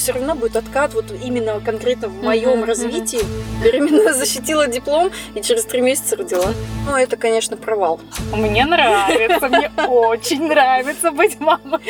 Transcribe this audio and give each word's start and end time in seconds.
все 0.00 0.12
равно 0.12 0.34
будет 0.34 0.56
откат 0.56 0.94
вот 0.94 1.12
именно 1.22 1.60
конкретно 1.60 2.08
в 2.08 2.22
моем 2.22 2.64
развитии. 2.64 3.20
Беременная 3.62 4.12
защитила 4.14 4.66
диплом 4.66 5.10
и 5.34 5.42
через 5.42 5.64
три 5.66 5.82
месяца 5.82 6.16
родила. 6.16 6.52
Ну, 6.86 6.96
это, 6.96 7.18
конечно, 7.18 7.56
провал. 7.56 8.00
Мне 8.32 8.64
нравится, 8.64 9.48
мне 9.48 9.70
очень 9.88 10.48
нравится 10.48 11.12
быть 11.12 11.38
мамой. 11.38 11.80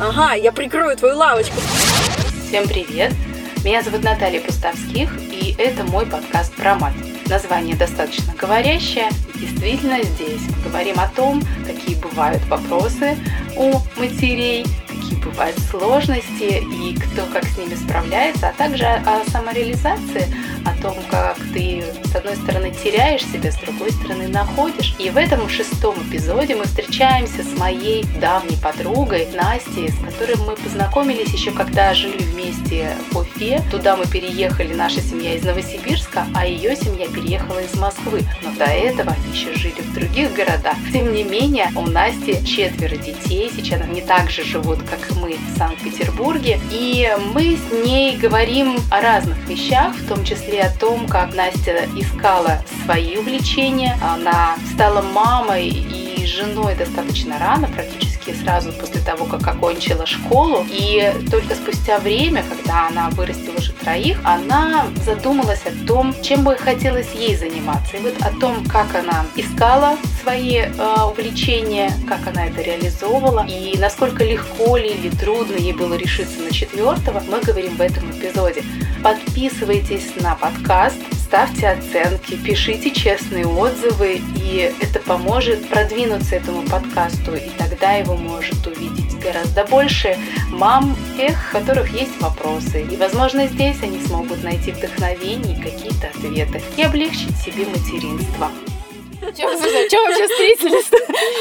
Ага, 0.00 0.34
я 0.34 0.50
прикрою 0.50 0.96
твою 0.96 1.16
лавочку. 1.16 1.60
Всем 2.48 2.66
привет! 2.66 3.12
Меня 3.64 3.82
зовут 3.82 4.02
Наталья 4.02 4.40
Пуставских, 4.40 5.10
и 5.30 5.54
это 5.56 5.84
мой 5.84 6.06
подкаст 6.06 6.52
про 6.54 6.74
мать. 6.74 6.94
Название 7.26 7.76
достаточно 7.76 8.34
говорящее. 8.34 9.10
Действительно, 9.34 10.02
здесь 10.02 10.40
мы 10.48 10.70
говорим 10.70 10.98
о 10.98 11.06
том, 11.08 11.40
какие 11.64 11.94
бывают 11.96 12.42
вопросы 12.46 13.16
у 13.56 13.74
матерей, 13.96 14.64
какие 15.10 15.18
бывают 15.24 15.58
сложности 15.58 16.62
и 16.62 16.94
кто 16.94 17.26
как 17.26 17.44
с 17.44 17.58
ними 17.58 17.74
справляется, 17.74 18.48
а 18.48 18.52
также 18.52 18.84
о 18.84 19.24
самореализации, 19.30 20.26
о 20.64 20.82
том, 20.82 20.94
как 21.10 21.36
ты 21.52 21.82
с 22.04 22.14
одной 22.14 22.36
стороны 22.36 22.70
теряешь 22.70 23.24
себя, 23.24 23.50
с 23.50 23.56
другой 23.56 23.90
стороны 23.92 24.28
находишь. 24.28 24.94
И 24.98 25.10
в 25.10 25.16
этом 25.16 25.48
шестом 25.48 25.96
эпизоде 26.08 26.54
мы 26.54 26.64
встречаемся 26.64 27.42
с 27.42 27.58
моей 27.58 28.04
давней 28.20 28.56
подругой 28.56 29.28
Настей, 29.34 29.90
с 29.90 29.98
которой 29.98 30.36
мы 30.46 30.56
познакомились 30.56 31.32
еще 31.32 31.50
когда 31.50 31.94
жили 31.94 32.22
вместе 32.22 32.96
в 33.10 33.18
Уфе. 33.18 33.62
Туда 33.70 33.96
мы 33.96 34.06
переехали, 34.06 34.74
наша 34.74 35.00
семья 35.00 35.34
из 35.34 35.42
Новосибирска, 35.42 36.26
а 36.34 36.46
ее 36.46 36.76
семья 36.76 37.06
переехала 37.08 37.60
из 37.60 37.74
Москвы. 37.74 38.22
Но 38.42 38.52
до 38.52 38.64
этого 38.64 39.12
они 39.12 39.36
еще 39.36 39.54
жили 39.54 39.80
в 39.80 39.94
других 39.94 40.32
городах. 40.34 40.76
Тем 40.92 41.12
не 41.12 41.24
менее, 41.24 41.70
у 41.76 41.82
Насти 41.82 42.44
четверо 42.44 42.96
детей, 42.96 43.50
сейчас 43.54 43.80
они 43.80 44.02
также 44.02 44.44
живут, 44.44 44.78
как 44.82 44.99
и 45.08 45.14
мы, 45.14 45.36
в 45.36 45.58
Санкт-Петербурге. 45.58 46.60
И 46.70 47.08
мы 47.32 47.56
с 47.56 47.84
ней 47.84 48.16
говорим 48.16 48.76
о 48.90 49.00
разных 49.00 49.38
вещах, 49.48 49.94
в 49.94 50.08
том 50.08 50.24
числе 50.24 50.62
о 50.62 50.78
том, 50.78 51.06
как 51.06 51.34
Настя 51.34 51.86
искала 51.96 52.62
свои 52.84 53.16
увлечения. 53.16 53.98
Она 54.02 54.56
стала 54.74 55.02
мамой 55.02 55.68
и 55.68 56.26
женой 56.26 56.74
достаточно 56.74 57.38
рано, 57.38 57.68
практически 57.68 58.34
сразу 58.34 58.72
после 58.72 59.00
того, 59.00 59.24
как 59.24 59.46
окончила 59.46 60.06
школу. 60.06 60.66
И 60.70 61.12
только 61.30 61.54
спустя 61.54 61.98
время, 61.98 62.44
когда 62.48 62.88
она 62.88 63.10
вырастила 63.10 63.56
уже 63.56 63.72
троих, 63.72 64.18
она 64.24 64.86
задумалась 65.04 65.62
о 65.66 65.86
том, 65.86 66.14
чем 66.22 66.44
бы 66.44 66.56
хотелось 66.56 67.12
ей 67.12 67.36
заниматься. 67.36 67.96
И 67.96 68.00
вот 68.00 68.14
о 68.22 68.30
том, 68.38 68.64
как 68.66 68.94
она 68.94 69.24
искала 69.36 69.96
свои 70.22 70.56
э, 70.56 70.68
увлечения, 71.10 71.92
как 72.08 72.26
она 72.26 72.46
это 72.46 72.62
реализовывала 72.62 73.46
и 73.46 73.76
насколько 73.78 74.24
легко 74.24 74.76
ли 74.76 74.88
или 74.88 75.10
трудно 75.10 75.56
ей 75.56 75.72
было 75.72 75.94
решиться 75.94 76.40
на 76.40 76.52
четвертого, 76.52 77.22
мы 77.28 77.40
говорим 77.40 77.76
в 77.76 77.80
этом 77.80 78.10
эпизоде. 78.10 78.62
Подписывайтесь 79.02 80.12
на 80.20 80.34
подкаст, 80.34 80.96
ставьте 81.12 81.68
оценки, 81.68 82.36
пишите 82.36 82.90
честные 82.90 83.46
отзывы, 83.46 84.20
и 84.36 84.72
это 84.80 84.98
поможет 85.00 85.68
продвинуться 85.68 86.36
этому 86.36 86.62
подкасту, 86.62 87.34
и 87.34 87.48
тогда 87.56 87.92
его 87.92 88.16
может 88.16 88.66
увидеть 88.66 89.18
гораздо 89.20 89.64
больше 89.64 90.16
мам, 90.48 90.96
тех, 91.16 91.38
у 91.50 91.58
которых 91.58 91.92
есть 91.92 92.20
вопросы. 92.20 92.82
И, 92.82 92.96
возможно, 92.96 93.46
здесь 93.46 93.76
они 93.82 94.00
смогут 94.02 94.42
найти 94.42 94.72
вдохновение 94.72 95.56
и 95.56 95.62
какие-то 95.62 96.08
ответы 96.08 96.62
и 96.76 96.82
облегчить 96.82 97.36
себе 97.36 97.64
материнство. 97.66 98.50
Чем, 99.36 99.50
вообще 99.50 100.26
встретились? 100.28 100.90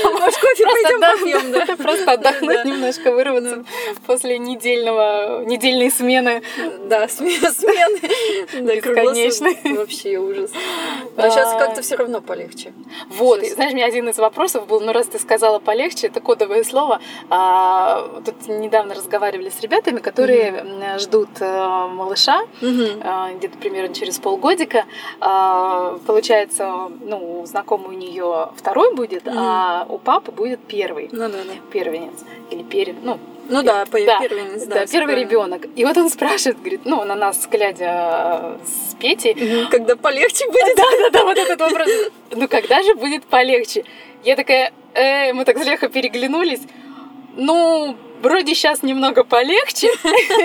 Может, 0.03 0.37
кофе 0.37 0.65
пойдем 0.65 0.99
попьем, 0.99 1.51
да? 1.51 1.75
Просто 1.75 2.11
отдохнуть 2.11 2.65
немножко, 2.65 3.11
вырваться 3.11 3.63
после 4.05 4.37
недельного, 4.37 5.43
недельной 5.45 5.89
смены. 5.91 6.41
Да, 6.85 7.07
смены. 7.07 7.39
Бесконечной. 8.61 9.75
Вообще 9.75 10.17
ужас. 10.17 10.51
А 11.17 11.29
сейчас 11.29 11.53
как-то 11.53 11.81
все 11.81 11.95
равно 11.95 12.21
полегче. 12.21 12.73
Вот, 13.09 13.45
знаешь, 13.45 13.71
у 13.71 13.75
меня 13.75 13.85
один 13.85 14.09
из 14.09 14.17
вопросов 14.17 14.67
был, 14.67 14.79
ну 14.81 14.91
раз 14.91 15.07
ты 15.07 15.19
сказала 15.19 15.59
полегче, 15.59 16.07
это 16.07 16.19
кодовое 16.19 16.63
слово. 16.63 16.99
А, 17.29 18.21
тут 18.25 18.47
недавно 18.47 18.93
разговаривали 18.95 19.49
с 19.49 19.59
ребятами, 19.61 19.99
которые 19.99 20.65
ждут 20.99 21.29
э, 21.39 21.87
малыша, 21.87 22.41
а, 23.03 23.31
где-то 23.33 23.57
примерно 23.57 23.93
через 23.93 24.19
полгодика. 24.19 24.85
Получается, 25.19 26.91
ну, 27.01 27.45
знакомый 27.79 27.95
у 27.95 27.99
нее 27.99 28.49
второй 28.55 28.93
будет, 28.93 29.23
mm-hmm. 29.23 29.33
а 29.35 29.85
у 29.89 29.97
папы 29.97 30.31
будет 30.31 30.59
первый. 30.67 31.09
Ну 31.11 31.29
да, 31.29 31.29
да. 31.29 31.53
Первенец. 31.71 32.25
Или 32.51 32.63
перед, 32.63 33.03
ну, 33.03 33.19
ну 33.47 33.63
да, 33.63 33.85
да, 33.85 34.19
первенец, 34.19 34.65
да, 34.65 34.75
да 34.75 34.85
первый 34.85 35.15
ребенок. 35.15 35.65
И 35.75 35.85
вот 35.85 35.97
он 35.97 36.09
спрашивает, 36.09 36.59
говорит, 36.59 36.81
ну, 36.85 37.03
на 37.03 37.15
нас, 37.15 37.47
глядя 37.51 38.57
с 38.65 38.95
Петей. 38.95 39.33
Угу, 39.33 39.71
когда 39.71 39.95
полегче 39.95 40.45
будет. 40.47 40.75
Да, 40.77 40.83
да, 40.99 41.09
да, 41.09 41.25
вот 41.25 41.37
этот 41.37 41.59
вопрос. 41.59 41.89
Ну, 42.31 42.47
когда 42.47 42.83
же 42.83 42.95
будет 42.95 43.25
полегче? 43.25 43.83
Я 44.23 44.35
такая, 44.35 44.71
э, 44.93 45.33
мы 45.33 45.45
так 45.45 45.57
с 45.57 45.65
Лехой 45.65 45.89
переглянулись. 45.89 46.61
Ну, 47.35 47.95
вроде 48.21 48.53
сейчас 48.53 48.83
немного 48.83 49.23
полегче, 49.23 49.89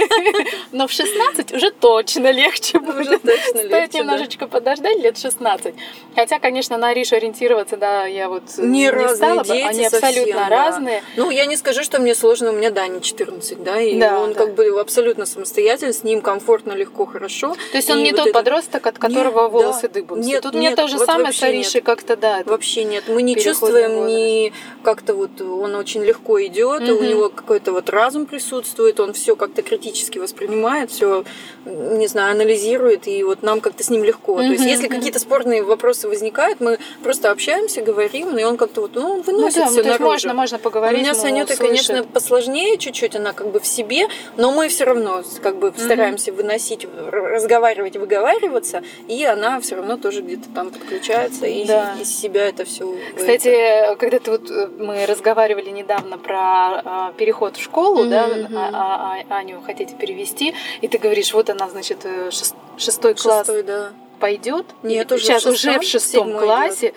но 0.72 0.86
в 0.86 0.92
16 0.92 1.52
уже 1.52 1.70
точно 1.70 2.30
легче 2.30 2.78
будет. 2.78 3.20
Стоит 3.20 3.94
немножечко 3.94 4.46
да. 4.46 4.58
подождать, 4.58 4.98
лет 4.98 5.18
16. 5.18 5.74
Хотя, 6.14 6.38
конечно, 6.38 6.76
на 6.78 6.88
Ариш 6.88 7.12
ориентироваться, 7.12 7.76
да, 7.76 8.06
я 8.06 8.28
вот 8.28 8.42
не, 8.58 8.90
стала 9.14 9.42
бы. 9.42 9.52
Они 9.52 9.86
абсолютно 9.86 10.48
разные. 10.48 11.02
Ну, 11.16 11.30
я 11.30 11.46
не 11.46 11.56
скажу, 11.56 11.82
что 11.82 12.00
мне 12.00 12.14
сложно, 12.14 12.50
у 12.50 12.52
меня 12.54 12.70
Дани 12.70 13.00
14, 13.00 13.62
да, 13.62 13.80
и 13.80 14.00
он 14.02 14.34
как 14.34 14.54
бы 14.54 14.80
абсолютно 14.80 15.26
самостоятельный, 15.26 15.94
с 15.94 16.04
ним 16.04 16.20
комфортно, 16.20 16.72
легко, 16.72 17.06
хорошо. 17.06 17.54
То 17.72 17.76
есть 17.76 17.90
он 17.90 18.02
не 18.02 18.12
тот 18.12 18.32
подросток, 18.32 18.86
от 18.86 18.98
которого 18.98 19.48
волосы 19.48 19.88
дыбом. 19.88 20.20
Нет, 20.20 20.42
Тут 20.42 20.54
нет, 20.54 20.72
мне 20.72 20.76
то 20.76 20.88
же 20.88 20.98
самое 20.98 21.32
с 21.32 21.42
Аришей 21.42 21.80
как-то, 21.80 22.16
да. 22.16 22.42
Вообще 22.44 22.84
нет. 22.84 23.04
Мы 23.08 23.22
не 23.22 23.36
чувствуем 23.36 24.06
ни 24.06 24.52
как-то 24.82 25.14
вот 25.14 25.40
он 25.40 25.74
очень 25.74 26.04
легко 26.04 26.42
идет, 26.44 26.82
у 26.88 27.02
него 27.02 27.28
какой-то 27.28 27.63
какой-то 27.64 27.72
вот 27.72 27.90
разум 27.90 28.26
присутствует, 28.26 29.00
он 29.00 29.14
все 29.14 29.36
как-то 29.36 29.62
критически 29.62 30.18
воспринимает, 30.18 30.90
все, 30.90 31.24
не 31.66 32.06
знаю, 32.06 32.32
анализирует, 32.32 33.06
и 33.06 33.22
вот 33.22 33.42
нам 33.42 33.60
как-то 33.60 33.82
с 33.82 33.90
ним 33.90 34.04
легко. 34.04 34.32
Mm-hmm. 34.32 34.46
То 34.46 34.52
есть, 34.52 34.64
если 34.64 34.88
какие-то 34.88 35.18
спорные 35.18 35.62
вопросы 35.62 36.08
возникают, 36.08 36.60
мы 36.60 36.78
просто 37.02 37.30
общаемся, 37.30 37.82
говорим, 37.82 38.36
и 38.36 38.44
он 38.44 38.56
как-то 38.56 38.82
вот, 38.82 38.94
ну, 38.94 39.12
он 39.12 39.22
выносит 39.22 39.58
ну, 39.58 39.64
да, 39.64 39.70
все 39.70 39.82
то 39.82 39.88
наружу. 39.88 40.04
можно, 40.04 40.34
можно 40.34 40.58
поговорить. 40.58 40.98
У 40.98 41.02
меня 41.02 41.14
с 41.14 41.24
Анютой, 41.24 41.56
конечно, 41.56 42.04
посложнее 42.04 42.76
чуть-чуть, 42.76 43.16
она 43.16 43.32
как 43.32 43.50
бы 43.50 43.60
в 43.60 43.66
себе, 43.66 44.08
но 44.36 44.52
мы 44.52 44.68
все 44.68 44.84
равно 44.84 45.22
как 45.42 45.56
бы 45.56 45.68
mm-hmm. 45.68 45.84
стараемся 45.84 46.32
выносить, 46.32 46.86
разговаривать, 47.10 47.96
выговариваться, 47.96 48.82
и 49.08 49.24
она 49.24 49.60
все 49.60 49.76
равно 49.76 49.96
тоже 49.96 50.20
где-то 50.20 50.48
там 50.54 50.70
подключается 50.70 51.46
и 51.46 51.64
да. 51.64 51.94
из 52.00 52.14
себя 52.14 52.48
это 52.48 52.64
все. 52.64 52.94
Кстати, 53.16 53.96
когда 53.98 54.18
ты 54.18 54.30
вот 54.30 54.50
э, 54.50 54.68
мы 54.78 55.06
разговаривали 55.06 55.70
недавно 55.70 56.18
про 56.18 56.82
э, 56.84 57.12
переход 57.16 57.56
в 57.56 57.62
школу, 57.62 58.04
mm-hmm. 58.04 58.08
да, 58.08 58.28
а, 58.54 58.70
а, 58.72 59.24
а, 59.28 59.38
Аню 59.38 59.60
хотите 59.64 59.94
перевести, 59.94 60.54
и 60.80 60.88
ты 60.88 60.98
говоришь, 60.98 61.32
вот 61.32 61.53
она, 61.54 61.70
значит, 61.70 62.04
э, 62.04 62.30
шестой 62.76 63.14
класс 63.14 63.46
шестой, 63.46 63.62
да. 63.62 63.92
пойдет. 64.20 64.66
Нет, 64.82 65.10
уже 65.12 65.24
сейчас 65.24 65.44
в 65.44 65.52
шестом, 65.52 65.70
уже 65.70 65.80
в 65.80 65.84
шестом 65.84 66.38
классе. 66.38 66.88
Идет. 66.88 66.96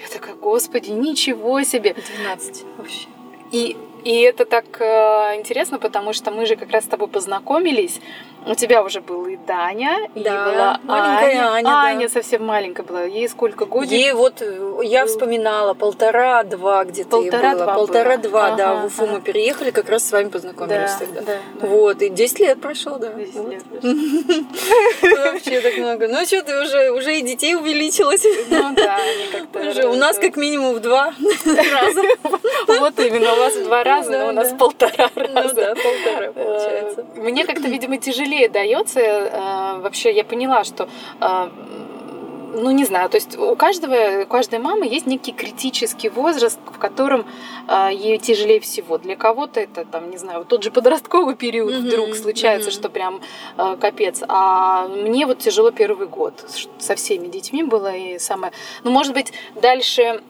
Я 0.00 0.08
такая, 0.08 0.34
господи, 0.34 0.90
ничего 0.90 1.62
себе. 1.62 1.94
12 2.22 2.64
вообще. 2.78 3.08
И 3.52 3.76
и 4.04 4.20
это 4.20 4.44
так 4.44 4.66
э, 4.80 5.36
интересно, 5.36 5.78
потому 5.78 6.12
что 6.12 6.30
мы 6.30 6.44
же 6.44 6.56
как 6.56 6.70
раз 6.70 6.84
с 6.84 6.88
тобой 6.88 7.08
познакомились. 7.08 8.00
У 8.46 8.54
тебя 8.54 8.82
уже 8.82 9.00
был 9.00 9.24
и 9.26 9.36
Даня, 9.36 10.08
да, 10.14 10.20
и 10.20 10.52
была 10.52 10.80
маленькая 10.84 11.46
Аня. 11.46 11.52
Аня, 11.52 11.70
Аня 11.70 12.08
да. 12.08 12.12
совсем 12.12 12.44
маленькая 12.44 12.82
была. 12.82 13.04
Ей 13.04 13.26
сколько 13.28 13.64
годиков? 13.64 13.96
Ей 13.96 14.12
вот, 14.12 14.42
э, 14.42 14.80
я 14.84 15.06
вспоминала, 15.06 15.72
полтора-два 15.72 16.84
где-то 16.84 17.10
Полтора-два 17.10 17.74
Полтора-два, 17.74 18.46
ага, 18.48 18.56
да. 18.56 18.74
В 18.74 18.86
Уфу 18.86 19.06
мы 19.06 19.22
переехали, 19.22 19.70
как 19.70 19.88
раз 19.88 20.06
с 20.06 20.12
вами 20.12 20.28
познакомились 20.28 20.92
да, 20.92 20.98
тогда. 20.98 21.20
Да, 21.22 21.38
да. 21.60 21.66
Вот, 21.66 22.02
и 22.02 22.10
10 22.10 22.40
лет 22.40 22.60
прошло, 22.60 22.98
да. 22.98 23.12
10 23.12 23.34
вот. 23.34 23.50
лет 23.50 23.64
прошло. 25.00 25.24
Вообще 25.24 25.60
так 25.60 25.76
много. 25.78 26.08
Ну 26.08 26.26
что, 26.26 26.42
ты 26.42 26.60
уже, 26.60 26.90
уже 26.90 27.18
и 27.18 27.22
детей 27.22 27.56
увеличилась. 27.56 28.24
Ну 28.50 28.74
да, 28.74 28.96
они 28.96 29.26
как-то... 29.72 29.88
У 29.88 29.94
нас 29.94 30.18
как 30.18 30.36
минимум 30.36 30.74
в 30.74 30.80
два 30.80 31.14
раза. 31.46 32.02
Вот 32.66 32.98
именно, 33.00 33.32
у 33.32 33.36
вас 33.36 33.54
в 33.54 33.64
два 33.64 33.84
раза, 33.84 34.10
но 34.10 34.28
у 34.28 34.32
нас 34.32 34.52
полтора 34.58 35.08
раза. 35.14 35.48
Ну 35.48 35.54
да, 35.54 35.74
полтора 35.74 36.32
получается. 36.32 37.06
Мне 37.16 37.46
как-то, 37.46 37.68
видимо, 37.68 37.96
тяжелее 37.96 38.33
дается. 38.48 39.00
Э, 39.00 39.80
вообще 39.80 40.12
я 40.12 40.24
поняла, 40.24 40.64
что 40.64 40.88
э, 41.20 41.48
ну, 42.54 42.70
не 42.70 42.84
знаю, 42.84 43.08
то 43.10 43.16
есть 43.16 43.36
у 43.36 43.56
каждого, 43.56 44.22
у 44.22 44.26
каждой 44.26 44.58
мамы 44.58 44.86
есть 44.86 45.06
некий 45.06 45.32
критический 45.32 46.08
возраст, 46.08 46.58
в 46.66 46.78
котором 46.78 47.26
э, 47.68 47.88
ей 47.92 48.18
тяжелее 48.18 48.60
всего. 48.60 48.98
Для 48.98 49.16
кого-то 49.16 49.60
это, 49.60 49.84
там, 49.84 50.10
не 50.10 50.16
знаю, 50.16 50.44
тот 50.44 50.62
же 50.62 50.70
подростковый 50.70 51.34
период 51.34 51.72
mm-hmm, 51.72 51.88
вдруг 51.88 52.14
случается, 52.14 52.70
mm-hmm. 52.70 52.74
что 52.74 52.88
прям 52.88 53.20
э, 53.58 53.76
капец. 53.80 54.22
А 54.28 54.88
мне 54.88 55.26
вот 55.26 55.38
тяжело 55.38 55.70
первый 55.70 56.06
год. 56.06 56.44
Со 56.78 56.94
всеми 56.94 57.28
детьми 57.28 57.62
было 57.62 57.94
и 57.94 58.18
самое... 58.18 58.52
Ну, 58.84 58.90
может 58.90 59.14
быть, 59.14 59.32
дальше 59.60 60.22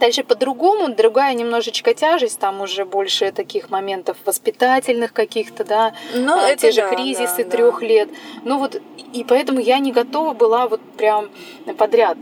Дальше 0.00 0.24
по-другому, 0.24 0.94
другая 0.94 1.34
немножечко 1.34 1.94
тяжесть, 1.94 2.38
там 2.38 2.60
уже 2.60 2.84
больше 2.84 3.32
таких 3.32 3.70
моментов 3.70 4.16
воспитательных 4.24 5.12
каких-то, 5.12 5.64
да, 5.64 5.94
Ну, 6.14 6.38
а, 6.38 6.48
это 6.48 6.62
те 6.62 6.72
же 6.72 6.80
да, 6.82 6.88
кризисы 6.94 7.44
да, 7.44 7.50
трех 7.50 7.80
да. 7.80 7.86
лет. 7.86 8.08
Ну 8.44 8.58
вот, 8.58 8.80
и 9.12 9.24
поэтому 9.24 9.60
я 9.60 9.78
не 9.78 9.92
готова 9.92 10.34
была 10.34 10.66
вот 10.68 10.80
прям 10.96 11.30
подряд. 11.78 12.18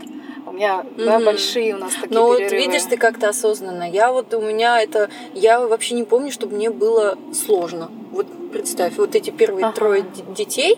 У 0.47 0.51
меня 0.51 0.85
да, 0.97 1.15
Мгм. 1.15 1.25
большие 1.25 1.75
у 1.75 1.79
нас 1.79 1.93
такие 1.95 2.19
Ну 2.19 2.27
вот 2.27 2.39
видишь, 2.51 2.83
ты 2.83 2.97
как-то 2.97 3.29
осознанно. 3.29 3.89
Я 3.89 4.11
вот 4.11 4.33
у 4.33 4.41
меня 4.41 4.79
это, 4.81 5.09
я 5.33 5.59
вообще 5.59 5.95
не 5.95 6.03
помню, 6.03 6.31
чтобы 6.31 6.55
мне 6.55 6.69
было 6.69 7.17
сложно. 7.33 7.89
Вот 8.11 8.27
представь, 8.53 8.95
вот 8.97 9.15
эти 9.15 9.31
первые 9.31 9.65
Ага. 9.65 9.75
трое 9.75 10.05
детей, 10.37 10.77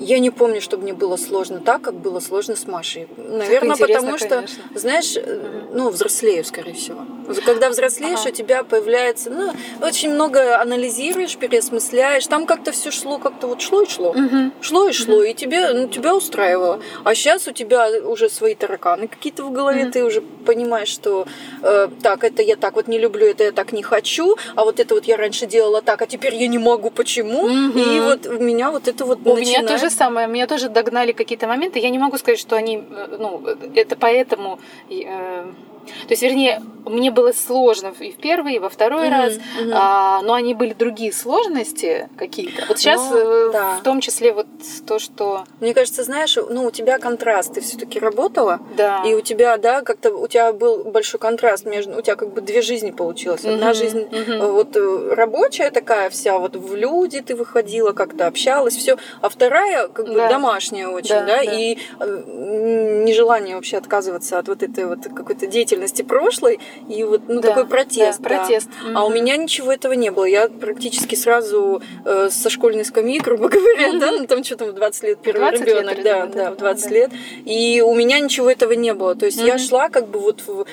я 0.00 0.18
не 0.18 0.30
помню, 0.30 0.60
чтобы 0.60 0.82
мне 0.84 0.92
было 0.92 1.16
сложно 1.16 1.60
так, 1.60 1.82
как 1.82 1.94
было 1.94 2.20
сложно 2.20 2.56
с 2.56 2.66
Машей. 2.66 3.08
Наверное, 3.16 3.76
потому 3.76 4.16
что, 4.18 4.28
конечно. 4.28 4.62
знаешь, 4.74 5.16
э, 5.16 5.40
ну, 5.72 5.90
взрослею, 5.90 6.44
скорее 6.44 6.74
всего. 6.74 7.00
Когда 7.44 7.68
взрослеешь, 7.70 8.20
Ага. 8.20 8.30
у 8.30 8.32
тебя 8.32 8.62
появляется, 8.64 9.30
ну, 9.30 9.52
очень 9.82 10.10
много 10.10 10.60
анализируешь, 10.60 11.36
переосмысляешь. 11.36 12.26
Там 12.26 12.46
как-то 12.46 12.72
все 12.72 12.90
шло, 12.90 13.18
как-то 13.18 13.46
вот 13.48 13.60
шло 13.60 13.82
и 13.82 13.86
шло. 13.88 14.12
Мгм. 14.14 14.52
Шло 14.60 14.88
и 14.88 14.92
шло, 14.92 15.22
и 15.22 15.34
тебе, 15.34 15.72
ну, 15.74 15.88
тебя 15.88 16.14
устраивало. 16.14 16.80
А 17.04 17.14
сейчас 17.14 17.48
у 17.48 17.52
тебя 17.52 17.88
уже 18.04 18.28
свои 18.30 18.54
тараканы 18.54 19.08
какие-то 19.08 19.42
в 19.44 19.52
голове, 19.52 19.82
Мгм. 19.84 19.92
ты 19.92 20.04
уже 20.04 20.20
понимаешь, 20.20 20.88
что 20.88 21.26
э, 21.62 21.88
так, 22.02 22.24
это 22.24 22.42
я 22.42 22.56
так 22.56 22.76
вот 22.76 22.88
не 22.88 22.98
люблю, 22.98 23.26
это 23.26 23.44
я 23.44 23.52
так 23.52 23.72
не 23.72 23.82
хочу, 23.82 24.36
а 24.54 24.64
вот 24.64 24.80
это 24.80 24.94
вот 24.94 25.04
я 25.06 25.16
раньше 25.16 25.46
делала 25.46 25.82
так, 25.82 26.00
а 26.02 26.06
теперь 26.06 26.34
я 26.36 26.46
не 26.46 26.58
могу, 26.58 26.90
почему? 26.90 27.48
Мгм. 27.48 27.78
И 27.78 28.00
вот 28.00 28.26
у 28.26 28.38
меня 28.38 28.70
вот 28.70 28.88
это 28.88 29.04
вот 29.04 29.18
У 29.24 29.30
меня 29.36 29.60
начинает- 29.62 29.66
то 29.68 29.78
же 29.88 29.94
самое, 29.94 30.26
меня 30.26 30.46
тоже 30.46 30.68
догнали 30.68 31.12
какие-то 31.12 31.46
моменты. 31.46 31.78
Я 31.78 31.90
не 31.90 31.98
могу 31.98 32.18
сказать, 32.18 32.38
что 32.38 32.56
они, 32.56 32.76
э, 32.78 33.16
ну, 33.18 33.44
это 33.74 33.96
поэтому, 33.96 34.58
э, 34.90 35.46
то 36.06 36.10
есть, 36.12 36.22
вернее, 36.22 36.62
мне 36.86 37.10
было 37.10 37.32
сложно 37.32 37.92
и 38.00 38.12
в 38.12 38.16
первый, 38.16 38.54
и 38.54 38.58
во 38.58 38.68
второй 38.70 39.08
Мгм, 39.08 39.12
раз, 39.20 39.34
мгм. 39.60 39.72
а, 39.74 40.22
но 40.22 40.32
они 40.34 40.54
были 40.54 40.72
другие 40.72 41.12
сложности 41.12 42.08
какие-то. 42.16 42.64
Вот 42.66 42.78
сейчас, 42.78 43.10
Ну, 43.10 43.16
э, 43.16 43.52
да. 43.52 43.76
в 43.80 43.82
том 43.82 44.00
числе 44.00 44.32
вот 44.32 44.46
то, 44.86 44.98
что, 44.98 45.44
Мне 45.60 45.74
кажется, 45.74 46.02
знаешь, 46.04 46.36
ну, 46.36 46.64
у 46.64 46.70
тебя 46.70 46.98
контраст, 46.98 47.54
ты 47.54 47.60
все-таки 47.60 47.98
работала, 47.98 48.60
да, 48.76 49.02
И 49.04 49.14
у 49.14 49.20
тебя, 49.20 49.56
да, 49.58 49.82
как-то 49.82 50.12
у 50.16 50.26
тебя 50.28 50.52
был 50.52 50.84
большой 50.84 51.20
контраст 51.20 51.66
между, 51.66 51.98
у 51.98 52.00
тебя 52.00 52.16
как 52.16 52.32
бы 52.32 52.40
две 52.40 52.62
жизни 52.62 52.90
получилось. 52.90 53.44
Одна 53.44 53.66
Мгм, 53.66 53.74
жизнь 53.74 54.08
э, 54.10 54.46
вот 54.50 54.76
э, 54.76 55.14
рабочая 55.14 55.70
такая 55.70 56.08
вся, 56.10 56.38
вот 56.38 56.56
в 56.56 56.74
люди 56.74 57.20
ты 57.20 57.34
выходила, 57.36 57.92
как-то 57.92 58.26
общалась, 58.26 58.76
все, 58.76 58.96
а 59.20 59.28
вторая 59.28 59.88
как 59.88 60.06
бы 60.06 60.14
Да. 60.14 60.28
домашняя 60.30 60.88
очень, 60.88 61.10
Да, 61.10 61.20
да, 61.26 61.44
да. 61.44 61.52
и 61.52 61.76
нежелание 62.38 63.56
вообще 63.56 63.76
отказываться 63.76 64.38
от 64.38 64.48
вот 64.48 64.62
этой 64.62 64.86
вот 64.86 65.00
какой-то 65.14 65.46
деятельности 65.46 65.77
прошлой 66.06 66.60
и 66.88 67.04
вот 67.04 67.22
ну 67.28 67.40
Да, 67.40 67.48
такой 67.48 67.66
протест, 67.66 68.20
да, 68.20 68.28
да. 68.28 68.38
протест. 68.44 68.68
А 68.94 69.04
у 69.04 69.10
меня 69.10 69.36
ничего 69.36 69.72
этого 69.72 69.92
не 69.92 70.10
было. 70.10 70.24
Я 70.24 70.48
практически 70.48 71.14
сразу 71.14 71.82
э, 72.04 72.28
со 72.30 72.50
школьной 72.50 72.84
скамьи, 72.84 73.18
грубо 73.20 73.48
говоря, 73.48 73.98
да, 73.98 74.12
ну 74.12 74.26
там 74.26 74.42
что 74.44 74.56
там 74.56 74.68
в 74.70 74.72
20 74.74 75.02
лет 75.04 75.18
первый 75.22 75.40
20 75.50 75.60
лет, 75.60 75.68
ребенок, 75.68 75.94
да, 75.96 76.00
ребенок, 76.02 76.30
да, 76.34 76.44
да, 76.44 76.50
в 76.52 76.56
20 76.56 76.84
да. 76.88 76.94
лет. 76.94 77.10
И 77.44 77.82
у 77.84 77.94
меня 77.94 78.18
ничего 78.20 78.50
этого 78.50 78.72
не 78.72 78.94
было. 78.94 79.14
То 79.14 79.26
есть 79.26 79.38
я 79.38 79.54
Мгм. 79.54 79.58
шла 79.62 79.88
как 79.88 80.08
бы 80.08 80.18
вот 80.18 80.42
в- 80.46 80.66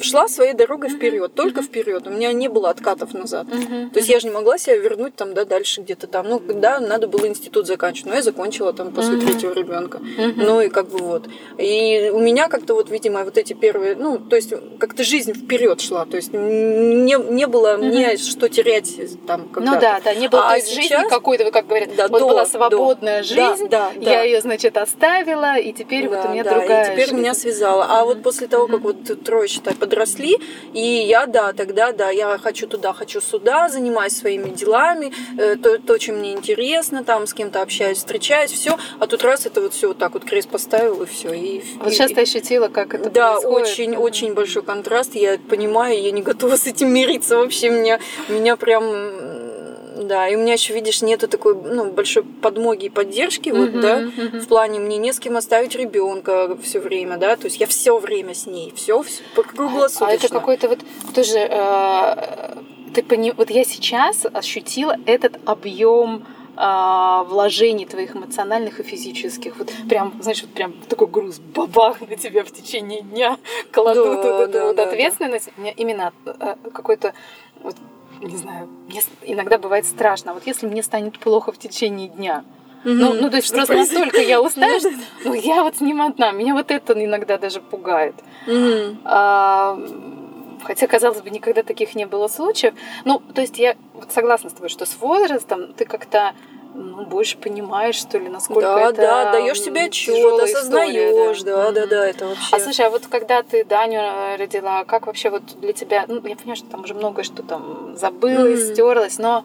шла 0.00 0.28
своей 0.28 0.52
дорогой 0.54 0.88
вперед, 0.90 1.34
только 1.34 1.62
вперед. 1.62 2.06
У 2.06 2.10
меня 2.10 2.32
не 2.32 2.48
было 2.48 2.70
откатов 2.70 3.14
назад. 3.14 3.46
То 3.48 3.98
есть 3.98 4.08
я 4.08 4.20
же 4.20 4.28
не 4.28 4.32
могла 4.34 4.58
себя 4.58 4.76
вернуть 4.76 5.14
там, 5.16 5.34
да, 5.34 5.44
дальше 5.44 5.80
где-то 5.80 6.06
там. 6.06 6.28
Ну, 6.28 6.40
да, 6.40 6.80
надо 6.80 7.08
было 7.08 7.26
институт 7.26 7.66
заканчивать. 7.66 8.06
Но 8.10 8.14
я 8.16 8.22
закончила 8.22 8.72
там 8.72 8.92
после 8.92 9.18
третьего 9.18 9.52
ребенка. 9.52 10.00
Ну 10.36 10.60
и 10.60 10.68
как 10.68 10.88
бы 10.88 10.98
вот. 10.98 11.26
И 11.58 12.10
у 12.12 12.18
меня 12.18 12.48
как-то 12.48 12.74
вот, 12.74 12.90
видимо, 12.90 13.24
вот 13.24 13.38
эти 13.38 13.52
первые, 13.52 13.94
ну, 13.96 14.18
то 14.18 14.36
есть 14.36 14.52
как-то 14.78 15.04
жизнь 15.04 15.32
вперед 15.34 15.80
шла. 15.80 16.04
То 16.06 16.16
есть 16.16 16.32
не, 16.32 17.16
не 17.32 17.46
было 17.46 17.76
мне 17.76 18.16
что 18.16 18.48
терять 18.48 18.94
там 19.26 19.48
когда 19.48 19.72
Ну 19.74 19.80
да, 19.80 20.00
да, 20.04 20.14
не 20.14 20.28
было 20.28 20.46
А 20.46 20.50
той 20.52 20.60
жизни 20.60 20.82
сейчас- 20.82 21.08
какой-то, 21.08 21.44
вот 21.44 21.52
как 21.52 21.66
говорят, 21.66 21.90
Да, 21.96 22.08
вот 22.08 22.20
до, 22.20 22.28
была 22.28 22.44
до. 22.44 22.50
свободная 22.50 23.18
Да, 23.18 23.22
жизнь, 23.22 23.68
да, 23.68 23.90
да. 23.96 24.10
я 24.10 24.22
ее, 24.22 24.40
значит, 24.40 24.76
оставила, 24.76 25.58
и 25.58 25.72
теперь 25.72 26.08
вот 26.08 26.22
Да, 26.22 26.28
у 26.28 26.32
меня 26.32 26.44
да, 26.44 26.58
другая 26.58 26.84
и 26.88 26.92
теперь 26.92 27.08
жизнь. 27.08 27.18
меня 27.18 27.34
связала. 27.34 27.86
А 27.88 28.04
вот 28.04 28.22
после 28.22 28.46
того, 28.46 28.66
как 28.66 28.80
вот 28.80 29.24
трое, 29.24 29.48
считай, 29.48 29.74
подросли, 29.86 30.36
и 30.74 30.80
я, 30.80 31.26
да, 31.26 31.52
тогда, 31.52 31.92
да, 31.92 32.10
я 32.10 32.36
хочу 32.38 32.66
туда, 32.66 32.92
хочу 32.92 33.20
сюда, 33.20 33.68
занимаюсь 33.68 34.16
своими 34.16 34.50
делами, 34.50 35.12
э, 35.38 35.56
то, 35.56 35.78
то, 35.78 35.96
чем 35.98 36.16
мне 36.18 36.32
интересно, 36.32 37.04
там 37.04 37.26
с 37.26 37.34
кем-то 37.34 37.62
общаюсь, 37.62 37.98
встречаюсь, 37.98 38.50
все, 38.50 38.76
а 38.98 39.06
тут 39.06 39.22
раз 39.22 39.46
это 39.46 39.60
вот 39.60 39.74
все 39.74 39.88
вот 39.88 39.98
так 39.98 40.14
вот 40.14 40.24
крест 40.24 40.48
поставил, 40.48 41.02
и 41.02 41.06
все. 41.06 41.32
И, 41.32 41.62
Вот 41.78 41.88
и- 41.88 41.94
сейчас 41.94 42.10
ты 42.10 42.20
ощутила, 42.22 42.68
как 42.68 42.94
это 42.94 43.10
да, 43.10 43.32
происходит. 43.34 43.68
очень, 43.68 43.96
очень 43.96 44.34
большой 44.34 44.62
контраст. 44.62 45.14
Я 45.14 45.38
понимаю, 45.48 46.00
я 46.02 46.10
не 46.10 46.22
готова 46.22 46.56
с 46.56 46.66
этим 46.66 46.92
мириться 46.92 47.36
вообще. 47.36 47.70
Меня, 47.70 48.00
меня 48.28 48.56
прям, 48.56 48.82
да. 50.02 50.28
И 50.28 50.36
у 50.36 50.38
меня 50.38 50.54
еще, 50.54 50.74
видишь, 50.74 51.02
нету 51.02 51.28
такой 51.28 51.54
ну, 51.54 51.90
большой 51.90 52.22
подмоги 52.22 52.86
и 52.86 52.88
поддержки, 52.88 53.50
вот, 53.50 53.70
Мгм, 53.70 53.80
да. 53.80 53.98
мгм. 53.98 54.40
В 54.40 54.48
плане 54.48 54.80
мне 54.80 54.98
не 54.98 55.12
с 55.12 55.20
кем 55.20 55.36
оставить 55.36 55.74
ребенка 55.74 56.56
все 56.62 56.80
время, 56.80 57.16
да. 57.16 57.36
То 57.36 57.46
есть 57.46 57.58
я 57.60 57.66
все 57.66 57.98
время 57.98 58.34
с 58.34 58.46
ней, 58.46 58.72
все 58.74 59.04
круглосуточно. 59.34 60.08
А 60.08 60.12
это 60.12 60.28
какой-то 60.28 60.68
вот 60.68 60.80
тоже 61.14 61.38
э, 61.38 62.56
ты 62.94 63.02
пони... 63.02 63.32
вот 63.36 63.50
я 63.50 63.64
сейчас 63.64 64.26
ощутила 64.32 64.96
этот 65.06 65.38
объем 65.44 66.24
а, 66.58 67.24
вложений 67.24 67.84
твоих 67.84 68.16
эмоциональных 68.16 68.80
и 68.80 68.82
физических. 68.82 69.58
Вот 69.58 69.70
прям, 69.88 70.14
знаешь, 70.20 70.40
вот 70.42 70.52
прям 70.52 70.72
такой 70.88 71.06
груз 71.06 71.38
бабах 71.38 72.00
на 72.00 72.16
тебя 72.16 72.44
в 72.44 72.50
течение 72.50 73.02
дня 73.02 73.36
кладут 73.72 74.04
Да, 74.04 74.10
вот 74.14 74.24
эту 74.24 74.52
да, 74.52 74.64
вот 74.64 74.76
да, 74.76 74.84
ответственность. 74.84 75.50
Мне 75.58 75.72
именно 75.72 76.14
э, 76.24 76.56
какой-то 76.72 77.12
вот, 77.62 77.76
не 78.20 78.36
знаю, 78.36 78.68
мне 78.88 79.00
иногда 79.22 79.58
бывает 79.58 79.86
страшно. 79.86 80.34
Вот 80.34 80.46
если 80.46 80.66
мне 80.66 80.82
станет 80.82 81.18
плохо 81.18 81.52
в 81.52 81.58
течение 81.58 82.08
дня, 82.08 82.44
ну, 82.84 83.14
ну, 83.14 83.30
то 83.30 83.36
есть 83.36 83.48
Что 83.48 83.56
просто 83.56 83.74
произойдет? 83.74 84.04
настолько 84.06 84.28
я 84.28 84.40
устаю, 84.40 84.78
что 84.78 84.90
ну, 85.24 85.34
я 85.34 85.64
вот 85.64 85.76
с 85.76 85.80
ним 85.80 86.02
одна. 86.02 86.30
Меня 86.30 86.54
вот 86.54 86.70
это 86.70 86.92
иногда 86.92 87.36
даже 87.36 87.60
пугает. 87.60 88.14
Мгм. 88.46 89.00
А, 89.04 89.76
Хотя, 90.62 90.86
казалось 90.86 91.20
бы, 91.20 91.30
никогда 91.30 91.62
таких 91.62 91.94
не 91.94 92.06
было 92.06 92.28
случаев. 92.28 92.74
Ну, 93.04 93.20
то 93.20 93.40
есть 93.40 93.58
я 93.58 93.76
вот 93.94 94.10
согласна 94.12 94.50
с 94.50 94.52
тобой, 94.52 94.68
что 94.68 94.84
с 94.84 94.96
возрастом 95.00 95.72
ты 95.74 95.84
как-то 95.84 96.32
ну, 96.76 97.06
больше 97.06 97.38
понимаешь, 97.38 97.96
что 97.96 98.18
ли, 98.18 98.28
насколько 98.28 98.60
Да, 98.60 98.90
это 98.90 98.96
да, 99.00 99.32
даешь 99.32 99.60
себе 99.60 99.84
отчет, 99.84 100.40
осознаешь, 100.40 101.38
история, 101.38 101.56
да, 101.56 101.72
да, 101.72 101.86
да, 101.86 102.06
это 102.06 102.26
вообще. 102.26 102.56
А 102.56 102.60
слушай, 102.60 102.86
а 102.86 102.90
вот 102.90 103.06
когда 103.06 103.42
ты 103.42 103.64
Даню 103.64 104.00
э, 104.00 104.36
родила, 104.36 104.84
как 104.84 105.06
вообще 105.06 105.30
вот 105.30 105.42
для 105.60 105.72
тебя, 105.72 106.04
ну, 106.06 106.16
я 106.26 106.36
понимаю, 106.36 106.56
что 106.56 106.66
там 106.66 106.82
уже 106.82 106.94
многое 106.94 107.24
что 107.24 107.42
там 107.42 107.96
забылось, 107.96 108.72
стерлось, 108.72 109.18
но 109.18 109.44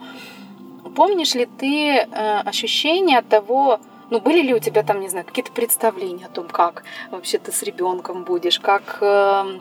помнишь 0.95 1.33
ли 1.36 1.45
ты 1.45 2.00
э, 2.00 2.39
ощущение 2.45 3.20
от 3.20 3.27
того, 3.27 3.79
ну, 4.10 4.20
были 4.20 4.41
ли 4.41 4.53
у 4.53 4.60
тебя 4.60 4.84
там, 4.84 5.00
не 5.00 5.08
знаю, 5.08 5.25
какие-то 5.25 5.53
представления 5.53 6.25
о 6.25 6.29
том, 6.29 6.48
как 6.48 6.84
вообще 7.12 7.38
ты 7.38 7.53
с 7.53 7.63
ребенком 7.63 8.24
будешь, 8.25 8.60
как 8.60 8.98
э, 9.00 9.60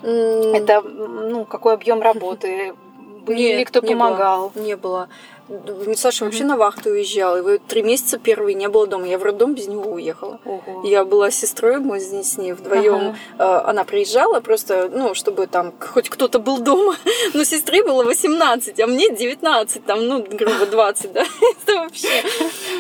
это, 0.55 0.83
ну, 0.83 1.45
какой 1.45 1.75
объем 1.75 2.03
работы, 2.03 2.75
были 3.21 3.43
Нет, 3.43 3.59
ли 3.59 3.65
кто 3.65 3.81
не 3.81 3.95
было. 3.95 4.51
Не 4.55 4.77
было. 4.77 5.09
Саша 5.97 6.25
вообще 6.25 6.45
на 6.45 6.57
вахту 6.57 6.91
уезжал. 6.91 7.43
Вот 7.43 7.63
три 7.67 7.83
месяца 7.83 8.19
первые 8.19 8.55
не 8.55 8.69
было 8.69 8.87
дома. 8.87 9.07
Я 9.07 9.19
в 9.19 9.23
роддом 9.23 9.55
без 9.55 9.67
него 9.67 9.91
уехала. 9.91 10.39
Ого. 10.45 10.83
Я 10.85 11.05
была 11.05 11.31
с 11.31 11.35
сестрой, 11.37 11.79
мы 11.79 11.99
с 11.99 12.11
ней, 12.11 12.23
с 12.23 12.39
ней 12.39 12.53
вдвоем. 12.53 13.17
Она 13.39 13.85
приезжала 13.85 14.41
просто, 14.41 14.89
ну, 14.93 15.15
чтобы 15.15 15.47
там 15.47 15.73
хоть 15.79 16.09
кто-то 16.09 16.39
был 16.39 16.59
дома. 16.59 16.97
Но 17.35 17.45
сестре 17.45 17.83
было 17.83 18.05
18, 18.05 18.79
а 18.81 18.87
мне 18.87 19.11
19, 19.11 19.85
там, 19.85 20.07
ну, 20.07 20.23
грубо 20.23 20.67
20, 20.67 21.13
да. 21.13 21.25
Это 21.67 21.75
вообще. 21.81 22.09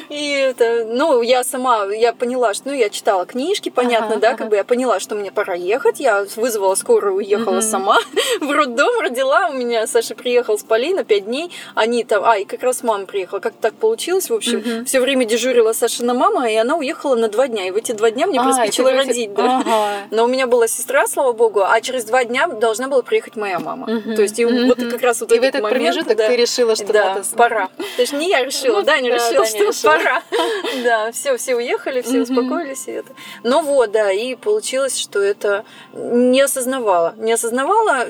И 0.08 0.30
это, 0.30 0.84
ну, 0.84 1.22
я 1.22 1.44
сама, 1.44 1.84
я 1.86 2.12
поняла, 2.12 2.54
что, 2.54 2.68
ну, 2.68 2.74
я 2.74 2.90
читала 2.90 3.26
книжки, 3.26 3.68
понятно, 3.68 4.12
Ага, 4.12 4.20
да, 4.20 4.28
ага. 4.28 4.38
как 4.38 4.48
бы 4.48 4.56
я 4.56 4.64
поняла, 4.64 5.00
что 5.00 5.14
мне 5.14 5.30
пора 5.30 5.54
ехать. 5.54 6.00
Я 6.00 6.26
вызвала 6.36 6.74
скорую, 6.74 7.16
уехала 7.16 7.60
сама 7.60 7.98
в 8.40 8.50
роддом, 8.50 9.00
родила. 9.00 9.48
У 9.50 9.54
меня 9.54 9.86
Саша 9.86 10.14
приехал 10.14 10.58
с 10.58 10.62
Полиной 10.62 11.04
5 11.04 11.24
дней. 11.24 11.50
Они 11.74 12.04
там, 12.04 12.24
а, 12.24 12.38
и 12.38 12.44
как 12.44 12.59
раз 12.62 12.82
мама 12.82 13.06
приехала. 13.06 13.40
Как 13.40 13.54
так 13.60 13.74
получилось, 13.74 14.30
в 14.30 14.34
общем, 14.34 14.58
Мгм. 14.58 14.84
все 14.84 15.00
время 15.00 15.24
дежурила 15.24 15.72
Сашина 15.72 16.14
мама, 16.14 16.50
и 16.50 16.54
она 16.56 16.76
уехала 16.76 17.14
на 17.16 17.28
два 17.28 17.48
дня. 17.48 17.66
И 17.66 17.70
в 17.70 17.76
эти 17.76 17.92
два 17.92 18.10
дня 18.10 18.26
мне 18.26 18.38
А, 18.40 18.44
приспичило 18.44 18.92
родить, 18.92 19.34
да. 19.34 19.58
Ага. 19.60 19.92
Но 20.10 20.24
у 20.24 20.26
меня 20.28 20.46
была 20.46 20.68
сестра, 20.68 21.06
слава 21.06 21.32
богу, 21.32 21.62
а 21.62 21.80
через 21.80 22.04
два 22.04 22.24
дня 22.24 22.46
должна 22.48 22.88
была 22.88 23.02
приехать 23.02 23.36
моя 23.36 23.58
мама. 23.58 23.86
Мгм. 23.88 24.16
То 24.16 24.22
есть 24.22 24.38
и 24.38 24.44
Мгм. 24.46 24.68
вот 24.68 24.78
как 24.78 25.02
раз 25.02 25.20
вот 25.20 25.32
И 25.32 25.38
в 25.38 25.42
этот 25.42 25.60
этот 25.60 25.62
момент, 25.62 25.80
промежуток 25.94 26.16
да, 26.16 26.28
ты 26.28 26.36
решила, 26.36 26.74
что 26.76 26.92
да, 26.92 27.14
надо... 27.14 27.24
пора. 27.36 27.68
То 27.96 28.02
есть 28.02 28.12
не 28.12 28.28
я 28.28 28.44
решила, 28.44 28.78
Ну, 28.80 28.82
Даня 28.82 29.10
да, 29.10 29.16
решил, 29.16 29.42
Даня 29.42 29.46
что 29.46 29.64
решила. 29.64 29.92
пора. 29.92 30.22
Да, 30.84 31.12
все, 31.12 31.36
все 31.36 31.54
уехали, 31.54 32.00
все 32.02 32.20
успокоились 32.20 32.86
и 32.88 32.92
это. 32.92 33.12
Но 33.42 33.62
вот, 33.62 33.90
да, 33.92 34.10
и 34.12 34.34
получилось, 34.34 34.96
что 34.98 35.20
это 35.20 35.64
не 35.92 36.40
осознавала, 36.40 37.14
не 37.16 37.32
осознавала. 37.32 38.06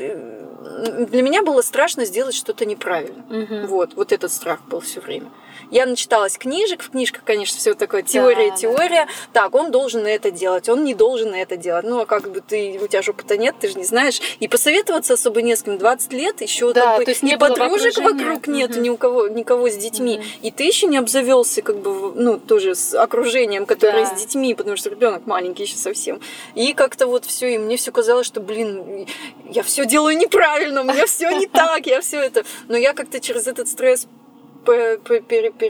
Для 0.61 1.23
меня 1.23 1.43
было 1.43 1.63
страшно 1.63 2.05
сделать 2.05 2.35
что-то 2.35 2.67
неправильно. 2.67 3.25
Мгм. 3.29 3.67
Вот, 3.67 3.95
вот 3.95 4.13
этот 4.13 4.31
страх 4.31 4.61
был 4.67 4.81
все 4.81 5.01
время. 5.01 5.31
Я 5.71 5.87
начиталась 5.87 6.37
книжек, 6.37 6.83
в 6.83 6.91
книжках, 6.91 7.23
конечно, 7.25 7.59
все 7.59 7.75
такое 7.75 8.03
теория, 8.03 8.51
Да, 8.51 8.57
теория. 8.57 9.07
Так, 9.33 9.55
он 9.55 9.71
должен 9.71 10.07
это 10.07 10.31
делать, 10.31 10.69
он 10.69 10.85
не 10.85 10.95
должен 10.95 11.35
это 11.35 11.57
делать. 11.57 11.85
Ну, 11.85 12.01
а 12.01 12.07
как 12.07 12.31
бы 12.31 12.41
ты, 12.41 12.79
у 12.83 12.87
тебя 12.87 13.03
же 13.03 13.13
опыта 13.13 13.37
нет, 13.37 13.55
ты 13.61 13.69
же 13.69 13.75
не 13.79 13.85
знаешь. 13.85 14.21
И 14.41 14.49
посоветоваться 14.49 15.15
особо 15.15 15.43
не 15.43 15.55
с 15.57 15.63
кем. 15.63 15.79
20 15.79 16.13
лет 16.13 16.41
еще 16.43 16.73
Да, 16.73 16.87
как 16.93 16.99
бы 16.99 17.05
то 17.05 17.11
есть 17.11 17.23
не 17.23 17.39
подружек 17.39 17.97
вокруг 17.99 18.47
нет, 18.49 18.71
Мгм. 18.71 18.83
ни 18.83 18.89
у 18.91 18.97
кого, 18.97 19.29
никого 19.29 19.69
с 19.69 19.77
детьми. 19.77 20.19
Мгм. 20.19 20.27
И 20.43 20.51
ты 20.51 20.65
еще 20.65 20.87
не 20.87 20.99
обзавелся 20.99 21.63
как 21.63 21.77
бы, 21.79 22.13
ну, 22.15 22.39
тоже 22.39 22.75
с 22.75 22.95
окружением, 22.95 23.67
которое 23.67 24.05
Да. 24.05 24.17
с 24.17 24.21
детьми, 24.21 24.55
потому 24.55 24.77
что 24.77 24.91
ребенок 24.91 25.27
маленький 25.27 25.63
еще 25.63 25.77
совсем. 25.77 26.21
И 26.55 26.73
как-то 26.75 27.07
вот 27.07 27.25
все, 27.25 27.55
и 27.55 27.59
мне 27.59 27.77
все 27.77 27.93
казалось, 27.93 28.27
что, 28.27 28.41
блин, 28.41 29.07
я 29.51 29.63
все 29.63 29.87
делаю 29.87 30.17
неправильно, 30.17 30.81
у 30.81 30.85
меня 30.85 31.07
все 31.07 31.31
не 31.31 31.47
так, 31.53 31.87
я 31.87 32.01
все 32.01 32.21
это. 32.21 32.45
Но 32.69 32.77
я 32.77 32.93
как-то 32.93 33.21
через 33.21 33.47
этот 33.47 33.69
стресс 33.69 34.07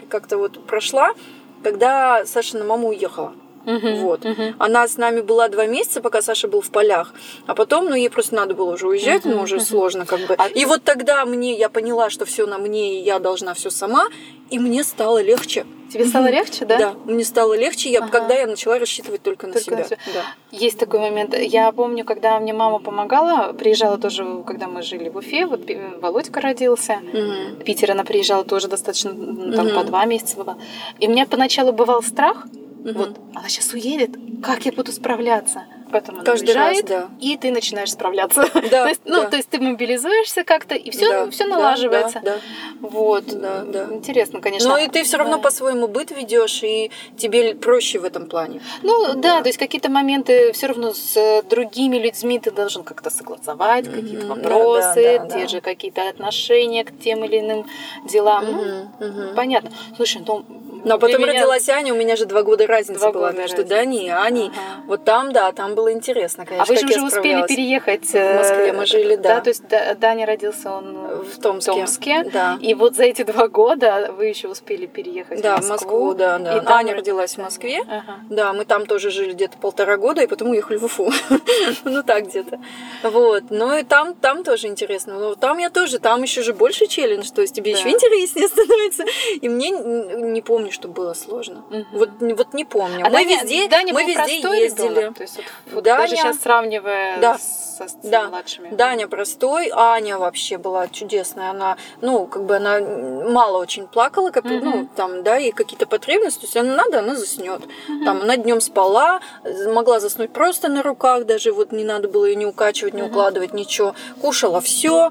как-то 0.08 0.38
вот 0.38 0.66
прошла, 0.66 1.14
когда 1.62 2.24
Сашина 2.26 2.64
мама 2.64 2.88
уехала. 2.88 3.34
Мгм. 3.74 3.94
Вот. 3.96 4.24
Мгм. 4.24 4.54
Она 4.58 4.86
с 4.88 4.96
нами 4.96 5.20
была 5.20 5.48
два 5.48 5.66
месяца, 5.66 6.00
пока 6.00 6.22
Саша 6.22 6.48
был 6.48 6.60
в 6.60 6.70
полях. 6.70 7.12
А 7.46 7.54
потом, 7.54 7.86
ну, 7.86 7.94
ей 7.94 8.10
просто 8.10 8.34
надо 8.34 8.54
было 8.54 8.72
уже 8.74 8.86
уезжать, 8.88 9.24
Мгм, 9.24 9.36
ну, 9.36 9.42
уже 9.42 9.56
мгм. 9.56 9.64
сложно 9.64 10.06
как 10.06 10.20
бы. 10.26 10.34
А- 10.38 10.48
И 10.48 10.64
вот 10.64 10.82
тогда 10.84 11.24
мне, 11.24 11.56
я 11.56 11.68
поняла, 11.68 12.10
что 12.10 12.24
все 12.24 12.46
на 12.46 12.58
мне, 12.58 12.98
и 13.00 13.02
я 13.02 13.18
должна 13.18 13.54
все 13.54 13.70
сама, 13.70 14.06
и 14.50 14.58
мне 14.58 14.82
стало 14.84 15.22
легче. 15.22 15.64
Тебе 15.92 16.04
стало 16.04 16.30
легче, 16.30 16.64
да? 16.66 16.78
Да, 16.78 16.94
мне 17.04 17.24
стало 17.24 17.54
легче, 17.58 17.90
я, 17.90 17.98
Ага. 17.98 18.08
когда 18.10 18.34
я 18.34 18.46
начала 18.46 18.78
рассчитывать 18.78 19.22
только 19.22 19.48
на 19.48 19.54
Только 19.54 19.70
на 19.72 19.76
себя. 19.84 19.96
себя. 19.96 19.98
Да. 20.14 20.22
Есть 20.56 20.78
такой 20.78 21.00
момент. 21.00 21.36
Я 21.36 21.72
помню, 21.72 22.04
когда 22.04 22.38
мне 22.38 22.52
мама 22.52 22.78
помогала, 22.78 23.52
приезжала 23.52 23.98
тоже, 23.98 24.24
когда 24.46 24.68
мы 24.68 24.82
жили 24.82 25.08
в 25.08 25.16
Уфе, 25.16 25.46
вот 25.46 25.62
Володька 26.00 26.40
родился. 26.40 26.98
В 27.12 27.64
Питер 27.64 27.90
она 27.90 28.04
приезжала 28.04 28.44
тоже 28.44 28.68
достаточно, 28.68 29.10
там 29.10 29.66
Мгм. 29.66 29.74
по 29.74 29.82
два 29.84 30.04
месяца 30.04 30.36
была. 30.36 30.56
И 31.00 31.08
у 31.08 31.10
меня 31.10 31.26
поначалу 31.26 31.72
бывал 31.72 32.02
страх, 32.04 32.46
Мгм. 32.84 32.92
вот, 32.94 33.20
она 33.34 33.48
сейчас 33.48 33.72
уедет, 33.72 34.16
как 34.42 34.64
я 34.66 34.72
буду 34.72 34.92
справляться? 34.92 35.64
Потом 35.90 36.16
она 36.16 36.24
Каждый 36.24 36.54
раз, 36.54 36.76
уезжает, 36.78 36.86
да. 36.86 37.08
и 37.20 37.36
ты 37.36 37.50
начинаешь 37.50 37.92
справляться. 37.92 38.44
Да, 38.70 38.84
то 38.84 38.88
есть, 38.88 39.00
ну, 39.04 39.22
да. 39.22 39.30
то 39.30 39.36
есть 39.36 39.48
ты 39.48 39.58
мобилизуешься 39.58 40.44
как-то, 40.44 40.74
и 40.74 40.90
все, 40.90 41.08
Да, 41.08 41.30
все 41.30 41.44
да, 41.44 41.50
налаживается. 41.56 42.20
Да, 42.22 42.34
да. 42.36 42.88
Вот. 42.88 43.24
Да, 43.26 43.62
да. 43.64 43.86
Интересно, 43.90 44.40
конечно. 44.40 44.68
Но 44.68 44.78
и 44.78 44.86
ты 44.88 45.02
все 45.02 45.16
равно 45.16 45.36
Да. 45.36 45.42
по-своему 45.42 45.88
быт 45.88 46.10
ведешь, 46.12 46.62
и 46.62 46.90
тебе 47.16 47.54
проще 47.54 47.98
в 47.98 48.04
этом 48.04 48.26
плане. 48.26 48.60
Ну 48.82 49.14
да, 49.14 49.36
Да. 49.36 49.40
то 49.42 49.48
есть 49.48 49.58
какие-то 49.58 49.90
моменты 49.90 50.52
все 50.52 50.66
равно 50.68 50.92
с 50.94 51.16
э, 51.16 51.42
другими 51.42 51.96
людьми 51.96 52.38
ты 52.38 52.50
должен 52.50 52.84
как-то 52.84 53.10
согласовать, 53.10 53.86
Мгм, 53.86 53.94
какие-то 54.00 54.26
да, 54.26 54.34
вопросы, 54.34 55.18
да, 55.18 55.24
да, 55.24 55.34
те 55.34 55.40
да. 55.42 55.48
же 55.48 55.60
какие-то 55.60 56.08
отношения 56.08 56.84
к 56.84 56.96
тем 56.98 57.24
или 57.24 57.40
иным 57.40 57.66
делам. 58.04 58.44
Ну, 58.46 58.52
Мгм, 58.52 58.90
мгм. 59.26 59.34
понятно. 59.34 59.70
Слушай, 59.96 60.22
ну 60.26 60.44
Но 60.84 60.98
потом 60.98 61.20
меня- 61.22 61.32
родилась 61.34 61.68
Аня, 61.68 61.92
у 61.92 61.96
меня 61.96 62.16
же 62.16 62.24
два 62.26 62.42
года 62.42 62.66
разница 62.66 63.00
Два 63.00 63.12
была 63.12 63.28
года 63.30 63.42
между 63.42 63.58
разница. 63.58 63.76
Даней 63.76 64.06
и 64.06 64.08
Аней. 64.08 64.46
Ага. 64.48 64.84
Вот 64.86 65.04
там, 65.04 65.32
да, 65.32 65.52
там 65.52 65.74
было 65.80 65.92
интересно, 65.92 66.42
А 66.42 66.46
конечно, 66.46 66.74
вы 66.74 66.76
же 66.80 66.86
уже 66.86 67.06
успели 67.06 67.46
переехать. 67.46 68.06
В 68.12 68.34
Москве 68.36 68.72
мы 68.72 68.86
жили, 68.86 69.16
да. 69.16 69.40
то 69.40 69.48
есть 69.48 69.66
Да- 69.68 69.94
Даня 69.94 70.26
родился 70.26 70.70
он 70.70 70.94
В 71.24 71.38
Томске. 71.40 71.72
Томске. 71.72 72.24
Да. 72.32 72.58
И 72.60 72.74
вот 72.74 72.96
за 72.96 73.04
эти 73.04 73.22
два 73.22 73.48
года 73.48 74.12
вы 74.16 74.26
еще 74.26 74.48
успели 74.48 74.86
переехать 74.86 75.40
Да, 75.40 75.56
в 75.56 75.62
в 75.64 75.68
Москву. 75.68 75.90
Москву, 76.06 76.14
да, 76.14 76.38
да. 76.38 76.56
И 76.56 76.60
там- 76.60 76.72
Аня 76.72 76.94
родилась 76.94 77.34
в 77.34 77.38
Москве. 77.38 77.80
Ага. 77.88 78.16
Да, 78.28 78.52
мы 78.52 78.64
там 78.64 78.84
тоже 78.86 79.10
жили 79.10 79.32
где-то 79.32 79.56
полтора 79.58 79.96
года, 79.96 80.22
и 80.22 80.26
потом 80.26 80.50
уехали 80.50 80.76
в 80.76 80.84
Уфу. 80.84 81.10
ну 81.84 82.02
так 82.02 82.26
где-то. 82.26 82.60
Вот. 83.02 83.44
Ну 83.50 83.76
и 83.78 83.82
там, 83.82 84.14
там 84.14 84.44
тоже 84.44 84.66
интересно. 84.66 85.18
Но 85.18 85.34
там 85.34 85.58
я 85.58 85.70
тоже, 85.70 85.98
там 85.98 86.22
еще 86.22 86.42
же 86.42 86.52
больше 86.52 86.86
челлендж, 86.86 87.30
то 87.34 87.42
есть 87.42 87.54
тебе 87.54 87.72
Да. 87.72 87.78
еще 87.78 87.90
интереснее 87.90 88.48
становится. 88.54 89.04
И 89.40 89.48
мне 89.48 89.70
не 89.70 90.42
помню, 90.42 90.70
что 90.72 90.88
было 90.88 91.14
сложно. 91.14 91.64
Мгм. 91.70 91.86
Вот, 91.92 92.10
вот 92.20 92.54
не 92.54 92.64
помню. 92.64 93.04
А 93.06 93.10
мы 93.10 93.20
Даня- 93.24 93.42
везде, 93.42 93.68
Даня 93.68 93.92
мы 93.94 94.04
везде 94.04 94.36
ездили. 94.62 94.88
ребенок? 94.88 95.16
То 95.16 95.22
есть 95.22 95.36
вот, 95.36 95.44
вот 95.72 95.84
Даня- 95.84 95.98
даже 96.02 96.16
сейчас 96.16 96.40
сравнивая 96.40 97.18
Да. 97.20 97.38
со 97.38 97.88
с 97.88 97.94
Да. 98.02 98.28
младшими. 98.28 98.68
Даня 98.74 99.08
простой, 99.08 99.70
Аня 99.74 100.18
вообще 100.18 100.58
была 100.58 100.86
чудесная. 100.88 101.48
Она, 101.50 101.78
ну, 102.02 102.26
как 102.26 102.44
бы 102.44 102.56
она 102.56 102.78
мало 102.78 103.56
очень 103.56 103.86
плакала, 103.86 104.30
как, 104.30 104.44
Мгм. 104.44 104.60
ну, 104.62 104.88
там, 104.96 105.22
да, 105.22 105.38
и 105.38 105.50
какие-то 105.50 105.86
потребности. 105.86 106.40
То 106.40 106.46
есть 106.46 106.56
она 106.58 106.74
надо, 106.74 106.98
она 106.98 107.14
заснет. 107.14 107.62
Там 108.04 108.20
она 108.20 108.36
днем 108.36 108.60
спала, 108.60 109.20
могла 109.68 109.98
заснуть 109.98 110.30
просто 110.30 110.68
на 110.68 110.82
руках, 110.82 111.24
даже 111.24 111.52
вот 111.52 111.72
не 111.72 111.84
надо 111.84 112.08
было 112.08 112.26
ее 112.26 112.34
не 112.36 112.44
укачивать, 112.44 112.92
не 112.92 113.00
Мгм. 113.00 113.10
укладывать, 113.12 113.54
ничего. 113.54 113.94
Кушала 114.20 114.60
все, 114.60 115.08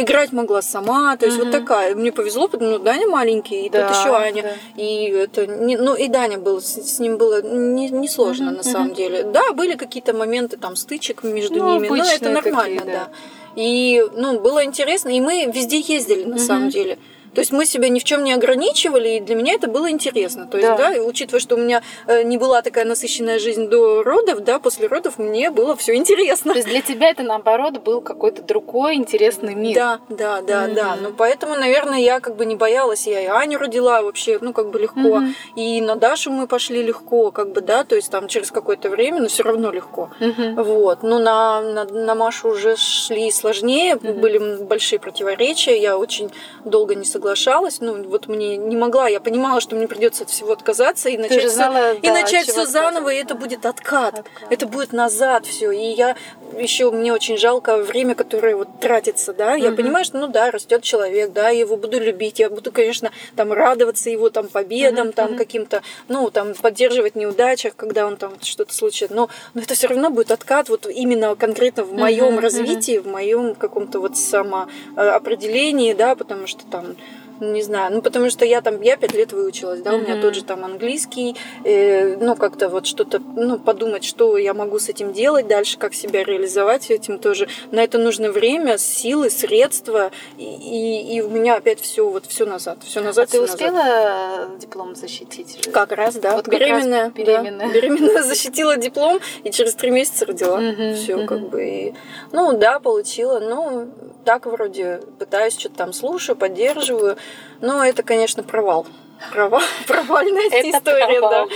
играть 0.00 0.32
могла 0.32 0.62
сама. 0.62 1.16
То 1.16 1.26
есть 1.26 1.38
Мгм. 1.38 1.46
вот 1.50 1.52
такая. 1.60 1.94
Мне 1.94 2.10
повезло, 2.12 2.48
потому 2.48 2.70
что 2.74 2.78
Даня 2.80 3.06
маленький, 3.06 3.66
и 3.66 3.70
Да, 3.70 3.86
тут 3.88 3.96
еще 3.96 4.14
Аня. 4.14 4.42
да. 4.42 4.50
И 4.82 5.08
это 5.10 5.46
не, 5.46 5.76
ну 5.76 5.94
и 5.94 6.08
Даня 6.08 6.38
был, 6.38 6.60
с, 6.60 6.66
с 6.96 6.98
ним 6.98 7.16
было 7.16 7.42
не, 7.42 7.90
не 7.90 8.08
сложно 8.08 8.46
Мгм, 8.46 8.56
на 8.56 8.62
самом 8.62 8.94
деле. 8.94 9.22
Да, 9.22 9.49
были 9.52 9.74
какие-то 9.76 10.12
моменты 10.12 10.56
там 10.56 10.76
стычек 10.76 11.22
между 11.22 11.56
Ну, 11.58 11.74
ними, 11.74 11.88
но 11.88 12.04
это 12.04 12.30
нормально, 12.30 12.82
да. 12.84 13.08
И 13.56 14.04
ну 14.14 14.38
было 14.40 14.64
интересно, 14.64 15.08
и 15.08 15.20
мы 15.20 15.50
везде 15.52 15.78
ездили 15.80 16.24
на 16.24 16.36
Мгм. 16.36 16.38
самом 16.38 16.68
деле. 16.70 16.98
То 17.34 17.40
есть 17.40 17.52
мы 17.52 17.64
себя 17.66 17.88
ни 17.88 17.98
в 18.00 18.04
чем 18.04 18.24
не 18.24 18.32
ограничивали, 18.32 19.08
и 19.16 19.20
для 19.20 19.34
меня 19.36 19.54
это 19.54 19.68
было 19.68 19.90
интересно. 19.90 20.46
То 20.46 20.56
есть, 20.58 20.68
Да. 20.68 20.76
да, 20.76 20.94
и 20.96 21.00
учитывая, 21.00 21.40
что 21.40 21.54
у 21.54 21.58
меня 21.58 21.82
э, 22.06 22.22
не 22.22 22.38
была 22.38 22.62
такая 22.62 22.84
насыщенная 22.84 23.38
жизнь 23.38 23.68
до 23.68 24.02
родов, 24.02 24.40
да, 24.44 24.58
после 24.58 24.86
родов 24.88 25.18
мне 25.18 25.50
было 25.50 25.76
все 25.76 25.94
интересно. 25.94 26.52
То 26.52 26.58
есть 26.58 26.68
для 26.68 26.80
тебя 26.80 27.10
это 27.10 27.22
наоборот 27.22 27.78
был 27.78 28.00
какой-то 28.00 28.42
другой 28.42 28.94
интересный 28.96 29.54
мир. 29.54 29.74
Да, 29.74 30.00
да, 30.08 30.40
да, 30.42 30.66
да. 30.68 30.94
Мгм. 30.94 31.02
Ну, 31.04 31.12
поэтому, 31.16 31.54
наверное, 31.56 31.98
я 32.00 32.20
как 32.20 32.36
бы 32.36 32.44
не 32.46 32.56
боялась. 32.56 33.06
Я 33.06 33.20
и 33.20 33.26
Аню 33.26 33.58
родила 33.58 34.02
вообще, 34.02 34.38
ну, 34.40 34.52
как 34.52 34.70
бы 34.70 34.78
легко. 34.78 34.98
Мгм. 35.00 35.34
И 35.56 35.80
на 35.80 35.96
Дашу 35.96 36.30
мы 36.32 36.46
пошли 36.46 36.82
легко, 36.82 37.30
как 37.30 37.52
бы, 37.52 37.60
да, 37.60 37.84
то 37.84 37.96
есть 37.96 38.10
там 38.10 38.28
через 38.28 38.50
какое-то 38.50 38.88
время, 38.88 39.20
но 39.20 39.28
все 39.28 39.42
равно 39.42 39.70
легко. 39.70 40.10
Мгм. 40.20 40.62
Вот. 40.62 41.02
Ну, 41.02 41.18
на, 41.18 41.60
на, 41.60 41.84
на 41.84 42.14
Машу 42.14 42.48
уже 42.50 42.76
шли 42.76 43.30
сложнее, 43.30 43.96
Мгм. 43.96 44.20
были 44.20 44.38
большие 44.64 44.98
противоречия, 44.98 45.80
я 45.80 45.96
очень 45.98 46.30
долго 46.64 46.94
не 46.94 47.04
соглашалась. 47.20 47.80
Ну, 47.80 48.02
вот 48.04 48.28
мне 48.28 48.56
не 48.56 48.76
могла, 48.76 49.08
я 49.08 49.20
понимала, 49.20 49.60
что 49.60 49.76
мне 49.76 49.86
придется 49.86 50.24
от 50.24 50.30
всего 50.30 50.52
отказаться 50.52 51.08
и 51.10 51.18
начать 51.18 51.52
знала, 51.52 51.92
и 51.92 52.06
да, 52.06 52.12
начать 52.12 52.48
от 52.48 52.54
чего 52.54 52.64
все 52.64 52.72
заново, 52.72 53.10
и 53.10 53.16
это 53.16 53.34
будет 53.34 53.66
откат. 53.66 54.20
Откат. 54.20 54.26
Это 54.50 54.66
будет 54.66 54.92
назад 54.92 55.46
все. 55.46 55.70
И 55.70 55.92
я 55.92 56.16
еще 56.58 56.90
мне 56.90 57.12
очень 57.12 57.36
жалко 57.38 57.76
время, 57.78 58.14
которое 58.14 58.56
вот 58.56 58.68
тратится, 58.80 59.32
да. 59.32 59.54
Я 59.54 59.68
Мгм. 59.68 59.76
понимаю, 59.76 60.04
что 60.04 60.18
ну 60.18 60.26
да, 60.28 60.50
растет 60.50 60.82
человек, 60.82 61.32
да, 61.32 61.48
я 61.50 61.60
его 61.60 61.76
буду 61.76 61.98
любить, 62.00 62.38
я 62.38 62.50
буду, 62.50 62.72
конечно, 62.72 63.10
там 63.36 63.52
радоваться 63.52 64.10
его 64.10 64.30
там 64.30 64.48
победам, 64.48 65.08
Мгм, 65.08 65.12
там 65.12 65.36
каким-то, 65.36 65.82
ну 66.08 66.30
там 66.30 66.54
поддерживать 66.54 67.14
неудачах, 67.16 67.74
когда 67.76 68.06
он 68.06 68.16
там 68.16 68.32
что-то 68.42 68.74
случится. 68.74 69.14
Но, 69.14 69.28
но 69.54 69.62
это 69.62 69.74
все 69.74 69.88
равно 69.88 70.10
будет 70.10 70.30
откат 70.30 70.68
вот 70.68 70.86
именно 70.86 71.34
конкретно 71.34 71.84
в 71.84 71.92
моем 71.92 72.34
мгм. 72.34 72.40
развитии, 72.40 72.98
в 72.98 73.06
моем 73.06 73.54
каком-то 73.54 74.00
вот 74.00 74.16
самоопределении, 74.16 75.92
да, 75.94 76.14
потому 76.14 76.46
что 76.46 76.64
там 76.66 76.96
не 77.40 77.62
знаю, 77.62 77.92
ну 77.94 78.02
потому 78.02 78.30
что 78.30 78.44
я 78.44 78.60
там, 78.60 78.80
я 78.82 78.96
пять 78.96 79.14
лет 79.14 79.32
выучилась, 79.32 79.80
да, 79.80 79.94
у 79.94 79.98
меня 79.98 80.20
тот 80.20 80.34
же 80.34 80.44
там 80.44 80.64
английский, 80.64 81.36
э, 81.64 82.16
ну 82.16 82.36
как-то 82.36 82.68
вот 82.68 82.86
что-то, 82.86 83.20
ну 83.36 83.58
подумать, 83.58 84.04
что 84.04 84.36
я 84.36 84.54
могу 84.54 84.78
с 84.78 84.88
этим 84.88 85.12
делать 85.12 85.48
дальше, 85.48 85.78
как 85.78 85.94
себя 85.94 86.22
реализовать 86.24 86.90
этим 86.90 87.18
тоже. 87.18 87.48
На 87.70 87.82
это 87.82 87.98
нужно 87.98 88.30
время, 88.30 88.78
силы, 88.78 89.30
средства, 89.30 90.10
и, 90.38 90.44
и, 90.44 91.16
и 91.16 91.20
у 91.22 91.28
меня 91.30 91.56
опять 91.56 91.80
все 91.80 92.08
вот 92.08 92.26
все 92.26 92.44
назад, 92.46 92.78
все 92.84 93.00
А 93.00 93.04
назад. 93.04 93.26
ты 93.30 93.32
всё 93.32 93.40
назад. 93.42 93.54
успела 93.54 93.82
э, 93.84 94.58
диплом 94.58 94.94
защитить? 94.94 95.68
Как 95.72 95.92
раз, 95.92 96.16
да. 96.16 96.36
Вот 96.36 96.44
как 96.44 96.52
раз 96.54 96.60
беременная, 96.60 97.06
да. 97.06 97.10
беременная. 97.10 97.68
беременная 97.72 98.22
защитила 98.22 98.76
диплом 98.76 99.20
и 99.44 99.50
через 99.50 99.74
три 99.74 99.90
месяца 99.90 100.26
родила. 100.26 100.58
Мгм, 100.58 100.94
Все 100.94 101.16
мгм. 101.16 101.26
как 101.26 101.48
бы. 101.48 101.64
И, 101.64 101.94
ну 102.32 102.52
да, 102.56 102.80
получила. 102.80 103.40
Ну 103.40 103.88
так 104.24 104.46
вроде 104.46 105.00
пытаюсь 105.18 105.58
что-то 105.58 105.76
там 105.76 105.92
слушаю, 105.92 106.36
поддерживаю. 106.36 107.16
Но 107.60 107.84
это, 107.84 108.02
конечно, 108.02 108.42
провал. 108.42 108.86
Провал, 109.32 109.60
провальная 109.86 110.46
Это 110.50 110.70
история, 110.70 111.20
провал. 111.20 111.48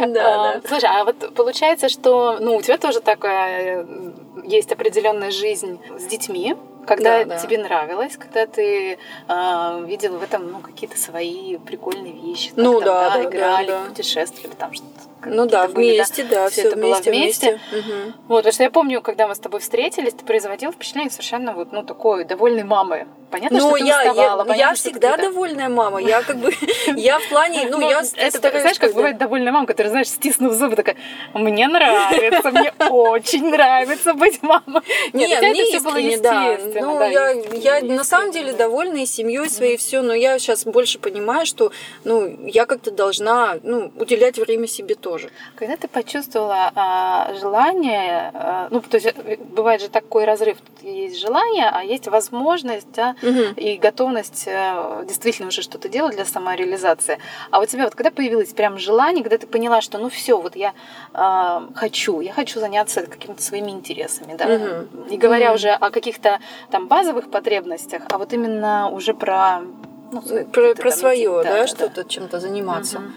да. 0.00 0.06
Да, 0.06 0.52
А, 0.52 0.60
Слушай, 0.66 0.88
а 0.88 1.04
вот 1.04 1.34
получается, 1.34 1.88
что 1.88 2.38
ну, 2.40 2.56
у 2.56 2.62
тебя 2.62 2.78
тоже 2.78 3.00
такая 3.00 3.84
э, 3.84 4.12
есть 4.44 4.70
определенная 4.70 5.30
жизнь 5.32 5.80
с 5.98 6.04
детьми, 6.04 6.56
когда 6.86 7.24
да, 7.24 7.34
да. 7.34 7.38
тебе 7.38 7.58
нравилось, 7.58 8.16
когда 8.16 8.46
ты 8.46 8.98
э, 9.28 9.84
видел 9.86 10.16
в 10.16 10.22
этом 10.22 10.52
ну, 10.52 10.60
какие-то 10.60 10.96
свои 10.96 11.58
прикольные 11.58 12.12
вещи. 12.12 12.52
Ну 12.56 12.78
как 12.78 12.84
там, 12.84 12.94
да, 12.94 13.10
да, 13.10 13.24
играли, 13.24 13.66
да, 13.66 13.80
да. 13.80 13.88
путешествовали, 13.88 14.54
там 14.54 14.72
что-то. 14.72 15.17
Ну 15.26 15.46
да, 15.46 15.66
были, 15.68 15.96
вместе, 15.96 16.24
да, 16.24 16.48
Всё 16.48 16.60
все 16.60 16.68
это 16.68 16.76
было 16.76 16.86
вместе, 16.94 17.10
вместе. 17.10 17.60
вместе. 17.72 17.90
Мгм. 17.90 18.14
Вот, 18.28 18.36
потому 18.38 18.52
что 18.52 18.62
я 18.62 18.70
помню, 18.70 19.00
когда 19.02 19.26
мы 19.28 19.34
с 19.34 19.38
тобой 19.38 19.60
встретились, 19.60 20.12
ты 20.14 20.24
производил 20.24 20.72
впечатление 20.72 21.10
совершенно 21.10 21.52
вот, 21.52 21.72
ну, 21.72 21.82
такой 21.82 22.24
довольной 22.24 22.64
мамы. 22.64 23.06
Понятно, 23.30 23.58
Ну, 23.58 23.68
что 23.68 23.78
ты 23.78 23.84
я, 23.84 24.02
я, 24.02 24.10
уставала, 24.12 24.44
понятно, 24.44 24.58
я 24.60 24.74
что 24.74 24.84
ты 24.84 24.90
всегда 24.90 25.10
какая-то- 25.10 25.32
довольная 25.32 25.68
мама. 25.68 26.00
Я 26.00 26.22
как 26.22 26.38
бы, 26.38 26.50
я 26.96 27.18
в 27.18 27.28
плане, 27.28 27.66
ну, 27.68 27.80
я 27.80 28.00
это, 28.00 28.38
стараюсь 28.38 28.62
знаешь, 28.62 28.78
как 28.78 28.94
бывает 28.94 29.18
довольная 29.18 29.52
мама, 29.52 29.66
которая, 29.66 29.90
знаешь, 29.90 30.08
стиснув 30.08 30.54
зубы, 30.54 30.76
такая, 30.76 30.96
мне 31.34 31.68
нравится, 31.68 32.50
мне 32.50 32.72
очень 32.88 33.50
нравится 33.50 34.14
быть 34.14 34.42
мамой. 34.42 34.80
Нет, 35.12 35.42
мне 35.42 35.76
искренне, 35.76 36.18
да. 36.18 36.56
Ну, 36.80 36.98
да, 36.98 37.06
я, 37.08 37.76
я 37.78 37.80
на 37.82 38.04
самом 38.04 38.30
деле 38.30 38.52
да. 38.52 38.58
довольна 38.58 38.98
и 38.98 39.06
семьей 39.06 39.50
своей, 39.50 39.76
все, 39.76 40.00
но 40.00 40.14
я 40.14 40.38
сейчас 40.38 40.64
больше 40.64 40.98
понимаю, 40.98 41.44
что, 41.44 41.70
ну, 42.04 42.34
я 42.46 42.64
как-то 42.66 42.90
должна, 42.90 43.58
ну, 43.62 43.92
уделять 43.96 44.38
время 44.38 44.66
себе 44.66 44.94
тоже. 44.94 45.07
Когда 45.56 45.76
ты 45.76 45.88
почувствовала 45.88 46.70
а, 46.74 47.34
желание, 47.40 48.30
а, 48.34 48.68
ну, 48.70 48.80
то 48.80 48.96
есть 48.96 49.06
э, 49.06 49.36
бывает 49.36 49.80
же 49.80 49.88
такой 49.88 50.24
разрыв, 50.24 50.58
тут 50.60 50.82
есть 50.84 51.18
желание, 51.20 51.68
а 51.72 51.82
есть 51.82 52.06
возможность 52.08 52.92
да, 52.92 53.14
и 53.56 53.76
готовность 53.76 54.44
э, 54.46 55.04
действительно 55.06 55.48
уже 55.48 55.62
что-то 55.62 55.88
делать 55.88 56.14
для 56.16 56.24
самореализации. 56.24 57.18
А 57.50 57.60
у 57.60 57.66
тебя 57.66 57.84
вот 57.84 57.94
когда 57.94 58.10
появилось 58.10 58.52
прям 58.52 58.78
желание, 58.78 59.22
когда 59.22 59.38
ты 59.38 59.46
поняла, 59.46 59.80
что 59.80 59.98
ну 59.98 60.08
все, 60.08 60.40
вот 60.40 60.56
я 60.56 60.72
а, 61.12 61.68
хочу, 61.74 62.20
я 62.20 62.32
хочу 62.32 62.60
заняться 62.60 63.02
какими-то 63.06 63.42
своими 63.42 63.70
интересами, 63.70 64.34
да, 64.36 64.46
Мгм. 64.46 65.08
не 65.10 65.18
говоря 65.18 65.46
Мгм. 65.46 65.54
уже 65.54 65.70
о 65.70 65.90
каких-то 65.90 66.38
там 66.70 66.88
базовых 66.88 67.30
потребностях, 67.30 68.02
а 68.10 68.18
вот 68.18 68.32
именно 68.32 68.90
уже 68.90 69.14
про 69.14 69.62
ну, 70.10 70.22
Про, 70.52 70.74
про 70.74 70.90
свое, 70.90 71.40
эти- 71.40 71.48
да, 71.48 71.66
что-то 71.66 72.04
чем-то 72.04 72.40
заниматься. 72.40 73.00
Мгм. 73.00 73.12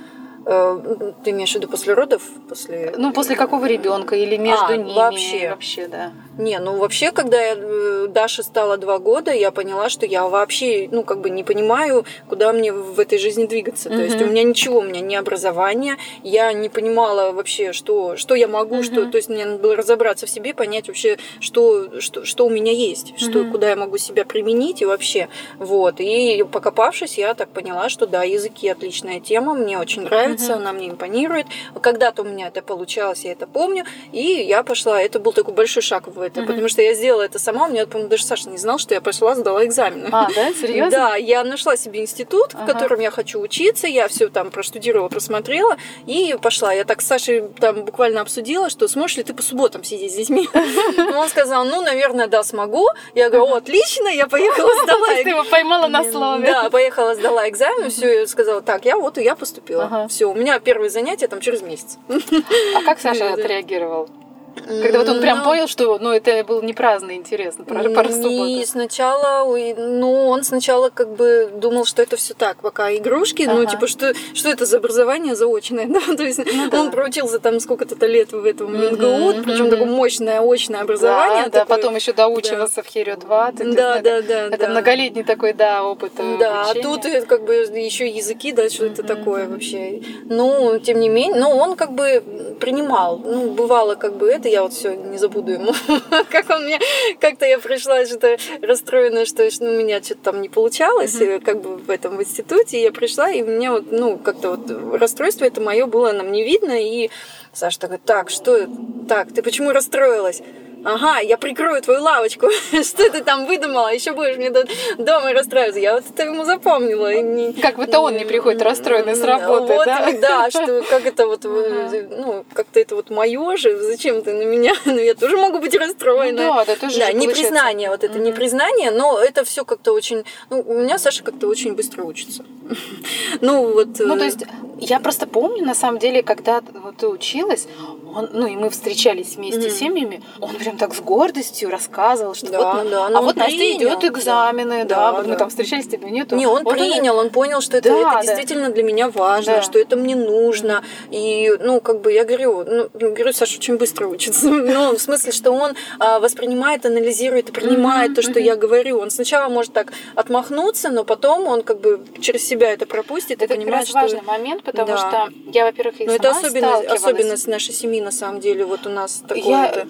Э, 0.45 1.11
Ты 1.23 1.31
имеешь 1.31 1.51
в 1.51 1.55
виду 1.55 1.67
после 1.67 1.93
родов? 1.93 2.23
После... 2.49 2.93
Ну, 2.97 3.13
после 3.13 3.35
какого 3.35 3.65
ребенка 3.65 4.15
или 4.15 4.37
между 4.37 4.65
А, 4.65 4.75
ними 4.77 4.93
вообще. 4.95 5.49
вообще, 5.49 5.87
да. 5.87 6.11
Не, 6.37 6.57
ну 6.59 6.77
вообще, 6.77 7.11
когда 7.11 7.39
я, 7.39 7.55
э, 7.55 8.07
Даша 8.09 8.41
стала 8.41 8.77
два 8.77 8.97
года, 8.99 9.31
я 9.31 9.51
поняла, 9.51 9.89
что 9.89 10.05
я 10.05 10.27
вообще, 10.27 10.87
ну, 10.91 11.03
как 11.03 11.19
бы 11.19 11.29
не 11.29 11.43
понимаю, 11.43 12.05
куда 12.27 12.53
мне 12.53 12.71
в 12.73 12.99
этой 12.99 13.19
жизни 13.19 13.45
двигаться. 13.45 13.89
То 13.89 14.01
есть 14.01 14.21
у 14.21 14.25
меня 14.25 14.43
ничего, 14.43 14.79
у 14.79 14.83
меня 14.83 15.01
не 15.01 15.15
образование, 15.15 15.97
я 16.23 16.51
не 16.53 16.69
понимала 16.69 17.31
вообще, 17.33 17.73
что, 17.73 18.15
что 18.17 18.33
я 18.35 18.47
могу, 18.47 18.81
что, 18.83 19.01
Мгм. 19.01 19.11
то 19.11 19.17
есть 19.17 19.29
мне 19.29 19.45
надо 19.45 19.59
было 19.61 19.75
разобраться 19.75 20.25
в 20.25 20.29
себе, 20.29 20.53
понять 20.53 20.87
вообще, 20.87 21.17
что, 21.39 21.99
что, 22.01 22.25
что 22.25 22.45
у 22.45 22.49
меня 22.49 22.71
есть, 22.71 23.13
что, 23.19 23.39
Мгм. 23.39 23.51
куда 23.51 23.69
я 23.69 23.75
могу 23.75 23.97
себя 23.97 24.25
применить 24.25 24.81
и 24.81 24.85
вообще. 24.85 25.27
Вот. 25.59 25.95
И 25.99 26.43
покопавшись, 26.51 27.17
я 27.17 27.33
так 27.35 27.49
поняла, 27.49 27.89
что 27.89 28.07
да, 28.07 28.23
языки 28.23 28.67
отличная 28.69 29.19
тема, 29.19 29.53
мне 29.53 29.77
очень 29.77 30.01
нравится, 30.03 30.30
Мгм. 30.39 30.53
она 30.53 30.71
мне 30.73 30.89
импонирует. 30.89 31.47
Когда-то 31.81 32.21
у 32.21 32.25
меня 32.25 32.47
это 32.47 32.61
получалось, 32.61 33.21
я 33.25 33.31
это 33.33 33.47
помню, 33.47 33.85
и 34.11 34.21
я 34.21 34.63
пошла. 34.63 35.01
Это 35.01 35.19
был 35.19 35.33
такой 35.33 35.53
большой 35.53 35.81
шаг 35.83 36.07
в 36.07 36.19
это, 36.21 36.41
Мгм. 36.41 36.47
потому 36.47 36.67
что 36.69 36.81
я 36.81 36.93
сделала 36.93 37.21
это 37.23 37.39
сама. 37.39 37.67
У 37.67 37.69
меня, 37.71 37.85
по-моему, 37.85 38.09
даже 38.09 38.23
Саша 38.23 38.49
не 38.49 38.57
знал, 38.57 38.77
что 38.77 38.93
я 38.93 39.01
пошла, 39.01 39.35
сдала 39.35 39.65
экзамены. 39.65 40.09
А, 40.11 40.27
да, 40.33 40.53
серьезно? 40.53 40.91
Да, 40.91 41.15
я 41.15 41.43
нашла 41.43 41.75
себе 41.77 42.01
институт, 42.01 42.53
в 42.53 42.55
Ага. 42.63 42.73
котором 42.73 42.99
я 42.99 43.11
хочу 43.11 43.39
учиться, 43.41 43.87
я 43.87 44.07
все 44.07 44.29
там 44.29 44.51
проштудировала, 44.51 45.09
просмотрела 45.09 45.77
и 46.05 46.35
пошла. 46.41 46.73
Я 46.73 46.83
так 46.85 47.01
с 47.01 47.07
Сашей 47.07 47.43
там 47.59 47.83
буквально 47.85 48.21
обсудила, 48.21 48.69
что 48.69 48.87
сможешь 48.87 49.17
ли 49.17 49.23
ты 49.23 49.33
по 49.33 49.41
субботам 49.41 49.83
сидеть 49.83 50.11
с 50.13 50.15
детьми. 50.15 50.47
Он 51.15 51.27
сказал, 51.29 51.65
ну, 51.65 51.81
наверное, 51.81 52.27
да, 52.27 52.43
смогу. 52.43 52.87
Я 53.15 53.29
говорю, 53.29 53.53
отлично, 53.55 54.07
я 54.07 54.27
поехала, 54.27 54.69
сдала 54.83 55.07
Ты 55.23 55.29
его 55.29 55.43
поймала 55.43 55.87
на 55.87 56.03
слове. 56.03 56.47
да, 56.47 56.69
поехала, 56.69 57.15
сдала 57.15 57.47
экзамен, 57.49 57.89
все, 57.89 58.27
сказала, 58.27 58.61
так, 58.61 58.85
я 58.85 58.97
вот 58.97 59.17
и 59.17 59.23
я 59.23 59.35
поступила. 59.35 59.85
Ага. 59.85 60.07
Все, 60.21 60.29
у 60.29 60.35
меня 60.35 60.59
первое 60.59 60.89
занятие 60.89 61.27
там 61.27 61.41
через 61.41 61.63
месяц. 61.63 61.97
А 62.07 62.83
как 62.85 62.99
Саша 62.99 63.33
отреагировал? 63.33 64.07
Когда 64.55 64.99
вот 64.99 65.09
он 65.09 65.21
прям 65.21 65.39
Ну, 65.39 65.43
понял, 65.45 65.67
что 65.67 65.97
ну, 65.99 66.11
это 66.11 66.43
был 66.43 66.61
не 66.61 66.73
праздный 66.73 67.15
интерес, 67.15 67.55
ну, 67.57 67.65
про, 67.65 67.83
про 67.89 68.07
И 68.09 68.65
сначала, 68.65 69.45
ну, 69.77 70.27
он 70.27 70.43
сначала 70.43 70.89
как 70.89 71.09
бы 71.15 71.49
думал, 71.53 71.85
что 71.85 72.01
это 72.01 72.15
все 72.17 72.33
так, 72.33 72.57
пока 72.57 72.93
игрушки, 72.95 73.43
ну, 73.43 73.61
Ага. 73.61 73.71
типа, 73.71 73.87
что, 73.87 74.13
что 74.33 74.49
это 74.49 74.65
за 74.65 74.77
образование 74.77 75.35
заочное, 75.35 75.85
да, 75.87 75.99
то 76.15 76.23
есть 76.23 76.39
Ну 76.45 76.69
да. 76.69 76.79
он 76.81 76.91
проучился 76.91 77.39
там 77.39 77.59
сколько-то 77.59 78.05
лет 78.07 78.31
в 78.31 78.45
этом 78.45 78.73
Мгм, 78.73 78.93
МГУ, 78.95 79.43
причем 79.43 79.65
мгм. 79.65 79.69
такое 79.71 79.85
мощное, 79.87 80.41
очное 80.41 80.81
образование. 80.81 81.45
Да, 81.45 81.49
да, 81.49 81.59
такое- 81.61 81.77
потом 81.77 81.95
еще 81.95 82.13
доучивался 82.13 82.83
в 82.83 82.87
Хере 82.87 83.15
2. 83.15 83.51
ты- 83.51 83.57
ты 83.57 83.71
Да, 83.73 83.99
знаешь, 83.99 84.03
да, 84.03 84.21
да, 84.21 84.55
Это 84.55 84.57
да. 84.65 84.69
многолетний 84.69 85.23
такой, 85.23 85.53
да, 85.53 85.83
опыт 85.83 86.11
э, 86.17 86.37
Да, 86.39 86.61
а 86.61 86.71
обучения. 86.71 86.83
тут 86.83 87.05
э, 87.05 87.21
как 87.23 87.43
бы 87.45 87.55
еще 87.55 88.07
языки, 88.07 88.51
да, 88.51 88.69
что 88.69 88.85
это 88.85 89.03
Мгм. 89.03 89.07
такое 89.15 89.47
вообще. 89.47 90.01
Ну, 90.25 90.79
тем 90.79 90.99
не 90.99 91.09
менее, 91.09 91.39
ну, 91.39 91.49
он 91.49 91.75
как 91.75 91.93
бы 91.93 92.23
принимал. 92.59 93.17
Ну, 93.23 93.51
бывало 93.51 93.95
как 93.95 94.15
бы 94.17 94.27
это, 94.29 94.40
я 94.49 94.63
вот 94.63 94.73
все 94.73 94.95
не 94.95 95.17
забуду 95.17 95.51
ему. 95.51 95.73
Как 96.29 96.49
он 96.49 96.65
мне, 96.65 96.79
как-то 97.19 97.45
я 97.45 97.59
пришла 97.59 98.05
что-то 98.05 98.37
расстроенная, 98.61 99.25
что 99.25 99.47
ну, 99.59 99.71
у 99.71 99.77
меня 99.77 100.01
что-то 100.01 100.21
там 100.21 100.41
не 100.41 100.49
получалось, 100.49 101.19
э, 101.19 101.39
как 101.39 101.61
бы 101.61 101.77
в 101.77 101.89
этом 101.89 102.17
в 102.17 102.21
институте. 102.21 102.81
Я 102.81 102.91
пришла, 102.91 103.29
и 103.29 103.41
мне 103.41 103.71
вот, 103.71 103.91
ну, 103.91 104.17
как-то 104.17 104.51
вот 104.51 104.99
расстройство 104.99 105.45
это 105.45 105.61
мое 105.61 105.85
было 105.85 106.11
нам 106.11 106.31
не 106.31 106.43
видно, 106.43 106.73
и 106.73 107.09
Саша 107.53 107.79
такой, 107.79 107.97
так, 107.97 108.29
что, 108.29 108.55
это? 108.55 108.71
так, 109.07 109.33
ты 109.33 109.41
почему 109.41 109.71
расстроилась? 109.71 110.41
Ага, 110.83 111.19
я 111.19 111.37
прикрою 111.37 111.81
твою 111.81 112.01
лавочку. 112.01 112.49
Что 112.71 113.09
ты 113.09 113.23
там 113.23 113.45
выдумала? 113.45 113.93
Еще 113.93 114.13
будешь 114.13 114.37
мне 114.37 114.49
до- 114.49 114.65
дома 114.97 115.31
расстраиваться. 115.33 115.79
Я 115.79 115.93
вот 115.95 116.03
это 116.09 116.23
ему 116.23 116.43
запомнила. 116.43 117.13
не- 117.21 117.53
Как 117.53 117.75
будто 117.75 117.99
он 117.99 118.17
не 118.17 118.25
приходит 118.25 118.61
расстроенный 118.61 119.15
с 119.15 119.21
работы, 119.23 119.73
вот, 119.73 119.85
да? 119.85 120.11
Да, 120.21 120.49
что 120.49 120.81
как 120.89 121.05
это 121.05 121.27
вот, 121.27 121.43
ну, 121.43 122.45
как-то 122.53 122.79
это 122.79 122.95
вот 122.95 123.09
мое 123.09 123.57
же, 123.57 123.77
зачем 123.79 124.21
ты 124.23 124.33
на 124.33 124.43
меня? 124.43 124.73
Ну, 124.85 124.97
я 124.97 125.13
тоже 125.13 125.37
могу 125.37 125.59
быть 125.59 125.75
расстроена. 125.75 126.41
Ну 126.47 126.53
да, 126.55 126.65
да, 126.65 126.75
тоже 126.75 126.99
Да, 126.99 127.07
же 127.07 127.13
не 127.13 127.27
получается. 127.27 127.41
признание, 127.53 127.89
вот 127.89 128.03
это 128.03 128.17
не 128.19 128.29
Мгм. 128.31 128.35
признание, 128.39 128.91
но 128.91 129.19
это 129.19 129.43
все 129.43 129.63
как-то 129.65 129.93
очень. 129.93 130.23
Ну, 130.49 130.61
у 130.67 130.73
меня 130.79 130.97
Саша 130.97 131.23
как-то 131.23 131.47
очень 131.47 131.73
быстро 131.75 132.03
учится. 132.03 132.43
Ну, 133.41 133.73
вот. 133.73 133.87
Ну, 133.99 134.15
э, 134.15 134.19
то 134.19 134.25
есть, 134.25 134.43
я 134.79 134.99
просто 134.99 135.25
помню, 135.27 135.65
на 135.65 135.73
самом 135.75 135.99
деле, 135.99 136.21
когда 136.23 136.61
ты 136.97 137.07
училась, 137.07 137.67
он, 138.15 138.29
ну, 138.33 138.47
и 138.47 138.55
мы 138.55 138.69
встречались 138.69 139.35
вместе 139.35 139.61
с 139.61 139.65
Мгм. 139.65 139.79
семьями, 139.79 140.23
он 140.39 140.55
прям 140.55 140.77
так 140.77 140.93
с 140.93 140.99
гордостью 141.01 141.69
рассказывал, 141.69 142.33
что 142.35 142.51
Да, 142.51 142.73
вот, 142.75 142.89
да, 142.89 143.05
а 143.07 143.09
но 143.09 143.21
вот 143.21 143.35
он 143.35 143.39
Настя 143.43 143.57
принял, 143.57 143.77
идет 143.89 144.03
экзамены, 144.05 144.85
да, 144.85 144.95
Да, 144.95 145.11
вот 145.13 145.25
мы 145.27 145.33
да. 145.33 145.39
там 145.39 145.49
встречались, 145.49 145.87
тебя 145.87 146.09
нету. 146.09 146.35
Не, 146.35 146.47
он 146.47 146.63
Вот 146.63 146.73
принял, 146.73 147.17
он 147.17 147.29
понял, 147.29 147.61
что 147.61 147.77
это, 147.77 147.89
Да, 147.89 147.95
это 147.99 148.11
да. 148.11 148.21
действительно 148.21 148.69
для 148.69 148.83
меня 148.83 149.09
важно, 149.09 149.55
Да. 149.57 149.61
что 149.61 149.79
это 149.79 149.95
мне 149.95 150.15
нужно. 150.15 150.83
И, 151.11 151.51
ну, 151.59 151.79
как 151.81 152.01
бы 152.01 152.11
я 152.11 152.23
говорю, 152.25 152.63
ну, 152.65 152.89
говорю, 152.93 153.33
Саша 153.33 153.57
очень 153.57 153.77
быстро 153.77 154.07
учится. 154.07 154.45
Ну, 154.71 154.95
в 154.95 155.01
смысле, 155.01 155.31
что 155.31 155.51
он 155.51 155.73
а, 155.99 156.19
воспринимает, 156.19 156.85
анализирует 156.85 157.49
и 157.49 157.51
принимает 157.51 158.11
Мгм, 158.11 158.15
то, 158.15 158.21
что 158.21 158.31
мгм. 158.31 158.43
я 158.43 158.55
говорю. 158.55 158.99
Он 158.99 159.09
сначала 159.11 159.49
может 159.49 159.73
так 159.73 159.91
отмахнуться, 160.15 160.89
но 160.89 161.03
потом 161.03 161.47
он 161.47 161.61
как 161.63 161.79
бы 161.81 162.01
через 162.21 162.47
себя 162.47 162.71
это 162.71 162.85
пропустит 162.85 163.41
Это 163.41 163.53
и 163.53 163.57
понимает, 163.57 163.87
что... 163.87 163.99
важный 163.99 164.21
момент, 164.21 164.63
потому 164.63 164.87
Да. 164.87 164.97
что 164.97 165.29
я, 165.53 165.65
во-первых, 165.65 165.99
и 166.01 166.05
Ну, 166.05 166.13
это 166.13 166.33
сама 166.33 166.39
особенность, 166.39 166.67
сталкивалась. 166.67 167.01
особенность 167.03 167.47
нашей 167.47 167.73
семьи, 167.73 168.00
на 168.01 168.11
самом 168.11 168.39
деле. 168.39 168.65
Вот 168.65 168.85
у 168.85 168.89
нас 168.89 169.23
такое. 169.27 169.43
Я 169.43 169.85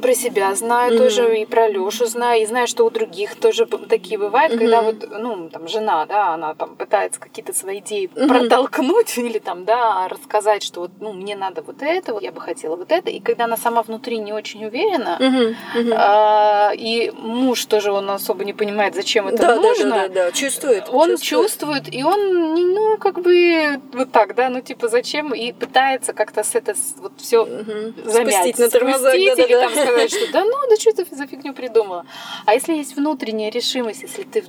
про 0.00 0.14
себя 0.14 0.54
знаю 0.54 0.92
Мгм. 0.92 1.02
тоже, 1.02 1.38
и 1.40 1.46
про 1.46 1.68
Лешу 1.68 2.06
знаю, 2.06 2.42
и 2.42 2.46
знаю, 2.46 2.66
что 2.66 2.84
у 2.84 2.90
других 2.90 3.34
тоже 3.36 3.66
такие 3.66 4.18
бывают, 4.18 4.56
когда 4.56 4.82
Мгм. 4.82 4.98
вот, 5.00 5.10
ну, 5.18 5.48
там, 5.50 5.68
жена, 5.68 6.06
да, 6.06 6.34
она 6.34 6.54
там 6.54 6.76
пытается 6.76 7.20
какие-то 7.20 7.52
свои 7.52 7.78
идеи 7.80 8.10
Мгм. 8.14 8.28
протолкнуть 8.28 9.16
или 9.18 9.38
там, 9.38 9.64
да, 9.64 10.08
рассказать, 10.08 10.62
что 10.62 10.80
вот, 10.82 10.90
ну, 11.00 11.12
мне 11.12 11.36
надо 11.36 11.62
вот 11.62 11.82
это, 11.82 12.12
вот 12.12 12.22
я 12.22 12.32
бы 12.32 12.40
хотела 12.40 12.76
вот 12.76 12.92
это, 12.92 13.10
и 13.10 13.20
когда 13.20 13.44
она 13.44 13.56
сама 13.56 13.82
внутри 13.82 14.18
не 14.18 14.32
очень 14.32 14.64
уверена, 14.64 15.16
Мгм, 15.20 15.56
мгм. 15.74 15.92
а, 15.96 16.72
и 16.74 17.10
муж 17.18 17.64
тоже, 17.66 17.92
он 17.92 18.08
особо 18.10 18.44
не 18.44 18.52
понимает, 18.52 18.94
зачем 18.94 19.28
это 19.28 19.38
да, 19.38 19.56
да, 19.56 19.62
нужно, 19.62 19.90
да, 19.90 20.08
да, 20.08 20.24
да, 20.26 20.32
чувствует. 20.32 20.84
он 20.90 21.16
чувствует, 21.16 21.92
и 21.94 22.02
он, 22.04 22.54
ну, 22.74 22.98
как 22.98 23.20
бы 23.20 23.80
вот 23.92 24.12
так, 24.12 24.34
да, 24.34 24.48
ну, 24.48 24.60
типа, 24.60 24.88
зачем, 24.88 25.34
и 25.34 25.52
пытается 25.52 26.12
как-то 26.12 26.42
с 26.42 26.54
это 26.54 26.74
вот 26.98 27.12
все 27.18 27.45
Мгм. 27.46 27.94
замять, 28.10 28.34
Спустить 28.34 28.58
на 28.58 28.70
тормозах, 28.70 29.12
спустить 29.12 29.38
или 29.38 29.52
да-да-да. 29.54 29.60
там 29.62 29.72
сказать, 29.86 30.10
что 30.10 30.32
да 30.32 30.44
ну, 30.44 30.52
да 30.68 30.76
что 30.76 30.92
ты 31.04 31.06
за 31.16 31.26
фигню 31.26 31.54
придумала. 31.54 32.04
А 32.44 32.54
если 32.54 32.74
есть 32.74 32.96
внутренняя 32.96 33.50
решимость, 33.50 34.02
если 34.02 34.22
ты 34.24 34.44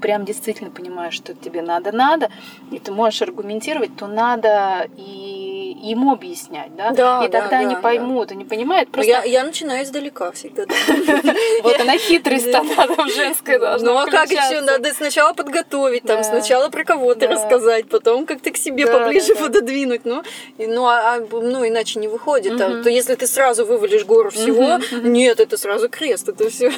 прям 0.00 0.24
действительно 0.24 0.70
понимаешь, 0.70 1.14
что 1.14 1.34
тебе 1.34 1.62
надо-надо, 1.62 2.30
и 2.70 2.78
ты 2.78 2.92
можешь 2.92 3.22
аргументировать, 3.22 3.96
то 3.96 4.06
надо 4.06 4.88
и, 4.96 5.76
ему 5.82 6.12
объяснять, 6.12 6.74
да? 6.76 6.90
Да, 6.90 7.24
и 7.24 7.28
тогда 7.28 7.48
да, 7.48 7.58
они 7.58 7.74
да, 7.74 7.80
поймут, 7.80 8.28
да. 8.28 8.34
они 8.34 8.44
понимают. 8.44 8.88
Ну, 8.88 8.92
Просто 8.94 9.10
Я, 9.10 9.22
я 9.24 9.44
начинаю 9.44 9.82
издалека 9.84 10.30
всегда. 10.32 10.64
да. 10.66 10.74
вот 11.62 11.80
она 11.80 11.96
хитрость 11.98 12.50
тогда 12.52 12.86
там 12.86 13.08
женская 13.10 13.58
должна 13.58 13.92
Ну 13.92 13.98
а 13.98 14.06
как 14.06 14.30
еще? 14.30 14.60
Надо 14.60 14.92
сначала 14.94 15.32
подготовить, 15.32 16.02
там 16.04 16.18
Да. 16.18 16.24
сначала 16.24 16.68
про 16.68 16.84
кого-то 16.84 17.20
Да. 17.20 17.28
рассказать, 17.28 17.88
потом 17.88 18.26
как-то 18.26 18.50
к 18.50 18.56
себе 18.56 18.86
Да, 18.86 18.98
поближе 18.98 19.28
да, 19.28 19.34
да. 19.34 19.40
пододвинуть. 19.46 20.04
Ну, 20.04 20.22
ну, 20.58 20.86
а, 20.86 21.16
а, 21.16 21.20
ну 21.30 21.66
иначе 21.66 21.98
не 21.98 22.08
выходит. 22.08 22.41
А 22.50 22.68
Мгм. 22.68 22.82
то 22.82 22.90
если 22.90 23.14
ты 23.14 23.26
сразу 23.26 23.64
вывалишь 23.64 24.04
гору 24.04 24.30
всего, 24.30 24.78
нет, 25.02 25.40
это 25.40 25.56
сразу 25.56 25.88
крест, 25.88 26.28
это 26.28 26.48
все. 26.50 26.70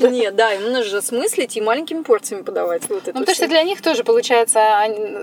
Нет, 0.00 0.34
да, 0.36 0.52
им 0.54 0.62
нужно 0.62 0.82
же 0.84 0.96
осмыслить 0.98 1.56
и 1.56 1.60
маленькими 1.60 2.02
порциями 2.02 2.42
подавать. 2.42 2.82
Вот 2.88 3.02
это 3.08 3.12
Ну, 3.14 3.20
потому 3.20 3.34
что 3.34 3.48
для 3.48 3.62
них 3.62 3.82
тоже 3.82 4.04
получается 4.04 4.60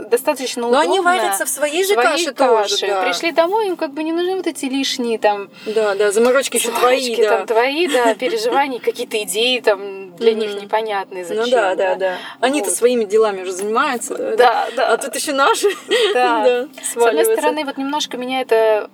достаточно 0.10 0.64
Но 0.64 0.70
удобно. 0.70 0.82
они 0.90 1.00
варятся 1.00 1.46
в 1.46 1.50
своей 1.50 1.84
же 1.84 1.96
каше 1.96 2.32
тоже. 2.34 2.78
Пришли 3.06 3.32
домой, 3.32 3.68
им 3.68 3.76
как 3.76 3.92
бы 3.94 4.04
не 4.04 4.12
нужны 4.12 4.36
вот 4.38 4.48
эти 4.48 4.66
лишние 4.66 5.18
там 5.20 5.50
Да, 5.66 5.96
да, 5.96 6.12
заморочки 6.12 6.58
еще 6.58 6.70
твои, 6.72 7.16
да. 7.16 7.38
там 7.38 7.48
твои, 7.48 7.88
да, 7.88 8.14
переживания, 8.20 8.80
какие-то 8.80 9.22
идеи 9.24 9.60
там 9.60 10.16
для 10.18 10.34
них 10.34 10.62
непонятные 10.62 11.26
зачем. 11.26 11.44
Ну 11.46 11.50
да, 11.52 11.76
да, 11.76 11.96
да. 11.96 12.18
Они-то 12.40 12.70
своими 12.70 13.04
делами 13.06 13.42
уже 13.44 13.52
занимаются, 13.52 14.16
да. 14.16 14.68
Да. 14.76 14.88
А 14.94 14.98
тут 14.98 15.16
еще 15.16 15.34
наши. 15.34 15.68
Да. 16.14 16.68
С 16.84 16.96
одной 16.98 17.26
стороны, 17.26 17.66
вот 17.66 17.78
немножко 17.78 18.18
меня 18.18 18.42
это 18.42 18.90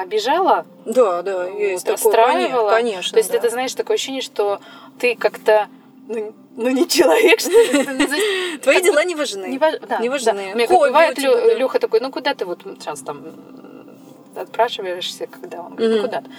м, 0.00 0.06
обижало, 0.06 0.66
Да, 0.84 1.22
да, 1.22 1.46
есть 1.46 1.86
вот, 1.88 1.96
такое, 1.96 2.14
расстраивало. 2.14 2.70
Конечно, 2.70 3.12
То 3.12 3.18
есть 3.18 3.30
да. 3.30 3.38
это, 3.38 3.50
знаешь, 3.50 3.74
такое 3.74 3.94
ощущение, 3.96 4.22
что 4.22 4.60
ты 4.98 5.14
как-то 5.16 5.68
ну, 6.08 6.34
ну, 6.56 6.68
не 6.70 6.88
человек, 6.88 7.40
что 7.40 7.50
ну, 8.52 8.58
Твои 8.62 8.82
дела 8.82 9.04
не 9.04 9.14
важны. 9.14 9.46
Не, 9.46 9.58
важ- 9.58 9.78
да, 9.88 9.98
Не 9.98 10.08
важны. 10.08 10.54
Бывает. 10.68 11.18
Леха 11.18 11.78
такой, 11.78 12.00
ну 12.00 12.10
куда 12.10 12.34
ты 12.34 12.44
вот 12.44 12.60
сейчас 12.64 13.00
там 13.00 13.22
отпрашиваешься, 14.36 15.26
когда 15.26 15.60
он 15.60 15.74
говорит, 15.74 15.90
ну 15.90 15.96
Мгм. 15.98 16.06
куда 16.06 16.20
ты? 16.20 16.30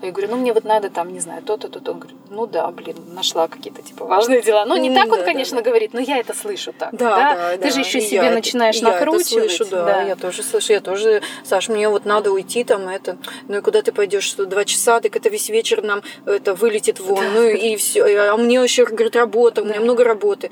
А 0.00 0.06
я 0.06 0.12
говорю, 0.12 0.28
ну 0.30 0.36
мне 0.38 0.52
вот 0.52 0.64
надо 0.64 0.90
там, 0.90 1.12
не 1.12 1.20
знаю, 1.20 1.42
то-то, 1.42 1.68
то-то. 1.68 1.92
Он 1.92 1.98
говорит, 1.98 2.16
ну 2.30 2.46
да, 2.46 2.66
блин, 2.68 2.96
нашла 3.14 3.46
какие-то 3.48 3.82
типа 3.82 4.04
важные 4.04 4.42
дела. 4.42 4.64
Ну 4.64 4.76
не 4.76 4.88
М, 4.88 4.94
так 4.94 5.12
он, 5.12 5.18
да, 5.20 5.24
конечно, 5.24 5.58
да, 5.58 5.62
да. 5.62 5.70
говорит, 5.70 5.92
но 5.92 6.00
я 6.00 6.18
это 6.18 6.34
слышу 6.34 6.72
так. 6.72 6.90
Да, 6.92 7.34
да, 7.34 7.52
Ты 7.58 7.64
да. 7.64 7.70
же 7.70 7.80
еще 7.80 7.98
И 7.98 8.02
себе 8.02 8.16
я 8.24 8.30
начинаешь 8.30 8.76
и 8.76 8.80
я 8.80 8.96
это 8.96 9.04
накручивать. 9.06 9.50
слышу, 9.52 9.66
да, 9.70 10.02
я 10.02 10.16
тоже 10.16 10.42
слышу, 10.42 10.72
я 10.72 10.80
тоже, 10.80 11.22
Саш, 11.44 11.68
мне 11.68 11.88
вот 11.88 12.04
надо 12.04 12.32
уйти 12.32 12.64
там 12.64 12.88
это, 12.88 13.16
ну 13.48 13.58
и 13.58 13.60
куда 13.60 13.82
ты 13.82 13.92
пойдешь, 13.92 14.24
что 14.24 14.46
два 14.46 14.64
часа, 14.64 15.00
так 15.00 15.14
это 15.16 15.28
весь 15.28 15.48
вечер 15.48 15.82
нам 15.82 16.02
это 16.26 16.54
вылетит 16.54 16.98
вон, 17.00 17.24
ну 17.34 17.42
и 17.42 17.76
все, 17.76 18.04
а 18.04 18.36
мне 18.36 18.54
еще, 18.62 18.84
говорит, 18.86 19.14
работа, 19.16 19.62
у 19.62 19.64
меня 19.64 19.76
Да. 19.76 19.80
много 19.82 20.04
работы. 20.04 20.50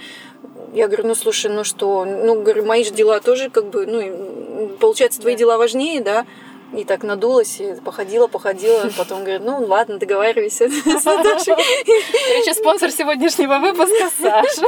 Я 0.73 0.87
говорю, 0.87 1.09
ну 1.09 1.15
слушай, 1.17 1.51
ну 1.51 1.65
что, 1.65 2.05
ну 2.05 2.43
говорю, 2.43 2.65
мои 2.65 2.85
же 2.85 2.93
дела 2.93 3.19
тоже 3.21 3.51
как 3.51 3.65
бы, 3.67 3.87
ну 3.87 4.69
получается, 4.79 5.21
твои 5.21 5.35
Да. 5.35 5.39
дела 5.41 5.59
важнее, 5.59 6.01
да? 6.01 6.27
И 6.73 6.85
так 6.85 7.03
надулась, 7.03 7.61
и 7.61 7.75
походила, 7.85 8.29
походила, 8.29 8.89
потом 8.97 9.25
говорит, 9.25 9.43
ну 9.43 9.65
ладно, 9.67 9.99
договаривайся 9.99 10.69
с 10.71 11.05
Наташей. 11.05 11.55
Короче, 11.55 12.55
спонсор 12.55 12.91
сегодняшнего 12.93 13.59
выпуска 13.59 14.09
Саша, 14.21 14.67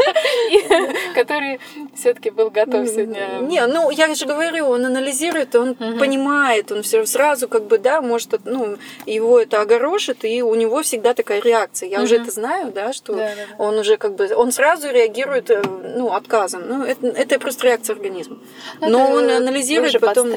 который 1.15 1.61
все-таки 1.95 2.31
был 2.31 2.51
готов 2.51 2.89
сегодня. 2.89 3.39
Не, 3.43 3.65
ну 3.67 3.91
я 3.91 4.13
же 4.15 4.27
говорю, 4.27 4.67
он 4.67 4.85
анализирует, 4.85 5.55
он 5.55 5.75
понимает, 5.75 6.73
он 6.73 6.83
все 6.83 7.07
сразу 7.07 7.49
как 7.49 7.65
бы, 7.65 7.79
да, 7.79 8.01
может, 8.01 8.33
ну, 8.45 8.77
его 9.07 9.39
это 9.39 9.61
огорошит, 9.61 10.25
и 10.25 10.43
у 10.43 10.55
него 10.55 10.83
всегда 10.83 11.15
такая 11.15 11.41
реакция. 11.41 11.89
Я 11.89 12.03
уже 12.03 12.17
это 12.17 12.31
знаю, 12.31 12.73
да, 12.73 12.93
что 12.93 13.19
он 13.59 13.79
уже 13.79 13.97
как 13.97 14.17
бы, 14.17 14.29
он 14.35 14.51
сразу 14.51 14.91
реагирует, 14.91 15.51
э, 15.51 15.63
ну, 15.97 16.13
отказом. 16.13 16.63
Ну, 16.67 16.85
это, 16.85 17.07
это 17.07 17.39
просто 17.39 17.67
реакция 17.67 17.95
организма. 17.95 18.39
Ну, 18.81 18.89
Но 18.89 19.11
он 19.13 19.31
анализирует 19.31 20.01
потом, 20.01 20.31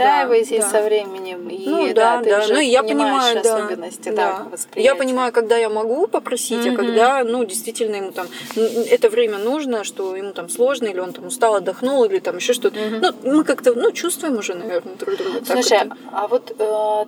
да. 0.59 0.69
со 0.69 0.81
временем. 0.83 1.54
И, 1.55 1.69
Ну 1.69 1.93
да, 1.93 2.17
да, 2.17 2.23
ты 2.23 2.29
да. 2.29 2.39
уже 2.39 2.53
Ну 2.53 2.59
я 2.59 2.83
понимаю, 2.83 3.41
да. 3.43 3.55
особенности 3.57 4.09
да. 4.09 4.45
да, 4.49 4.79
Я 4.81 4.95
понимаю, 4.95 5.31
когда 5.31 5.57
я 5.57 5.69
могу 5.69 6.07
попросить, 6.07 6.65
Мгм. 6.65 6.73
а 6.73 6.77
когда, 6.77 7.23
ну, 7.23 7.45
действительно 7.45 7.95
ему 7.95 8.11
там 8.11 8.27
это 8.55 9.09
время 9.09 9.37
нужно, 9.37 9.83
что 9.83 10.15
ему 10.15 10.33
там 10.33 10.49
сложно, 10.49 10.87
или 10.87 10.99
он 10.99 11.13
там 11.13 11.27
устал, 11.27 11.55
отдохнул, 11.55 12.03
или 12.05 12.19
там 12.19 12.37
еще 12.37 12.53
что-то. 12.53 12.79
Мгм. 12.79 13.01
Ну, 13.23 13.35
мы 13.37 13.43
как-то, 13.43 13.73
ну, 13.73 13.91
чувствуем 13.91 14.37
уже, 14.37 14.53
наверное, 14.55 14.95
друг 14.95 15.17
друга. 15.17 15.45
Слушай, 15.45 15.77
это. 15.79 15.97
а 16.11 16.27
вот 16.27 16.53
э, 16.57 17.05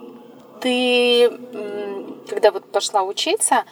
ты, 0.62 1.32
когда 2.30 2.52
вот 2.52 2.66
пошла 2.66 3.04
учиться, 3.04 3.64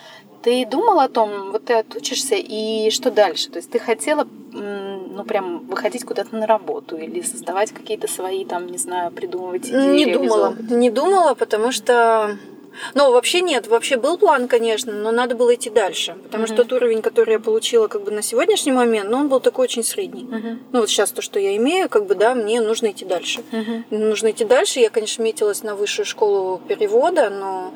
ты 0.46 0.64
думала 0.68 1.06
о 1.06 1.10
том, 1.10 1.52
вот 1.52 1.66
ты 1.66 1.74
отучишься 1.74 2.36
и 2.36 2.92
что 2.92 3.10
дальше? 3.10 3.50
То 3.50 3.58
есть 3.58 3.72
ты 3.72 3.80
хотела, 3.80 4.28
ну 4.54 5.24
прям 5.24 5.66
выходить 5.66 6.06
куда-то 6.06 6.36
на 6.36 6.46
работу 6.46 6.98
или 6.98 7.22
создавать 7.22 7.72
какие-то 7.72 8.08
свои 8.08 8.46
там, 8.46 8.68
не 8.68 8.78
знаю, 8.78 9.12
придумывать 9.12 9.66
идеи? 9.68 10.06
Не 10.06 10.14
думала. 10.14 10.56
Не 10.70 10.92
думала, 10.92 11.34
потому 11.34 11.72
что... 11.72 12.38
Ну, 12.94 13.12
вообще 13.12 13.42
нет, 13.42 13.66
вообще 13.68 13.98
был 13.98 14.18
план, 14.18 14.48
конечно, 14.48 14.94
но 14.94 15.12
надо 15.12 15.34
было 15.34 15.56
идти 15.56 15.72
дальше. 15.72 16.16
Потому 16.26 16.44
Мгм. 16.44 16.54
что 16.54 16.64
тот 16.64 16.74
уровень, 16.74 17.02
который 17.02 17.32
я 17.32 17.40
получила 17.40 17.88
как 17.88 18.04
бы 18.04 18.12
на 18.12 18.22
сегодняшний 18.22 18.74
момент, 18.74 19.10
ну, 19.10 19.18
он 19.18 19.30
был 19.30 19.40
такой 19.40 19.64
очень 19.64 19.84
средний. 19.84 20.26
Мгм. 20.26 20.60
Ну, 20.74 20.80
вот 20.82 20.90
сейчас 20.90 21.12
то, 21.12 21.24
что 21.24 21.40
я 21.40 21.56
имею, 21.56 21.90
как 21.90 22.06
бы, 22.06 22.14
да, 22.14 22.36
мне 22.36 22.62
нужно 22.62 22.92
идти 22.92 23.06
дальше. 23.06 23.42
Мгм. 23.52 23.86
Нужно 23.90 24.30
идти 24.30 24.46
дальше. 24.46 24.80
Я, 24.80 24.90
конечно, 24.92 25.24
метилась 25.24 25.64
на 25.64 25.74
высшую 25.74 26.06
школу 26.06 26.62
перевода, 26.68 27.32
но 27.32 27.74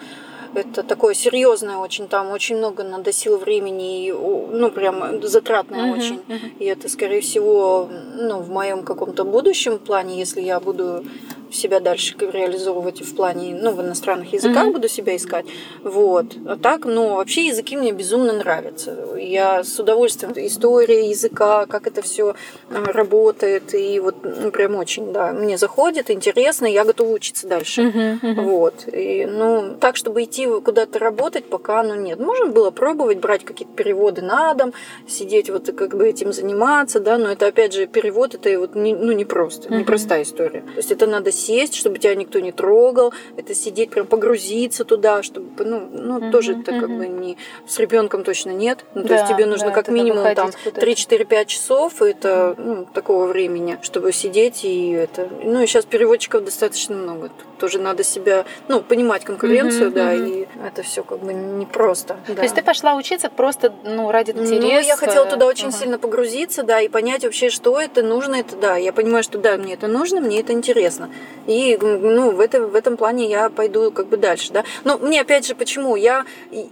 это 0.55 0.83
такое 0.83 1.13
серьезное 1.13 1.77
очень, 1.77 2.07
там 2.07 2.31
очень 2.31 2.57
много 2.57 2.83
надо 2.83 3.11
сил, 3.11 3.37
времени, 3.37 4.07
и, 4.07 4.11
ну, 4.11 4.71
прям 4.71 5.21
затратное 5.21 5.83
Мгм. 5.83 5.91
очень. 5.91 6.21
Мгм. 6.27 6.51
И 6.59 6.65
это, 6.65 6.89
скорее 6.89 7.21
всего, 7.21 7.89
ну, 8.15 8.39
в 8.39 8.49
моем 8.49 8.83
каком-то 8.83 9.23
будущем 9.23 9.79
плане, 9.79 10.17
если 10.17 10.41
я 10.41 10.59
буду 10.59 11.03
себя 11.51 11.79
дальше 11.79 12.15
реализовывать 12.19 13.01
в 13.01 13.15
плане, 13.15 13.57
ну, 13.61 13.71
в 13.71 13.81
иностранных 13.81 14.33
языках 14.33 14.63
Мгм. 14.65 14.73
буду 14.73 14.87
себя 14.87 15.15
искать. 15.15 15.45
Вот. 15.83 16.25
А 16.47 16.57
так, 16.57 16.85
ну, 16.85 17.15
вообще 17.15 17.47
языки 17.47 17.77
мне 17.77 17.91
безумно 17.91 18.33
нравятся. 18.33 18.97
Я 19.17 19.63
с 19.63 19.79
удовольствием 19.79 20.33
история 20.35 21.09
языка, 21.09 21.65
как 21.65 21.87
это 21.87 22.01
все 22.01 22.35
работает, 22.69 23.73
и 23.73 23.99
вот 23.99 24.15
ну, 24.23 24.51
прям 24.51 24.75
очень, 24.75 25.11
да, 25.11 25.31
мне 25.31 25.57
заходит, 25.57 26.09
интересно, 26.11 26.65
я 26.65 26.85
готова 26.85 27.11
учиться 27.13 27.47
дальше. 27.47 27.83
Мгм. 27.83 28.19
Мгм. 28.21 28.43
Вот. 28.43 28.73
И, 28.91 29.25
ну, 29.25 29.75
так, 29.79 29.95
чтобы 29.95 30.23
идти 30.23 30.47
куда-то 30.47 30.99
работать, 30.99 31.45
пока, 31.45 31.83
ну, 31.83 31.95
нет. 31.95 32.19
Можно 32.19 32.47
было 32.47 32.71
пробовать 32.71 33.19
брать 33.19 33.43
какие-то 33.43 33.73
переводы 33.73 34.21
на 34.21 34.53
дом, 34.53 34.73
сидеть 35.07 35.49
вот 35.49 35.71
как 35.75 35.95
бы 35.95 36.07
этим 36.07 36.33
заниматься, 36.33 36.99
да, 36.99 37.17
но 37.17 37.29
это, 37.29 37.47
опять 37.47 37.73
же, 37.73 37.87
перевод, 37.87 38.35
это 38.35 38.59
вот, 38.59 38.75
не, 38.75 38.93
ну, 38.95 39.11
непросто, 39.11 39.69
Мгм. 39.69 39.79
непростая 39.79 40.23
история. 40.23 40.61
То 40.61 40.77
есть 40.77 40.91
это 40.91 41.07
надо 41.07 41.31
сесть, 41.39 41.75
чтобы 41.75 41.97
тебя 41.99 42.15
никто 42.15 42.39
не 42.39 42.51
трогал, 42.51 43.13
это 43.37 43.55
сидеть, 43.55 43.89
прям 43.89 44.05
погрузиться 44.05 44.85
туда, 44.85 45.23
чтобы, 45.23 45.63
ну, 45.63 45.89
ну 45.91 46.19
Мгм, 46.19 46.31
тоже 46.31 46.53
это 46.53 46.71
как 46.71 46.89
мгм. 46.89 46.97
бы 46.97 47.07
не... 47.07 47.37
С 47.67 47.79
ребенком 47.79 48.23
точно 48.23 48.51
нет. 48.51 48.85
Ну, 48.93 49.03
то 49.03 49.09
Да, 49.09 49.15
есть 49.15 49.27
тебе 49.33 49.45
нужно 49.45 49.67
да, 49.67 49.73
как 49.73 49.87
минимум 49.87 50.23
там 50.35 50.51
куда-то. 50.63 50.85
3-4-5 50.85 51.45
часов, 51.45 52.01
это, 52.01 52.55
ну, 52.57 52.85
такого 52.93 53.25
времени, 53.25 53.77
чтобы 53.81 54.11
сидеть 54.11 54.63
и 54.65 54.91
это... 54.91 55.29
Ну, 55.43 55.61
и 55.61 55.67
сейчас 55.67 55.85
переводчиков 55.85 56.43
достаточно 56.43 56.95
много. 56.95 57.29
Тоже 57.59 57.77
надо 57.79 58.03
себя, 58.03 58.45
ну, 58.69 58.81
понимать 58.81 59.25
конкуренцию, 59.25 59.87
Мгм, 59.87 59.93
да, 59.95 60.13
мгм. 60.13 60.25
и 60.25 60.47
это 60.65 60.81
все 60.81 61.03
как 61.03 61.19
бы 61.19 61.33
непросто. 61.33 62.17
То 62.25 62.41
есть 62.43 62.55
ты 62.55 62.61
пошла 62.63 62.95
учиться 62.95 63.29
просто, 63.29 63.73
ну, 63.83 64.11
ради 64.11 64.31
интереса? 64.31 64.61
Ну, 64.61 64.79
я 64.79 64.95
хотела 64.95 65.25
туда 65.25 65.45
очень 65.45 65.67
Ага. 65.67 65.77
сильно 65.77 65.99
погрузиться, 65.99 66.63
да, 66.63 66.79
и 66.81 66.87
понять 66.87 67.23
вообще, 67.23 67.49
что 67.49 67.79
это, 67.79 68.01
нужно 68.01 68.35
это, 68.35 68.55
да. 68.55 68.77
Я 68.77 68.93
понимаю, 68.93 69.23
что 69.23 69.37
да, 69.37 69.57
мне 69.57 69.73
это 69.73 69.87
нужно, 69.87 70.21
мне 70.21 70.39
это 70.39 70.53
интересно. 70.53 71.09
И, 71.47 71.77
ну, 71.81 72.31
в, 72.31 72.39
это, 72.39 72.61
в 72.61 72.75
этом 72.75 72.95
плане 72.95 73.27
я 73.29 73.49
пойду 73.49 73.91
как 73.91 74.07
бы 74.07 74.15
дальше, 74.17 74.53
да. 74.53 74.63
Но 74.85 74.97
мне, 74.97 75.19
опять 75.21 75.45
же, 75.45 75.53
почему? 75.55 75.95
Я, 75.97 76.25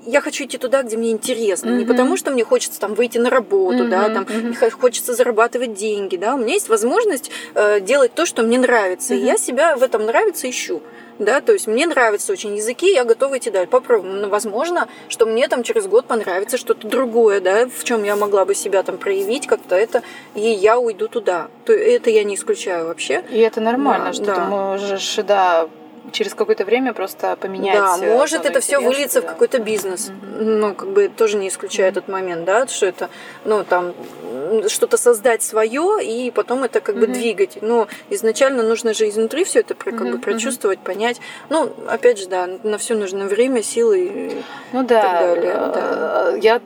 я 0.06 0.22
хочу 0.22 0.46
идти 0.46 0.58
туда, 0.58 0.84
где 0.84 0.96
мне 0.96 1.12
интересно. 1.12 1.70
Не 1.70 1.80
Мгм. 1.84 1.88
потому, 1.88 2.16
что 2.18 2.32
мне 2.32 2.44
хочется 2.46 2.80
там 2.80 2.94
выйти 2.94 3.18
на 3.18 3.30
работу, 3.30 3.88
да, 3.90 4.08
Мгм, 4.08 4.14
там 4.14 4.54
х- 4.56 4.70
хочется 4.70 5.14
зарабатывать 5.14 5.74
деньги, 5.74 6.16
да. 6.16 6.36
У 6.36 6.38
меня 6.38 6.54
есть 6.54 6.70
возможность 6.70 7.30
э, 7.56 7.82
делать 7.82 8.14
то, 8.14 8.26
что 8.26 8.44
мне 8.44 8.58
нравится. 8.58 9.14
И 9.16 9.18
Мгм. 9.18 9.26
я 9.26 9.38
себя 9.38 9.76
в 9.76 9.84
этом 9.84 10.06
нравится 10.06 10.50
ищу. 10.50 10.77
Да, 11.20 11.42
то 11.42 11.52
есть 11.54 11.66
мне 11.68 11.88
нравятся 11.88 12.32
очень 12.32 12.56
языки, 12.56 12.94
я 12.94 13.04
готова 13.04 13.38
идти 13.38 13.50
дальше. 13.50 13.70
Попробуем. 13.70 14.22
Но 14.22 14.30
возможно, 14.30 14.88
что 15.10 15.26
мне 15.26 15.48
там 15.48 15.64
через 15.64 15.88
год 15.88 16.06
понравится 16.06 16.58
что-то 16.58 16.88
другое, 16.88 17.42
да, 17.42 17.68
в 17.68 17.84
чем 17.84 18.04
я 18.04 18.16
могла 18.16 18.46
бы 18.46 18.54
себя 18.54 18.84
там 18.84 18.98
проявить 18.98 19.48
как-то 19.48 19.76
это, 19.76 20.04
и 20.36 20.42
я 20.42 20.78
уйду 20.78 21.08
туда. 21.08 21.48
То 21.66 21.74
это 21.74 22.10
я 22.12 22.24
не 22.24 22.36
исключаю 22.36 22.88
вообще. 22.88 23.24
И 23.32 23.40
это 23.40 23.62
нормально, 23.62 24.08
Да, 24.08 24.14
что 24.14 24.26
да. 24.26 24.36
ты 24.36 24.42
можешь, 24.42 25.16
да, 25.28 25.68
через 26.12 26.34
какое-то 26.34 26.66
время 26.66 26.94
просто 26.94 27.36
поменять. 27.36 27.76
Да, 27.78 27.98
э, 28.02 28.14
может 28.16 28.46
это 28.46 28.60
все 28.60 28.76
интереса, 28.78 28.90
выльется 28.90 29.22
в 29.22 29.24
да. 29.26 29.30
какой-то 29.30 29.60
бизнес. 29.60 30.12
Ну, 30.40 30.74
как 30.74 30.90
бы 30.90 31.08
тоже 31.10 31.38
не 31.38 31.48
исключаю 31.48 31.90
этот 31.90 32.08
момент, 32.08 32.46
да, 32.46 32.68
что 32.68 32.86
это, 32.86 33.10
ну, 33.46 33.64
там, 33.64 33.94
что-то 34.68 34.98
создать 34.98 35.44
свое 35.44 36.00
и 36.04 36.32
потом 36.32 36.64
это 36.64 36.80
как 36.80 36.96
бы 36.96 37.08
Мгм. 37.08 37.14
двигать. 37.14 37.58
Но 37.62 37.88
изначально 38.10 38.64
нужно 38.64 38.94
же 38.94 39.08
изнутри 39.10 39.44
все 39.44 39.60
это 39.60 39.74
как 39.74 39.94
Мгм, 39.94 40.12
бы 40.12 40.18
прочувствовать, 40.20 40.80
понять. 40.80 41.20
Ну, 41.50 41.72
опять 41.88 42.20
же, 42.20 42.28
да, 42.28 42.48
на 42.64 42.78
все 42.78 42.96
нужно 42.96 43.26
время, 43.26 43.62
силы. 43.64 44.00
и- 44.06 44.42
Ну 44.72 44.84
да, 44.84 45.02
так 45.02 45.20
далее, 45.20 45.56
э, 45.76 46.40
я 46.42 46.62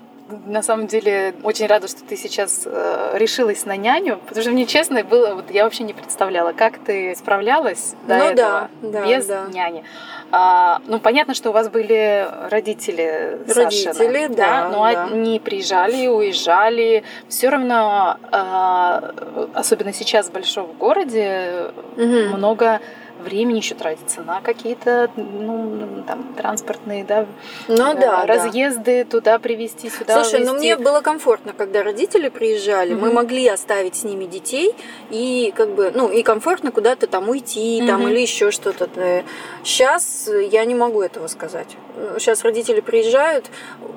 на 0.45 0.61
самом 0.61 0.87
деле 0.87 1.33
очень 1.43 1.67
рада, 1.67 1.87
что 1.87 2.03
ты 2.03 2.15
сейчас 2.15 2.63
э, 2.65 3.11
решилась 3.15 3.65
на 3.65 3.75
няню, 3.75 4.19
потому 4.27 4.41
что 4.41 4.51
мне 4.51 4.65
честно 4.65 5.03
было, 5.03 5.35
вот 5.35 5.51
я 5.51 5.63
вообще 5.63 5.83
не 5.83 5.93
представляла, 5.93 6.53
как 6.53 6.79
ты 6.79 7.15
справлялась 7.15 7.95
до 8.07 8.17
ну, 8.17 8.23
этого 8.25 8.69
да, 8.81 8.89
да, 8.91 9.05
без 9.05 9.25
да. 9.25 9.47
няни. 9.51 9.83
А, 10.31 10.81
ну, 10.87 10.99
понятно, 10.99 11.33
что 11.33 11.49
у 11.49 11.53
вас 11.53 11.69
были 11.69 12.27
родители, 12.49 13.39
родители 13.47 13.91
Сашины, 13.91 14.29
да, 14.29 14.69
но 14.69 14.83
да. 14.83 15.03
они 15.03 15.39
приезжали, 15.39 16.07
уезжали. 16.07 17.03
Все 17.27 17.49
равно, 17.49 18.17
а, 18.31 19.13
особенно 19.53 19.91
сейчас 19.91 20.27
в 20.27 20.31
большом 20.31 20.71
городе, 20.79 21.71
Мгм. 21.97 22.37
много 22.37 22.79
времени 23.21 23.57
еще 23.57 23.75
тратится 23.75 24.21
на 24.21 24.41
какие-то 24.41 25.09
ну, 25.15 26.03
там, 26.07 26.33
транспортные 26.37 27.03
да, 27.03 27.25
Ну 27.67 27.75
э, 27.91 27.95
да, 27.95 27.95
да. 27.95 28.25
разъезды 28.25 29.05
туда 29.05 29.39
привезти, 29.39 29.89
сюда 29.89 30.23
Слушай, 30.23 30.45
ну 30.45 30.51
увезти. 30.51 30.73
мне 30.73 30.77
было 30.77 31.01
комфортно, 31.01 31.53
когда 31.57 31.83
родители 31.83 32.29
приезжали, 32.29 32.93
мы 32.93 33.07
Мгм. 33.07 33.15
могли 33.15 33.47
оставить 33.47 33.95
с 33.95 34.03
ними 34.03 34.25
детей 34.25 34.73
и 35.09 35.53
как 35.55 35.69
бы, 35.75 35.91
ну 35.93 36.09
и 36.09 36.23
комфортно 36.23 36.71
куда-то 36.71 37.07
там 37.07 37.29
уйти, 37.29 37.83
там 37.87 38.01
Мгм. 38.01 38.09
или 38.11 38.19
еще 38.19 38.51
что-то. 38.51 38.89
Сейчас 39.63 40.29
я 40.51 40.65
не 40.65 40.75
могу 40.75 41.01
этого 41.01 41.27
сказать. 41.27 41.67
Сейчас 42.17 42.43
родители 42.43 42.81
приезжают, 42.81 43.45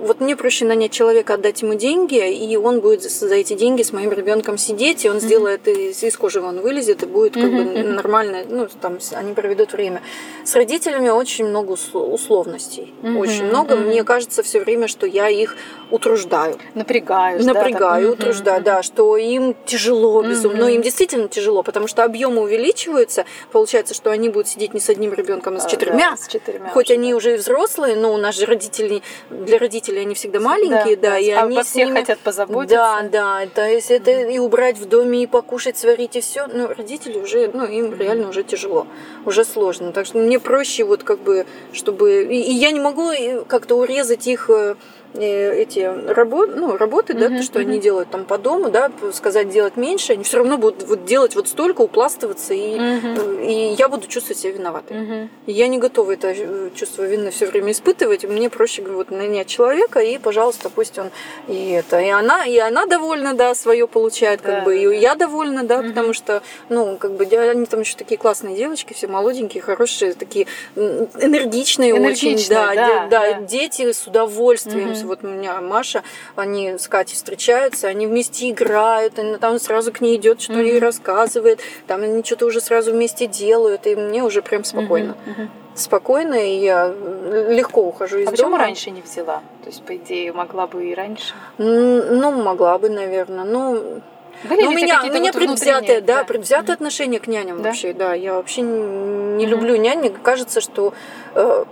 вот 0.00 0.20
мне 0.20 0.36
проще 0.36 0.64
нанять 0.64 0.92
человека, 0.92 1.34
отдать 1.34 1.62
ему 1.62 1.74
деньги, 1.74 2.30
и 2.32 2.56
он 2.56 2.80
будет 2.80 3.02
за 3.02 3.34
эти 3.34 3.54
деньги 3.54 3.82
с 3.82 3.92
моим 3.92 4.12
ребенком 4.12 4.58
сидеть, 4.58 5.04
и 5.04 5.08
он 5.10 5.20
сделает 5.20 5.66
из, 5.68 6.02
из 6.02 6.16
кожи 6.16 6.40
он 6.40 6.60
вылезет 6.60 7.02
и 7.02 7.06
будет 7.06 7.34
как 7.34 7.50
бы 7.50 7.64
Мгм, 7.64 7.78
мгм. 7.80 7.94
нормально, 7.94 8.38
ну 8.48 8.68
там 8.80 9.00
они 9.14 9.32
проведут 9.34 9.72
время. 9.72 10.02
С 10.44 10.54
родителями 10.54 11.08
очень 11.08 11.46
много 11.46 11.72
усло- 11.74 12.10
условностей, 12.12 12.92
Мгм, 13.02 13.16
очень 13.18 13.44
много. 13.44 13.76
мгм. 13.76 13.88
Мне 13.88 14.04
кажется 14.04 14.42
все 14.42 14.60
время, 14.60 14.88
что 14.88 15.06
я 15.06 15.28
их 15.28 15.56
утруждаю. 15.90 16.54
Да, 16.74 16.80
Напрягаю, 16.80 17.38
так, 17.40 18.00
мгм, 18.00 18.12
утруждаю, 18.12 18.56
мгм. 18.56 18.64
да, 18.64 18.82
что 18.82 19.16
им 19.16 19.54
тяжело 19.66 20.22
безумно. 20.22 20.58
Но 20.58 20.64
Мгм. 20.66 20.74
им 20.76 20.82
действительно 20.82 21.28
тяжело, 21.28 21.62
потому 21.62 21.86
что 21.86 22.04
объемы 22.04 22.42
увеличиваются. 22.42 23.24
Получается, 23.52 23.94
что 23.94 24.10
они 24.10 24.28
будут 24.28 24.48
сидеть 24.48 24.74
не 24.74 24.80
с 24.80 24.88
одним 24.88 25.12
ребенком, 25.14 25.56
а 25.56 25.60
с 25.60 25.66
А, 25.66 25.68
четырьмя. 25.68 26.10
да, 26.10 26.16
с 26.16 26.28
четырьмя 26.28 26.70
Хоть 26.70 26.86
уже, 26.90 26.94
они 26.94 27.10
да. 27.12 27.16
уже 27.16 27.34
и 27.34 27.36
взрослые, 27.36 27.96
но 27.96 28.12
у 28.12 28.16
нас 28.16 28.34
же 28.36 28.46
родители, 28.46 29.02
для 29.30 29.58
родителей 29.58 30.00
они 30.02 30.14
всегда 30.14 30.40
маленькие, 30.40 30.96
да, 30.96 31.18
и 31.18 31.30
а 31.30 31.42
они 31.44 31.56
обо 31.56 31.64
всех 31.64 31.86
ними- 31.88 31.98
хотят 32.00 32.18
позаботиться. 32.20 32.76
Да, 32.76 33.02
да, 33.10 33.46
то 33.54 33.66
есть 33.68 33.90
это 33.90 34.10
и 34.10 34.38
убрать 34.38 34.78
в 34.78 34.86
доме, 34.86 35.22
и 35.22 35.26
покушать, 35.26 35.76
сварить, 35.78 36.16
и 36.16 36.20
все. 36.20 36.46
Ну, 36.52 36.66
родители 36.68 37.18
уже, 37.18 37.50
ну, 37.52 37.64
им 37.66 37.94
реально 37.98 38.28
уже 38.28 38.42
тяжело, 38.42 38.86
уже 39.24 39.44
сложно. 39.44 39.92
Так 39.92 40.06
что 40.06 40.18
мне 40.18 40.38
проще 40.38 40.84
вот 40.84 41.02
как 41.02 41.20
бы, 41.20 41.46
чтобы... 41.72 42.24
И, 42.24 42.40
и 42.40 42.52
я 42.52 42.70
не 42.70 42.80
могу 42.80 43.10
э, 43.10 43.44
как-то 43.44 43.76
урезать 43.76 44.26
их 44.26 44.50
э, 44.50 44.76
эти 45.14 45.80
работы, 46.08 46.52
ну, 46.56 46.76
работы, 46.76 47.14
да, 47.14 47.28
то, 47.28 47.42
что 47.42 47.60
они 47.60 47.78
делают 47.78 48.10
там 48.10 48.24
по 48.24 48.38
дому, 48.38 48.70
да, 48.70 48.90
сказать 49.12 49.48
делать 49.48 49.76
меньше, 49.76 50.14
они 50.14 50.24
все 50.24 50.38
равно 50.38 50.58
будут 50.58 50.84
вот 50.88 51.04
делать 51.04 51.34
вот 51.36 51.48
столько, 51.48 51.82
упластываться, 51.82 52.54
и, 52.54 52.76
э, 52.78 53.44
и 53.44 53.74
я 53.78 53.88
буду 53.88 54.06
чувствовать 54.06 54.38
себя 54.38 54.52
виноватой. 54.52 55.28
Я 55.46 55.68
не 55.68 55.78
готова 55.78 56.12
это 56.12 56.32
э, 56.36 56.70
чувство 56.74 57.04
вины 57.04 57.30
все 57.30 57.46
время 57.46 57.72
испытывать. 57.72 58.24
Мне 58.24 58.50
проще 58.50 58.82
вот 58.82 59.10
нанять 59.10 59.46
человека, 59.46 60.00
и, 60.00 60.18
пожалуйста, 60.18 60.70
пусть 60.70 60.98
он 60.98 61.10
и 61.48 61.70
это. 61.70 62.00
И 62.00 62.08
она, 62.08 62.44
и 62.44 62.58
она 62.58 62.86
довольна, 62.86 63.34
да, 63.34 63.54
свое 63.54 63.86
получает, 63.86 64.40
как 64.40 64.56
Да, 64.56 64.60
бы, 64.62 64.76
и 64.76 64.98
я 64.98 65.14
довольна, 65.14 65.64
да, 65.64 65.82
потому 65.82 66.12
что, 66.12 66.42
ну, 66.68 66.96
как 66.96 67.12
бы, 67.12 67.24
они 67.24 67.66
там 67.66 67.80
еще 67.80 67.96
такие 67.96 68.18
классные 68.18 68.56
девочки, 68.56 68.92
все 68.92 69.06
молоденькие, 69.06 69.62
хорошие, 69.62 70.14
такие 70.14 70.46
м, 70.76 71.08
энергичные, 71.20 71.94
очень, 71.94 72.04
Энергичные, 72.04 72.56
да, 72.56 72.74
да, 72.74 73.06
да, 73.08 73.32
да. 73.32 73.40
дети 73.42 73.92
с 73.92 74.06
удовольствием. 74.06 75.03
Мгм. 75.04 75.08
Вот 75.08 75.24
у 75.24 75.26
меня 75.28 75.60
Маша, 75.60 76.02
они 76.36 76.78
с 76.78 76.88
Катей 76.88 77.14
встречаются, 77.14 77.86
они 77.88 78.06
вместе 78.06 78.50
играют, 78.50 79.18
она 79.18 79.38
там 79.38 79.58
сразу 79.58 79.92
к 79.92 80.00
ней 80.00 80.16
идет, 80.16 80.40
что 80.40 80.54
ей 80.54 80.74
Мгм. 80.78 80.82
рассказывает, 80.86 81.60
там 81.86 82.02
они 82.02 82.22
что-то 82.24 82.46
уже 82.46 82.60
сразу 82.60 82.92
вместе 82.92 83.26
делают, 83.26 83.86
и 83.86 83.94
мне 83.94 84.22
уже 84.22 84.42
прям 84.42 84.64
спокойно 84.64 85.16
Мгм, 85.26 85.32
мгм. 85.42 85.50
спокойно, 85.74 86.34
и 86.34 86.56
я 86.58 86.88
легко 86.88 87.82
ухожу 87.82 88.18
из 88.18 88.28
А 88.28 88.30
почему 88.30 88.50
дома. 88.50 88.58
раньше 88.58 88.90
не 88.90 89.02
взяла? 89.02 89.42
То 89.62 89.70
есть, 89.70 89.82
по 89.82 89.96
идее, 89.96 90.32
могла 90.32 90.66
бы 90.66 90.84
и 90.86 90.94
раньше. 90.94 91.34
Ну, 91.58 92.30
могла 92.42 92.78
бы, 92.78 92.88
наверное. 92.90 93.44
Ну, 93.44 94.00
Были 94.44 94.62
ну, 94.62 94.68
у 94.70 94.72
меня, 94.72 95.00
у 95.02 95.06
меня 95.06 95.20
вот 95.20 95.32
предвзятое, 95.32 95.78
внутренние, 95.78 96.00
да, 96.02 96.24
предвзятое 96.24 96.74
отношение 96.74 97.18
к 97.18 97.26
няням 97.28 97.62
Да? 97.62 97.68
вообще, 97.70 97.92
да. 97.94 98.12
Я 98.14 98.34
вообще 98.34 98.60
не 98.60 99.46
Мгм. 99.46 99.50
люблю 99.50 99.76
нянек. 99.76 100.20
Кажется, 100.22 100.60
что, 100.60 100.92
э, 101.34 101.64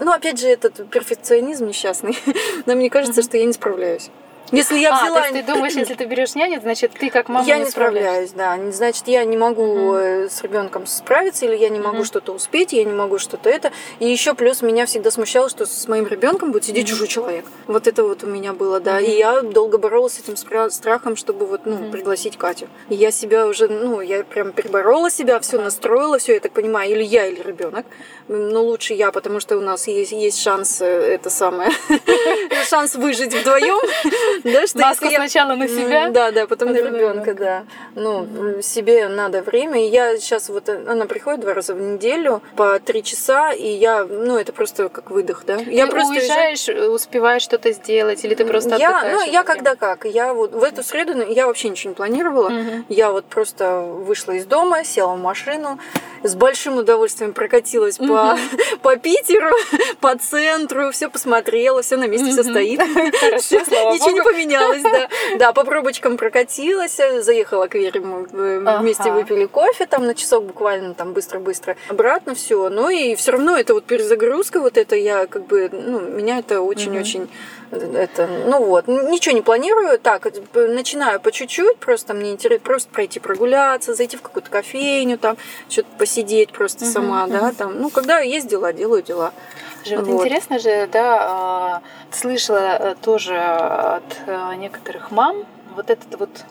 ну, 0.00 0.12
опять 0.12 0.38
же, 0.40 0.48
этот 0.48 0.88
перфекционизм 0.90 1.66
несчастный. 1.68 2.18
Но 2.66 2.74
мне 2.74 2.90
кажется, 2.90 3.22
что 3.22 3.36
я 3.36 3.44
не 3.44 3.52
справляюсь. 3.52 4.10
Если 4.52 4.78
я 4.78 4.90
а, 4.92 5.02
взяла... 5.02 5.20
то 5.20 5.28
есть 5.28 5.46
ты 5.46 5.52
думаешь, 5.52 5.74
если 5.74 5.94
ты 5.94 6.04
берешь 6.04 6.34
няню, 6.34 6.60
значит, 6.60 6.92
ты 6.92 7.10
как 7.10 7.28
мама 7.28 7.46
я 7.46 7.58
не 7.58 7.64
не 7.64 7.70
справляюсь, 7.70 8.30
да. 8.32 8.58
Значит, 8.72 9.06
я 9.06 9.24
не 9.24 9.36
могу 9.36 9.94
э, 9.94 10.28
с 10.28 10.42
ребенком 10.42 10.86
справиться, 10.86 11.46
или 11.46 11.56
я 11.56 11.68
не 11.68 11.78
могу 11.78 11.98
Мгм. 11.98 12.04
что-то 12.04 12.32
успеть, 12.32 12.72
я 12.72 12.84
не 12.84 12.92
могу 12.92 13.18
что-то 13.18 13.48
это. 13.48 13.70
И 14.00 14.06
еще 14.08 14.34
плюс 14.34 14.62
меня 14.62 14.86
всегда 14.86 15.10
смущало, 15.10 15.48
что 15.48 15.66
с 15.66 15.86
моим 15.88 16.06
ребенком 16.06 16.52
будет 16.52 16.64
сидеть 16.64 16.84
Мгм. 16.84 16.90
чужой 16.90 17.08
человек. 17.08 17.44
Вот 17.66 17.86
это 17.86 18.02
вот 18.04 18.24
у 18.24 18.26
меня 18.26 18.52
было, 18.52 18.80
да. 18.80 18.96
Мгм. 18.96 19.04
И 19.04 19.10
я 19.10 19.42
долго 19.42 19.78
боролась 19.78 20.14
с 20.14 20.18
этим 20.20 20.36
страхом, 20.36 21.16
чтобы 21.16 21.46
вот, 21.46 21.62
ну, 21.66 21.76
Мгм. 21.76 21.90
пригласить 21.92 22.36
Катю. 22.36 22.68
И 22.88 22.94
я 22.94 23.10
себя 23.10 23.46
уже, 23.46 23.68
ну, 23.68 24.00
я 24.00 24.24
прям 24.24 24.52
переборола 24.52 25.10
себя, 25.10 25.38
все 25.40 25.60
настроила, 25.60 26.18
все, 26.18 26.34
я 26.34 26.40
так 26.40 26.52
понимаю, 26.52 26.90
или 26.90 27.02
я, 27.02 27.26
или 27.26 27.40
ребенок. 27.40 27.86
Но 28.28 28.62
лучше 28.62 28.94
я, 28.94 29.12
потому 29.12 29.40
что 29.40 29.56
у 29.56 29.60
нас 29.60 29.86
есть, 29.86 30.12
есть 30.12 30.40
шанс, 30.40 30.80
э, 30.80 30.86
это 30.86 31.30
самое, 31.30 31.70
шанс 32.68 32.94
выжить 32.94 33.34
вдвоем. 33.34 33.78
Да, 34.44 34.66
что 34.66 34.78
Маску 34.80 35.04
если 35.04 35.18
я- 35.22 35.28
сначала 35.28 35.54
на 35.54 35.68
себя. 35.68 36.08
Да, 36.10 36.30
да, 36.30 36.46
потом 36.46 36.72
на 36.72 36.76
ребенка, 36.76 37.34
да. 37.34 37.64
Ну, 37.94 38.60
себе 38.62 39.08
надо 39.08 39.42
время. 39.42 39.84
И 39.84 39.88
я 39.88 40.16
сейчас 40.18 40.48
вот, 40.48 40.68
э, 40.68 40.84
она 40.88 41.06
приходит 41.06 41.40
два 41.40 41.54
раза 41.54 41.74
в 41.74 41.80
неделю 41.80 42.42
по 42.56 42.78
три 42.78 43.02
часа, 43.02 43.52
и 43.52 43.66
я, 43.68 44.04
ну, 44.04 44.36
это 44.38 44.52
просто 44.52 44.88
как 44.88 45.10
выдох, 45.10 45.44
да. 45.46 45.56
Я 45.56 45.86
ты 45.86 45.92
просто 45.92 46.12
уезжаю- 46.12 46.50
уезжаешь, 46.50 46.68
э, 46.68 46.88
успеваешь 46.88 47.42
что-то 47.42 47.72
сделать, 47.72 48.24
или 48.24 48.34
ты 48.34 48.44
просто 48.44 48.76
я, 48.76 49.02
ну, 49.12 49.22
я 49.24 49.40
это 49.40 49.52
когда 49.54 49.74
как. 49.76 50.04
Я 50.04 50.32
вот 50.34 50.52
в 50.52 50.62
эту 50.62 50.82
среду 50.82 51.14
ну, 51.14 51.30
я 51.30 51.46
вообще 51.46 51.68
ничего 51.68 51.90
не 51.90 51.94
планировала. 51.96 52.48
время? 52.48 52.60
Мгм. 52.62 52.84
Я 52.88 53.10
вот 53.10 53.24
просто 53.26 53.80
вышла 53.80 54.32
из 54.32 54.44
дома, 54.46 54.84
села 54.84 55.14
в 55.14 55.20
машину, 55.20 55.78
с 56.22 56.34
большим 56.34 56.76
удовольствием 56.78 57.32
прокатилась 57.32 57.96
по, 57.98 58.36
по 58.82 58.96
Питеру, 58.96 59.50
по 60.00 60.16
центру, 60.16 60.90
все 60.92 61.08
посмотрела, 61.08 61.82
все 61.82 61.96
на 61.96 62.06
месте, 62.06 62.30
все 62.30 62.42
Мгм. 62.42 62.50
стоит. 62.50 62.80
Хорошо, 63.20 63.64
слава 63.66 63.94
Ничего 63.94 64.10
не 64.10 64.20
богу. 64.20 64.29
Поменялось, 64.30 64.82
да. 64.82 65.08
Да, 65.38 65.52
по 65.52 65.64
пробочкам 65.64 66.16
прокатилась, 66.16 66.96
заехала 66.96 67.66
к 67.66 67.74
Вере, 67.74 68.00
мы 68.00 68.24
вместе 68.78 69.10
выпили 69.10 69.46
кофе 69.46 69.86
там 69.86 70.06
на 70.06 70.14
часок 70.14 70.44
буквально, 70.44 70.94
там 70.94 71.12
быстро-быстро. 71.12 71.76
Обратно 71.88 72.34
все. 72.34 72.68
Ну 72.68 72.90
и 72.90 73.14
все 73.14 73.32
равно 73.32 73.56
это 73.56 73.74
вот 73.74 73.84
перезагрузка, 73.84 74.60
вот 74.60 74.76
это 74.76 74.96
я 74.96 75.26
как 75.26 75.46
бы, 75.46 75.68
ну, 75.72 76.00
меня 76.00 76.38
это 76.38 76.60
очень-очень 76.60 77.28
это, 77.72 78.28
ну 78.46 78.64
вот, 78.64 78.88
ничего 78.88 79.34
не 79.34 79.42
планирую, 79.42 79.98
так, 79.98 80.26
начинаю 80.54 81.20
по 81.20 81.30
чуть-чуть, 81.30 81.76
просто 81.76 82.14
мне 82.14 82.32
интересно 82.32 82.64
просто 82.64 82.90
пройти 82.90 83.20
прогуляться, 83.20 83.94
зайти 83.94 84.16
в 84.16 84.22
какую-то 84.22 84.50
кофейню, 84.50 85.18
там, 85.18 85.36
что-то 85.68 85.88
посидеть 85.96 86.52
просто 86.52 86.84
сама, 86.84 87.26
да, 87.28 87.52
там, 87.56 87.80
ну, 87.80 87.90
когда 87.90 88.18
есть 88.18 88.48
дела, 88.48 88.72
делаю 88.72 89.02
дела. 89.02 89.32
Же, 89.84 89.96
вот 89.96 90.06
Вот. 90.06 90.20
интересно 90.20 90.58
же, 90.58 90.88
да, 90.92 91.18
а, 91.20 91.82
слышала 92.10 92.58
э, 92.58 92.94
тоже 93.00 93.38
от 93.38 94.18
э, 94.26 94.54
некоторых 94.56 95.10
мам 95.10 95.44
вот 95.74 95.90
этот 95.90 96.18
вот 96.18 96.44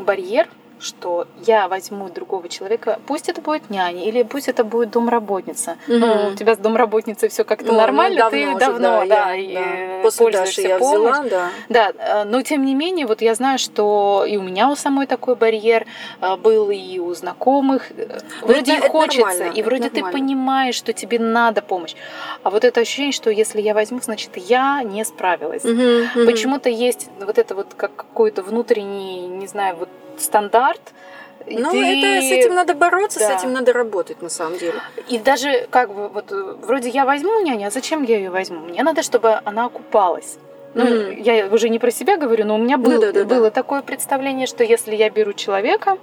барьер, 0.00 0.48
что 0.80 1.26
я 1.46 1.68
возьму 1.68 2.08
другого 2.08 2.48
человека, 2.48 2.98
пусть 3.06 3.28
это 3.28 3.40
будет 3.40 3.70
няня 3.70 4.04
или 4.04 4.22
пусть 4.22 4.48
это 4.48 4.64
будет 4.64 4.90
домработница. 4.90 5.76
Ну, 5.86 5.98
Мгм. 6.06 6.32
у 6.32 6.36
тебя 6.36 6.54
с 6.54 6.58
домработницей 6.58 7.28
все 7.28 7.44
как-то 7.44 7.72
Ну, 7.72 7.78
нормально, 7.78 8.24
ну, 8.24 8.30
ты 8.30 8.48
уже, 8.48 8.58
давно, 8.58 9.04
да, 9.06 9.32
я, 9.32 9.34
и 9.36 9.54
да. 9.54 10.02
После 10.02 10.26
Даши 10.30 10.38
пользуешься 10.38 10.62
я 10.62 10.78
помощью. 10.78 11.00
взяла, 11.22 11.24
да. 11.28 11.50
Да, 11.68 11.92
э, 12.22 12.24
но 12.24 12.42
тем 12.42 12.64
не 12.64 12.74
менее, 12.74 13.06
вот 13.06 13.22
я 13.22 13.34
знаю, 13.34 13.58
что 13.58 14.24
и 14.28 14.36
у 14.36 14.42
меня 14.42 14.68
у 14.70 14.76
самой 14.76 15.06
такой 15.06 15.34
барьер 15.34 15.86
э, 16.20 16.36
был, 16.36 16.70
и 16.70 16.98
у 16.98 17.12
знакомых. 17.14 17.90
Э, 17.96 18.18
Вроде 18.42 18.76
это- 18.76 18.86
и 18.86 18.90
хочется, 18.90 19.20
нормально, 19.26 19.52
и 19.58 19.62
вроде 19.62 19.90
ты 19.90 20.02
понимаешь, 20.02 20.74
что 20.76 20.92
тебе 20.92 21.18
надо 21.18 21.62
помощь. 21.62 21.94
А 22.42 22.50
вот 22.50 22.64
это 22.64 22.80
ощущение, 22.80 23.12
что 23.12 23.30
если 23.30 23.60
я 23.60 23.74
возьму, 23.74 24.00
значит, 24.00 24.30
я 24.36 24.82
не 24.82 25.04
справилась. 25.04 25.64
Мгм, 25.64 26.08
мгм. 26.14 26.26
Почему-то 26.26 26.68
есть 26.68 27.08
вот 27.20 27.38
это 27.38 27.54
вот 27.54 27.66
как 27.76 27.94
какой-то 27.96 28.42
внутренний, 28.42 29.26
не 29.26 29.46
знаю, 29.46 29.76
вот 29.76 29.88
стандарт. 30.20 30.80
Ну, 31.50 31.70
ты- 31.70 31.78
это 31.78 32.26
с 32.26 32.30
этим 32.32 32.54
надо 32.54 32.74
бороться, 32.74 33.20
Да. 33.20 33.38
с 33.38 33.40
этим 33.42 33.52
надо 33.52 33.72
работать 33.72 34.20
на 34.22 34.28
самом 34.28 34.58
деле. 34.58 34.80
И 35.08 35.18
даже 35.18 35.66
как 35.70 35.94
бы 35.94 36.08
вот 36.08 36.30
э, 36.30 36.54
вроде 36.62 36.88
я 36.90 37.04
возьму 37.06 37.40
няню, 37.40 37.68
а 37.68 37.70
зачем 37.70 38.02
я 38.02 38.16
ее 38.18 38.30
возьму? 38.30 38.60
Мне 38.60 38.82
надо, 38.82 39.02
чтобы 39.02 39.40
она 39.44 39.64
окупалась. 39.66 40.36
Ну, 40.74 40.84
Мгм. 40.84 41.22
я 41.22 41.46
уже 41.46 41.70
не 41.70 41.78
про 41.78 41.90
себя 41.90 42.18
говорю, 42.18 42.44
но 42.44 42.54
у 42.56 42.58
меня 42.58 42.76
Ну 42.76 42.84
был- 42.84 43.00
да, 43.00 43.12
да, 43.12 43.24
да. 43.24 43.34
было 43.34 43.50
такое 43.50 43.80
представление, 43.80 44.46
что 44.46 44.62
если 44.62 44.94
я 44.94 45.08
беру 45.08 45.32
человека, 45.32 45.96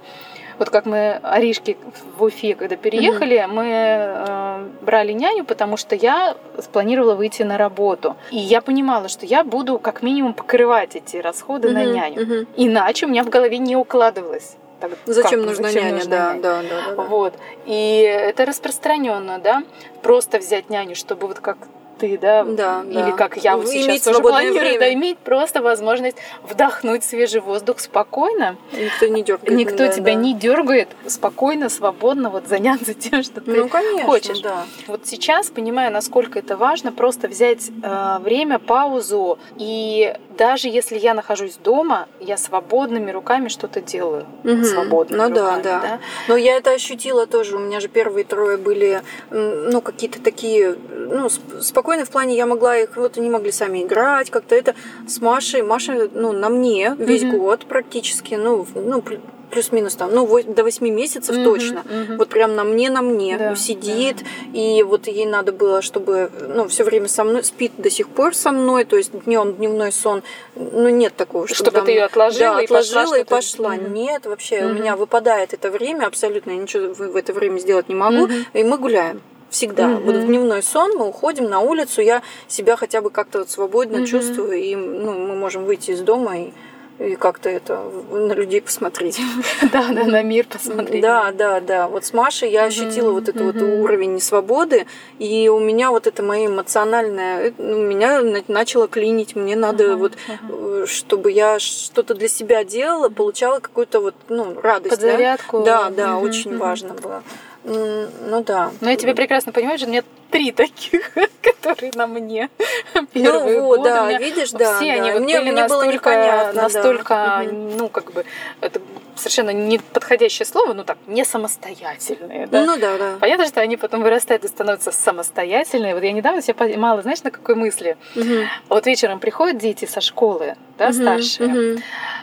Вот 0.58 0.70
как 0.70 0.86
мы 0.86 1.20
Аришки 1.22 1.76
в 2.16 2.22
Уфе, 2.22 2.54
когда 2.54 2.76
переехали, 2.76 3.36
mm-hmm. 3.36 3.46
мы 3.46 3.64
э, 3.68 4.84
брали 4.84 5.12
няню, 5.12 5.44
потому 5.44 5.76
что 5.76 5.94
я 5.94 6.36
спланировала 6.58 7.14
выйти 7.14 7.42
на 7.42 7.58
работу. 7.58 8.16
И 8.30 8.38
я 8.38 8.60
понимала, 8.62 9.08
что 9.08 9.26
я 9.26 9.44
буду 9.44 9.78
как 9.78 10.02
минимум 10.02 10.32
покрывать 10.34 10.96
эти 10.96 11.18
расходы 11.18 11.68
mm-hmm. 11.68 11.72
на 11.72 11.84
няню. 11.84 12.22
Mm-hmm. 12.22 12.46
Иначе 12.56 13.06
у 13.06 13.08
меня 13.10 13.22
в 13.22 13.28
голове 13.28 13.58
не 13.58 13.76
укладывалось. 13.76 14.56
Так, 14.80 14.90
зачем 15.06 15.40
как, 15.40 15.48
нужна 15.48 15.68
зачем 15.68 15.84
няня? 15.84 15.96
Нужна 15.96 16.10
да, 16.10 16.28
няня? 16.28 16.42
Да, 16.42 16.62
да, 16.62 16.68
да, 16.68 16.96
да. 16.96 17.02
Вот. 17.02 17.34
И 17.64 18.00
это 18.00 18.44
распространенно, 18.44 19.38
да, 19.38 19.62
просто 20.02 20.38
взять 20.38 20.68
няню, 20.70 20.94
чтобы 20.94 21.28
вот 21.28 21.40
как 21.40 21.56
ты, 21.98 22.18
да, 22.18 22.44
да 22.44 22.84
или 22.88 23.10
да. 23.10 23.12
как 23.12 23.36
я 23.36 23.56
вот 23.56 23.66
иметь 23.66 24.02
сейчас 24.02 24.02
тоже 24.02 24.20
планирую, 24.20 24.60
время. 24.60 24.78
да, 24.78 24.92
иметь 24.92 25.18
просто 25.18 25.62
возможность 25.62 26.16
вдохнуть 26.42 27.04
свежий 27.04 27.40
воздух 27.40 27.80
спокойно. 27.80 28.56
Никто 28.72 29.06
не 29.06 29.22
дергает. 29.22 29.50
Никто 29.50 29.78
да, 29.78 29.88
тебя 29.88 30.14
да. 30.14 30.20
не 30.20 30.34
дергает, 30.34 30.88
спокойно, 31.06 31.68
свободно 31.68 32.30
вот 32.30 32.46
заняться 32.46 32.94
тем, 32.94 33.22
что 33.22 33.40
ты 33.40 33.52
ну, 33.52 33.68
конечно, 33.68 34.04
хочешь. 34.04 34.40
Да. 34.40 34.64
Вот 34.86 35.06
сейчас, 35.06 35.50
понимаю, 35.50 35.92
насколько 35.92 36.38
это 36.38 36.56
важно, 36.56 36.92
просто 36.92 37.28
взять 37.28 37.70
э, 37.82 38.18
время, 38.20 38.58
паузу, 38.58 39.38
и 39.56 40.14
даже 40.36 40.68
если 40.68 40.98
я 40.98 41.14
нахожусь 41.14 41.56
дома, 41.56 42.08
я 42.20 42.36
свободными 42.36 43.10
руками 43.10 43.48
что-то 43.48 43.80
делаю. 43.80 44.26
Угу. 44.44 44.64
Свободными 44.64 45.20
ну, 45.20 45.28
руками, 45.28 45.62
да, 45.62 45.80
да, 45.80 45.80
да. 45.80 46.00
Но 46.28 46.36
я 46.36 46.56
это 46.56 46.72
ощутила 46.72 47.26
тоже. 47.26 47.56
У 47.56 47.58
меня 47.58 47.80
же 47.80 47.88
первые 47.88 48.24
трое 48.24 48.56
были, 48.56 49.02
ну, 49.30 49.80
какие-то 49.80 50.20
такие, 50.20 50.76
ну, 50.90 51.28
спокойные 51.60 51.85
спокойно 51.86 52.04
в 52.04 52.10
плане 52.10 52.36
я 52.36 52.46
могла 52.46 52.76
их, 52.76 52.96
вот 52.96 53.16
они 53.16 53.30
могли 53.30 53.52
сами 53.52 53.84
играть, 53.84 54.28
как-то 54.30 54.56
это 54.56 54.74
с 55.06 55.20
Машей. 55.20 55.62
Маша, 55.62 56.10
ну, 56.12 56.32
на 56.32 56.48
мне 56.48 56.96
весь 56.98 57.22
mm-hmm. 57.22 57.36
год 57.36 57.66
практически, 57.66 58.34
ну, 58.34 58.66
ну 58.74 59.04
плюс-минус 59.52 59.94
там, 59.94 60.12
ну, 60.12 60.26
до 60.42 60.64
8 60.64 60.84
месяцев 60.88 61.36
mm-hmm, 61.36 61.44
точно. 61.44 61.84
Mm-hmm. 61.84 62.16
Вот 62.16 62.28
прям 62.28 62.56
на 62.56 62.64
мне, 62.64 62.90
на 62.90 63.02
мне 63.02 63.38
да, 63.38 63.54
сидит. 63.54 64.16
Да. 64.16 64.58
И 64.58 64.82
вот 64.82 65.06
ей 65.06 65.26
надо 65.26 65.52
было, 65.52 65.80
чтобы, 65.80 66.28
ну, 66.56 66.66
все 66.66 66.82
время 66.82 67.06
со 67.06 67.22
мной, 67.22 67.44
спит 67.44 67.70
до 67.78 67.88
сих 67.88 68.08
пор 68.08 68.34
со 68.34 68.50
мной, 68.50 68.84
то 68.84 68.96
есть 68.96 69.12
днем 69.24 69.54
дневной 69.54 69.92
сон, 69.92 70.24
ну, 70.56 70.88
нет 70.88 71.14
такого, 71.14 71.46
чтобы, 71.46 71.56
чтобы 71.56 71.70
там, 71.70 71.86
ты 71.86 71.92
ее 71.92 72.02
отложила, 72.02 72.56
да, 72.56 72.62
и 72.62 72.64
отложила 72.64 73.02
пошла. 73.04 73.18
И 73.18 73.24
пошла. 73.24 73.76
Mm-hmm. 73.76 73.90
Нет, 73.90 74.26
вообще, 74.26 74.56
mm-hmm. 74.56 74.70
у 74.72 74.74
меня 74.74 74.96
выпадает 74.96 75.54
это 75.54 75.70
время 75.70 76.06
абсолютно, 76.06 76.50
я 76.50 76.56
ничего 76.56 76.92
в 76.92 77.14
это 77.14 77.32
время 77.32 77.60
сделать 77.60 77.88
не 77.88 77.94
могу, 77.94 78.26
mm-hmm. 78.26 78.46
и 78.54 78.64
мы 78.64 78.76
гуляем. 78.76 79.22
Всегда. 79.50 79.84
Mm-hmm. 79.84 80.04
Вот 80.04 80.14
в 80.16 80.26
дневной 80.26 80.62
сон 80.62 80.92
мы 80.96 81.06
уходим 81.06 81.48
на 81.48 81.60
улицу, 81.60 82.02
я 82.02 82.22
себя 82.48 82.76
хотя 82.76 83.00
бы 83.00 83.10
как-то 83.10 83.40
вот 83.40 83.50
свободно 83.50 83.98
mm-hmm. 83.98 84.06
чувствую, 84.06 84.54
и 84.54 84.74
ну, 84.74 85.12
мы 85.12 85.34
можем 85.36 85.64
выйти 85.64 85.92
из 85.92 86.00
дома 86.00 86.38
и 86.38 86.52
и 86.98 87.14
как-то 87.14 87.50
это 87.50 87.82
на 88.10 88.32
людей 88.32 88.60
посмотреть. 88.60 89.20
Да, 89.72 89.88
да, 89.90 90.04
на 90.04 90.22
мир 90.22 90.46
посмотреть. 90.46 91.02
Да, 91.02 91.32
да, 91.32 91.60
да. 91.60 91.88
Вот 91.88 92.04
с 92.04 92.12
Машей 92.12 92.50
я 92.50 92.64
ощутила 92.64 93.10
вот 93.10 93.28
этот 93.28 93.42
вот 93.42 93.62
уровень 93.62 94.14
несвободы, 94.14 94.86
и 95.18 95.48
у 95.48 95.58
меня 95.58 95.90
вот 95.90 96.06
это 96.06 96.22
мое 96.22 96.46
эмоциональное, 96.46 97.52
ну, 97.58 97.78
меня 97.82 98.22
начало 98.48 98.88
клинить, 98.88 99.36
мне 99.36 99.56
надо 99.56 99.96
вот, 99.96 100.16
э, 100.28 100.86
чтобы 100.86 101.30
я 101.30 101.58
что-то 101.58 102.14
для 102.14 102.28
себя 102.28 102.64
делала, 102.64 103.08
получала 103.08 103.60
какую-то 103.60 104.00
вот, 104.00 104.14
ну, 104.28 104.58
радость. 104.60 104.94
Подзарядку. 104.94 105.62
Да, 105.64 105.90
да, 105.90 106.18
очень 106.18 106.56
важно 106.56 106.94
было. 106.94 107.22
Ну 107.66 108.44
да. 108.44 108.70
Но 108.80 108.90
я 108.90 108.96
тебя 108.96 109.14
прекрасно 109.14 109.50
понимаю, 109.50 109.76
что 109.78 109.88
у 109.88 109.90
меня 109.90 110.04
три 110.30 110.52
таких, 110.52 111.12
которые 111.42 111.92
на 111.94 112.06
мне 112.06 112.48
первые 113.12 113.60
ну, 113.60 113.66
годы. 113.66 113.84
да, 113.84 114.06
меня, 114.06 114.18
видишь, 114.18 114.52
да. 114.52 114.76
Все 114.76 114.96
да. 114.96 115.02
они 115.02 115.12
вот 115.12 115.22
мне, 115.22 115.38
были 115.40 115.50
мне 115.50 115.62
настолько, 115.62 115.84
было 115.84 115.92
непонятно, 115.92 116.62
настолько, 116.62 117.14
да. 117.14 117.42
ну 117.50 117.88
как 117.88 118.12
бы 118.12 118.24
это 118.60 118.80
совершенно 119.16 119.50
неподходящее 119.50 120.46
слово, 120.46 120.72
ну 120.72 120.84
так, 120.84 120.98
не 121.06 121.24
самостоятельные. 121.24 122.46
Да? 122.46 122.64
Ну 122.64 122.76
да, 122.78 122.98
да. 122.98 123.16
Понятно, 123.20 123.46
что 123.46 123.60
они 123.60 123.76
потом 123.76 124.02
вырастают 124.02 124.44
и 124.44 124.48
становятся 124.48 124.92
самостоятельные. 124.92 125.94
Вот 125.94 126.02
я 126.02 126.12
недавно 126.12 126.42
себя 126.42 126.54
поймала, 126.54 127.02
знаешь, 127.02 127.22
на 127.22 127.30
какой 127.30 127.54
мысли? 127.54 127.96
Угу. 128.14 128.48
Вот 128.68 128.86
вечером 128.86 129.18
приходят 129.20 129.58
дети 129.58 129.84
со 129.84 130.00
школы, 130.00 130.56
да, 130.78 130.86
угу, 130.86 130.94
старшие. 130.94 131.72
Угу. 131.72 131.82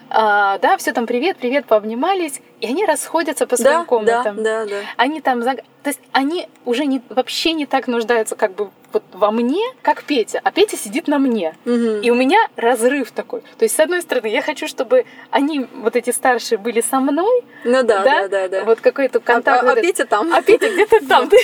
А, 0.09 0.57
да, 0.59 0.77
все 0.77 0.93
там 0.93 1.07
привет, 1.07 1.37
привет, 1.37 1.65
пообнимались, 1.65 2.41
и 2.59 2.67
они 2.67 2.85
расходятся 2.85 3.47
по 3.47 3.57
своим 3.57 3.79
да, 3.79 3.85
комнатам. 3.85 4.43
Да, 4.43 4.65
да, 4.65 4.69
да. 4.69 4.75
Они 4.97 5.21
там, 5.21 5.41
то 5.83 5.89
есть 5.89 5.99
они 6.13 6.47
уже 6.65 6.85
не, 6.85 7.01
вообще 7.09 7.51
не 7.53 7.65
так 7.65 7.87
нуждаются 7.87 8.35
как 8.35 8.55
бы 8.55 8.71
вот 8.93 9.03
во 9.11 9.31
мне, 9.31 9.61
как 9.81 10.03
Петя, 10.03 10.39
а 10.43 10.51
Петя 10.51 10.77
сидит 10.77 11.07
на 11.07 11.19
мне. 11.19 11.55
Угу. 11.65 12.01
И 12.03 12.09
у 12.11 12.15
меня 12.15 12.37
разрыв 12.55 13.11
такой. 13.11 13.41
То 13.57 13.65
есть, 13.65 13.75
с 13.75 13.79
одной 13.79 14.01
стороны, 14.01 14.27
я 14.27 14.41
хочу, 14.41 14.67
чтобы 14.67 15.05
они, 15.31 15.67
вот 15.73 15.95
эти 15.95 16.11
старшие, 16.11 16.57
были 16.57 16.81
со 16.81 16.99
мной. 16.99 17.43
Ну 17.65 17.83
да, 17.83 18.03
да, 18.03 18.03
да. 18.03 18.27
да, 18.27 18.47
да. 18.47 18.63
Вот 18.63 18.81
какой-то 18.81 19.19
контакт. 19.19 19.63
А, 19.63 19.69
а, 19.69 19.73
а 19.73 19.75
Петя 19.75 20.05
там. 20.05 20.31
А 20.31 20.41
Петя 20.41 20.69
где-то 20.69 21.05
там. 21.07 21.27
То 21.29 21.35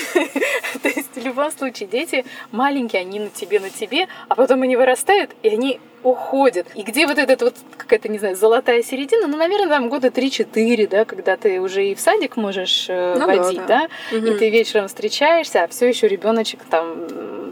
есть, 0.84 1.16
в 1.16 1.26
любом 1.26 1.52
случае, 1.52 1.90
дети 1.90 2.24
маленькие, 2.52 3.02
они 3.02 3.20
на 3.20 3.30
тебе, 3.30 3.60
на 3.60 3.70
тебе, 3.70 4.08
а 4.28 4.36
потом 4.36 4.62
они 4.62 4.76
вырастают, 4.76 5.32
и 5.42 5.50
они 5.50 5.80
уходят. 6.04 6.68
И 6.76 6.84
где 6.84 7.08
вот 7.08 7.18
этот 7.18 7.42
вот 7.42 7.56
какая-то, 7.78 8.10
не 8.10 8.20
знаю, 8.20 8.36
золотая 8.36 8.84
середина, 8.84 9.28
ну, 9.28 9.38
наверное, 9.38 9.70
там 9.70 9.90
года 9.90 10.08
3-4, 10.08 10.88
да, 10.88 11.06
когда 11.06 11.38
ты 11.38 11.60
уже 11.60 11.86
и 11.86 11.96
в 11.96 12.00
садик 12.00 12.38
можешь 12.38 12.88
э, 12.90 13.16
ну, 13.18 13.26
водить, 13.26 13.66
да, 13.68 13.88
да? 14.12 14.18
Угу. 14.18 14.26
и 14.28 14.38
ты 14.38 14.50
вечером 14.50 14.88
встречаешься, 14.88 15.64
а 15.64 15.68
все 15.68 15.88
еще 15.88 16.08
ребеночек 16.08 16.60
там 16.70 17.08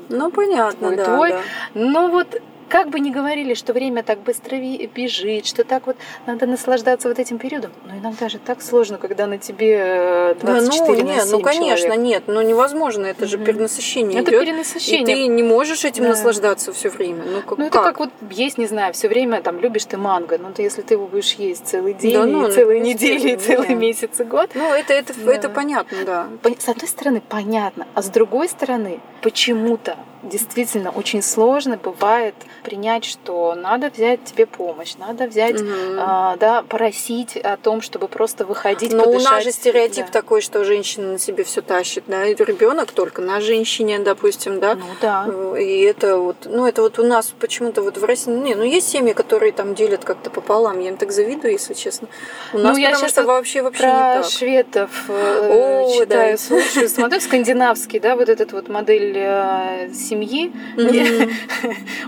ну, 0.10 0.32
понятно, 0.32 0.88
твой, 0.88 0.96
да, 0.96 1.06
твой. 1.06 1.32
Да. 1.32 1.42
Но 1.74 2.08
вот 2.08 2.42
как 2.70 2.90
бы 2.90 3.00
ни 3.00 3.12
говорили, 3.12 3.54
что 3.54 3.74
время 3.74 4.04
так 4.04 4.20
быстро 4.20 4.58
бежит, 4.58 5.46
что 5.46 5.64
так 5.64 5.88
вот 5.88 5.98
надо 6.26 6.46
наслаждаться 6.46 7.08
вот 7.08 7.20
этим 7.20 7.38
периодом, 7.38 7.72
но 7.86 7.98
иногда 7.98 8.30
же 8.30 8.40
так 8.40 8.62
сложно, 8.62 8.98
когда 8.98 9.28
на 9.28 9.38
тебе 9.38 10.36
24 10.42 10.42
да, 10.42 11.04
ну, 11.04 11.10
на 11.10 11.14
нет, 11.14 11.24
7 11.24 11.32
ну 11.32 11.42
конечно, 11.42 11.88
человек. 11.88 12.04
нет, 12.04 12.24
ну 12.28 12.42
невозможно, 12.42 13.06
это 13.06 13.26
же 13.26 13.38
перенасыщение 13.38 14.20
Это 14.20 14.32
идет, 14.32 14.46
перенасыщение. 14.46 15.02
И 15.02 15.06
ты 15.06 15.28
не 15.28 15.44
можешь 15.44 15.86
этим 15.86 16.04
да. 16.04 16.10
наслаждаться 16.10 16.74
все 16.74 16.90
время. 16.90 17.24
Ну, 17.26 17.42
как, 17.42 17.58
ну 17.58 17.68
это 17.68 17.82
как 17.82 18.00
вот 18.00 18.10
есть, 18.30 18.58
не 18.58 18.68
знаю, 18.68 18.94
все 18.94 19.08
время 19.08 19.42
там 19.42 19.60
любишь 19.60 19.86
ты 19.86 19.98
манго, 19.98 20.38
но 20.38 20.52
ты, 20.52 20.64
если 20.64 20.82
ты 20.82 20.96
его 20.96 21.08
будешь 21.08 21.34
есть 21.34 21.68
целый 21.68 21.94
день, 21.94 22.14
да, 22.14 22.26
ну, 22.26 22.48
и 22.48 22.52
целые 22.52 22.82
недели, 22.82 23.32
и 23.32 23.38
целый 23.38 23.76
месяц 23.76 24.20
и 24.20 24.24
год. 24.24 24.52
Ну 24.54 24.74
это, 24.74 24.94
это, 24.94 25.14
да. 25.14 25.34
это 25.34 25.50
понятно, 25.50 25.98
да. 26.06 26.28
С 26.60 26.68
одной 26.68 26.88
стороны, 26.88 27.22
понятно, 27.28 27.88
а 27.94 28.02
с 28.02 28.10
другой 28.10 28.50
стороны, 28.50 29.00
почему-то 29.22 29.98
действительно 30.30 30.92
очень 30.92 31.22
сложно 31.22 31.78
бывает 31.78 32.36
принять, 32.64 33.06
что 33.06 33.56
надо 33.56 33.90
взять 33.90 34.24
тебе 34.24 34.46
помощь, 34.46 34.96
надо 34.96 35.28
взять, 35.28 35.62
угу. 35.62 35.70
а, 35.98 36.36
да, 36.38 36.62
просить 36.64 37.38
о 37.38 37.58
том, 37.58 37.82
чтобы 37.82 38.08
просто 38.08 38.46
выходить, 38.46 38.94
Но 38.94 39.06
подышать. 39.06 39.28
у 39.28 39.32
нас 39.32 39.44
же 39.44 39.52
стереотип 39.52 40.08
да. 40.08 40.12
такой, 40.12 40.42
что 40.42 40.64
женщина 40.64 41.14
на 41.14 41.20
себе 41.20 41.44
все 41.44 41.62
тащит, 41.62 42.04
да, 42.08 42.26
и 42.26 42.36
ребенок 42.36 42.92
только 42.92 43.22
на 43.22 43.42
женщине, 43.42 44.00
допустим, 44.00 44.60
да. 44.60 44.76
Ну 44.76 44.86
да. 45.02 45.28
И 45.60 45.82
это 45.82 46.18
вот, 46.18 46.38
ну 46.46 46.66
это 46.66 46.82
вот 46.82 47.00
у 47.00 47.04
нас 47.04 47.34
почему-то 47.40 47.82
вот 47.82 47.98
в 47.98 48.04
России, 48.04 48.32
не, 48.32 48.56
ну 48.56 48.64
есть 48.64 48.90
семьи, 48.90 49.14
которые 49.14 49.52
там 49.52 49.76
делят 49.76 50.04
как-то 50.04 50.30
пополам, 50.30 50.80
я 50.80 50.90
им 50.90 50.98
так 50.98 51.12
завидую, 51.12 51.54
если 51.54 51.74
честно. 51.74 52.08
У 52.54 52.58
нас, 52.58 52.76
ну, 52.76 52.82
я 52.82 52.92
потому 52.92 53.10
что 53.10 53.24
вообще 53.24 53.62
вообще 53.62 53.80
про 53.80 53.88
не 53.88 54.22
так. 54.24 54.32
шведов 54.32 54.90
э, 55.08 55.50
О, 55.52 56.00
читаю, 56.00 56.38
да. 56.38 56.38
слушаю, 56.38 56.90
смотрю, 56.90 57.20
скандинавский, 57.20 58.00
да, 58.00 58.16
вот 58.16 58.30
этот 58.30 58.52
вот 58.52 58.70
модель 58.70 59.14
э, 59.16 59.90
семьи. 60.18 60.52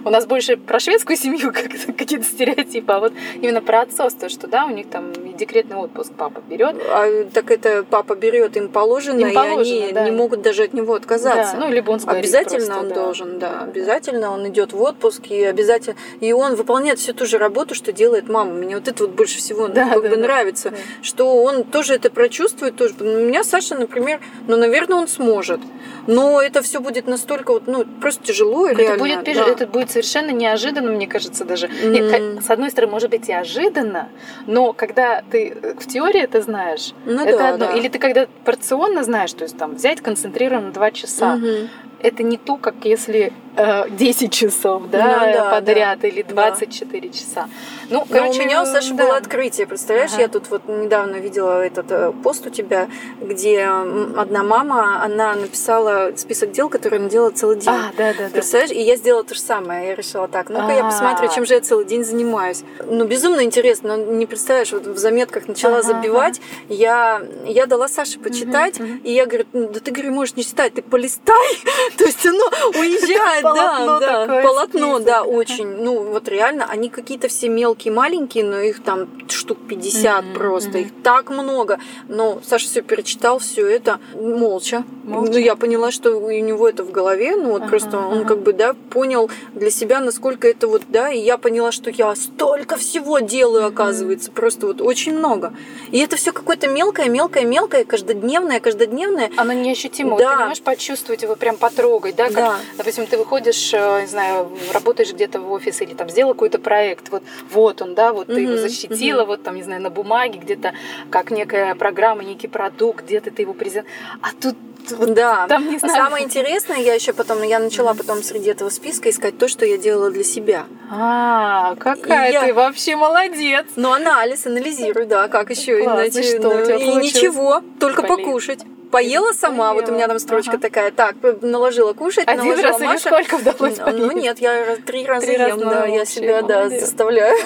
У 0.06 0.10
нас 0.10 0.26
больше 0.26 0.58
про 0.58 0.80
шведскую 0.80 1.18
семью 1.18 1.54
какие-то 1.98 2.26
стереотипы, 2.26 2.92
а 2.94 3.00
вот 3.00 3.14
именно 3.36 3.62
про 3.62 3.82
отцовство, 3.82 4.30
что 4.30 4.48
да, 4.48 4.66
у 4.66 4.70
них 4.70 4.90
там 4.90 5.14
декретный 5.38 5.78
отпуск 5.78 6.12
папа 6.18 6.42
берет. 6.48 6.76
А, 6.90 7.26
так 7.34 7.52
это 7.52 7.84
папа 7.90 8.16
берет, 8.16 8.58
им 8.58 8.70
положено, 8.70 9.26
и 9.26 9.36
они 9.36 9.92
не 9.92 10.12
могут 10.12 10.42
даже 10.42 10.64
от 10.64 10.74
него 10.74 10.94
отказаться. 10.96 11.58
Ну, 11.58 11.70
либо 11.70 11.92
он 11.92 12.00
Обязательно 12.06 12.80
он 12.80 12.90
должен, 12.90 13.40
да, 13.40 13.62
обязательно 13.64 14.32
он 14.32 14.48
идет 14.48 14.74
в 14.74 14.82
отпуск 14.82 15.28
и 15.30 15.44
обязательно, 15.44 15.96
и 16.20 16.34
он 16.34 16.56
выполняет 16.56 17.00
всю 17.00 17.14
ту 17.14 17.26
же 17.26 17.38
работу, 17.38 17.76
что 17.76 17.92
делает 17.92 18.30
мама. 18.30 18.52
Мне 18.52 18.76
вот 18.76 18.88
это 18.88 19.04
вот 19.04 19.14
больше 19.14 19.38
всего 19.38 19.68
да, 19.68 19.90
как 19.90 20.10
бы 20.10 20.18
нравится, 20.18 20.74
что 21.02 21.44
он 21.44 21.64
тоже 21.64 21.96
это 21.96 22.10
прочувствует, 22.10 22.76
тоже. 22.76 22.96
У 23.00 23.04
меня 23.04 23.44
Саша, 23.44 23.76
например, 23.76 24.20
ну, 24.48 24.58
наверное, 24.58 24.98
он 24.98 25.08
сможет, 25.08 25.60
но 26.08 26.42
это 26.42 26.62
все 26.62 26.80
будет 26.80 27.08
настолько 27.08 27.52
вот, 27.52 27.68
ну, 27.68 27.86
просто 28.02 28.24
тяжело 28.24 28.68
и 28.68 28.76
реально. 28.76 28.94
Это 28.94 29.00
будет, 29.00 29.36
да. 29.36 29.48
это 29.52 29.68
будет 29.68 29.92
совершенно 29.92 30.32
неожиданно, 30.32 30.92
мне 30.92 31.08
кажется, 31.08 31.46
даже. 31.46 31.68
Mm. 31.68 31.90
Нет, 31.90 32.44
с 32.44 32.50
одной 32.50 32.72
стороны, 32.72 32.92
может 32.94 33.10
быть, 33.10 33.30
и 33.30 33.34
ожиданно, 33.34 34.10
но 34.48 34.74
когда 34.74 35.24
ты 35.30 35.56
в 35.80 35.88
теории 35.88 36.22
это 36.22 36.42
знаешь, 36.42 36.94
ну, 37.06 37.24
это 37.26 37.38
да, 37.38 37.50
одно. 37.54 37.66
Да. 37.68 37.74
Или 37.74 37.88
ты 37.88 38.00
когда 38.00 38.28
порционно 38.46 39.04
знаешь, 39.04 39.34
то 39.34 39.44
есть 39.44 39.58
там 39.58 39.76
взять 39.76 40.02
концентрированно 40.02 40.72
два 40.72 40.92
часа. 40.92 41.36
Угу. 41.36 41.70
это 42.02 42.24
не 42.24 42.38
то, 42.38 42.56
как 42.58 42.76
если 42.84 43.20
э, 43.20 43.49
10 43.56 44.32
часов 44.32 44.84
да, 44.90 45.26
ну, 45.26 45.34
да, 45.34 45.52
подряд 45.52 46.00
да, 46.02 46.08
или 46.08 46.22
24 46.22 47.08
да. 47.08 47.14
часа. 47.14 47.50
Ну, 47.90 48.06
короче, 48.10 48.42
у 48.42 48.46
меня 48.46 48.62
у 48.62 48.66
Саши 48.66 48.94
да. 48.94 49.04
было 49.04 49.18
открытие, 49.18 49.66
представляешь, 49.68 50.12
ага. 50.14 50.22
я 50.22 50.28
тут 50.28 50.50
вот 50.50 50.68
недавно 50.68 51.16
видела 51.16 51.64
этот 51.64 51.92
э, 51.92 52.12
пост 52.24 52.46
у 52.46 52.50
тебя, 52.50 52.88
где 53.20 53.64
одна 53.64 54.44
мама, 54.44 55.04
она 55.04 55.34
написала 55.34 56.12
список 56.16 56.52
дел, 56.52 56.70
которые 56.70 57.00
она 57.00 57.10
делала 57.10 57.32
целый 57.32 57.58
день. 57.58 57.74
А, 57.74 57.92
да, 57.98 58.14
да, 58.14 58.30
представляешь, 58.32 58.70
да. 58.70 58.76
и 58.76 58.84
я 58.84 58.96
сделала 58.96 59.24
то 59.24 59.34
же 59.34 59.42
самое, 59.42 59.88
я 59.88 59.96
решила 59.96 60.28
так, 60.28 60.50
ну-ка 60.50 60.72
я 60.72 60.84
посмотрю, 60.84 61.30
чем 61.34 61.46
же 61.46 61.56
я 61.56 61.62
целый 61.62 61.86
день 61.86 62.04
занимаюсь. 62.04 62.64
Ну, 62.86 63.06
безумно 63.06 63.44
интересно, 63.44 63.98
но 63.98 64.04
не 64.04 64.26
представляешь, 64.26 64.72
вот 64.72 64.86
в 64.86 64.98
заметках 64.98 65.48
начала 65.48 65.80
ага, 65.80 65.88
забивать, 65.88 66.42
я, 66.70 67.22
я 67.46 67.66
дала 67.66 67.88
Саше 67.88 68.20
почитать, 68.20 68.80
угу, 68.80 68.90
угу. 68.90 69.00
и 69.04 69.12
я 69.12 69.26
говорю, 69.26 69.46
«Ну, 69.54 69.70
да 69.70 69.80
ты, 69.80 69.92
говорю, 69.92 70.14
можешь 70.14 70.36
не 70.36 70.44
читать, 70.44 70.74
ты 70.74 70.82
полистай, 70.82 71.58
то 71.98 72.06
есть 72.06 72.26
оно 72.26 72.46
уезжает, 72.80 73.39
да, 73.42 74.00
да, 74.00 74.42
полотно, 74.42 75.00
да, 75.00 75.24
очень, 75.24 75.68
ну, 75.68 76.04
вот 76.04 76.28
реально, 76.28 76.66
они 76.70 76.90
какие-то 76.90 77.28
все 77.28 77.50
мелкие, 77.50 77.94
маленькие, 77.94 78.44
но 78.44 78.60
их 78.60 78.84
там 78.84 79.08
штук 79.30 79.58
50 79.68 80.34
просто, 80.34 80.80
их 80.80 80.88
так 81.04 81.30
много, 81.30 81.80
но 82.08 82.42
Саша 82.46 82.68
все 82.68 82.82
перечитал, 82.82 83.40
все 83.40 83.68
это 83.68 84.00
молча, 84.14 84.84
ну, 85.04 85.38
я 85.38 85.56
поняла, 85.56 85.92
что 85.92 86.18
у 86.18 86.30
него 86.30 86.68
это 86.68 86.84
в 86.84 86.92
голове, 86.92 87.36
ну, 87.36 87.52
вот 87.52 87.68
просто 87.68 87.98
он 87.98 88.26
как 88.26 88.40
бы, 88.40 88.54
да, 88.54 88.74
понял 88.90 89.30
для 89.54 89.72
себя, 89.72 90.00
насколько 90.00 90.48
это 90.48 90.68
вот, 90.68 90.84
да, 90.90 91.10
и 91.10 91.20
я 91.20 91.38
поняла, 91.38 91.72
что 91.72 91.90
я 91.90 92.16
столько 92.16 92.78
всего 92.78 93.20
делаю, 93.20 93.66
оказывается, 93.66 94.32
просто 94.32 94.68
вот 94.68 94.82
очень 94.82 95.18
много. 95.18 95.54
И 95.92 96.00
это 96.00 96.16
все 96.16 96.32
какое-то 96.32 96.68
мелкое, 96.68 97.10
мелкое, 97.10 97.46
мелкое, 97.46 97.84
каждодневное, 97.84 98.60
каждодневное. 98.60 99.32
Оно 99.38 99.54
неощутимо. 99.54 100.18
Да. 100.18 100.30
ты 100.30 100.38
не 100.38 100.48
можешь 100.50 100.64
почувствовать 100.64 101.22
его, 101.24 101.36
прям 101.36 101.58
потрогать, 101.58 102.16
да? 102.16 102.26
Как, 102.26 102.36
да. 102.36 102.56
допустим, 102.78 103.08
ты 103.08 103.18
выходишь, 103.30 103.74
э, 103.74 104.02
не 104.02 104.08
знаю, 104.08 104.50
работаешь 104.74 105.14
где-то 105.14 105.40
в 105.40 105.52
офисе 105.52 105.84
или 105.84 105.94
там 105.94 106.10
сделал 106.10 106.34
какой-то 106.34 106.58
проект, 106.58 107.10
вот, 107.10 107.24
вот 107.52 107.82
он, 107.82 107.94
да, 107.94 108.12
вот 108.12 108.28
ты 108.28 108.42
его 108.42 108.58
защитила, 108.58 109.24
вот 109.26 109.44
там, 109.44 109.56
не 109.56 109.64
знаю, 109.64 109.82
на 109.82 109.90
бумаге 109.90 110.40
где-то, 110.40 110.74
как 111.12 111.30
некая 111.30 111.76
программа, 111.76 112.24
некий 112.24 112.48
продукт, 112.48 113.06
где-то 113.06 113.30
ты 113.30 113.44
его 113.44 113.54
презент. 113.54 113.86
А 114.22 114.30
тут 114.42 114.56
вот 114.92 115.14
да. 115.14 115.46
Там, 115.48 115.70
не 115.70 115.78
знаю. 115.78 115.96
Самое 115.96 116.26
интересное, 116.26 116.78
я 116.78 116.96
еще 116.96 117.14
потом, 117.14 117.44
я 117.44 117.60
начала 117.60 117.94
потом 117.94 118.24
среди 118.24 118.50
этого 118.50 118.70
списка 118.70 119.10
искать 119.10 119.38
то, 119.38 119.48
что 119.48 119.64
я 119.64 119.78
делала 119.78 120.10
для 120.10 120.24
себя. 120.24 120.66
А, 120.90 121.76
какая 121.76 122.30
и 122.30 122.40
ты 122.40 122.48
я... 122.48 122.54
вообще 122.56 122.96
молодец. 122.96 123.66
Ну, 123.76 123.92
анализ, 123.92 124.48
анализирую, 124.48 125.06
да, 125.06 125.28
как 125.28 125.52
еще 125.52 125.84
иначе. 125.84 126.24
Что 126.24 126.50
ну, 126.50 126.76
и 126.76 126.96
ничего, 126.96 127.62
только 127.80 128.02
Блин. 128.02 128.18
покушать. 128.18 128.62
Поела 128.92 129.34
сама, 129.34 129.74
вот 129.74 129.88
у 129.90 129.92
меня 129.92 130.08
там 130.08 130.20
строчка 130.20 130.54
ага. 130.54 130.62
такая. 130.62 130.92
Так, 130.92 131.16
наложила 131.42 131.94
кушать, 131.94 132.28
Один 132.28 132.46
наложила 132.46 132.70
раз 132.70 132.80
Маша. 132.80 133.10
сколько 133.10 133.38
вдалось 133.38 133.78
Ну 133.78 134.12
нет, 134.12 134.40
я 134.40 134.78
три 134.86 135.06
раза 135.06 135.28
три 135.28 135.36
ем, 135.36 135.60
да, 135.60 135.86
я 135.86 136.06
себя, 136.06 136.42
да, 136.42 136.70
заставляю. 136.70 137.38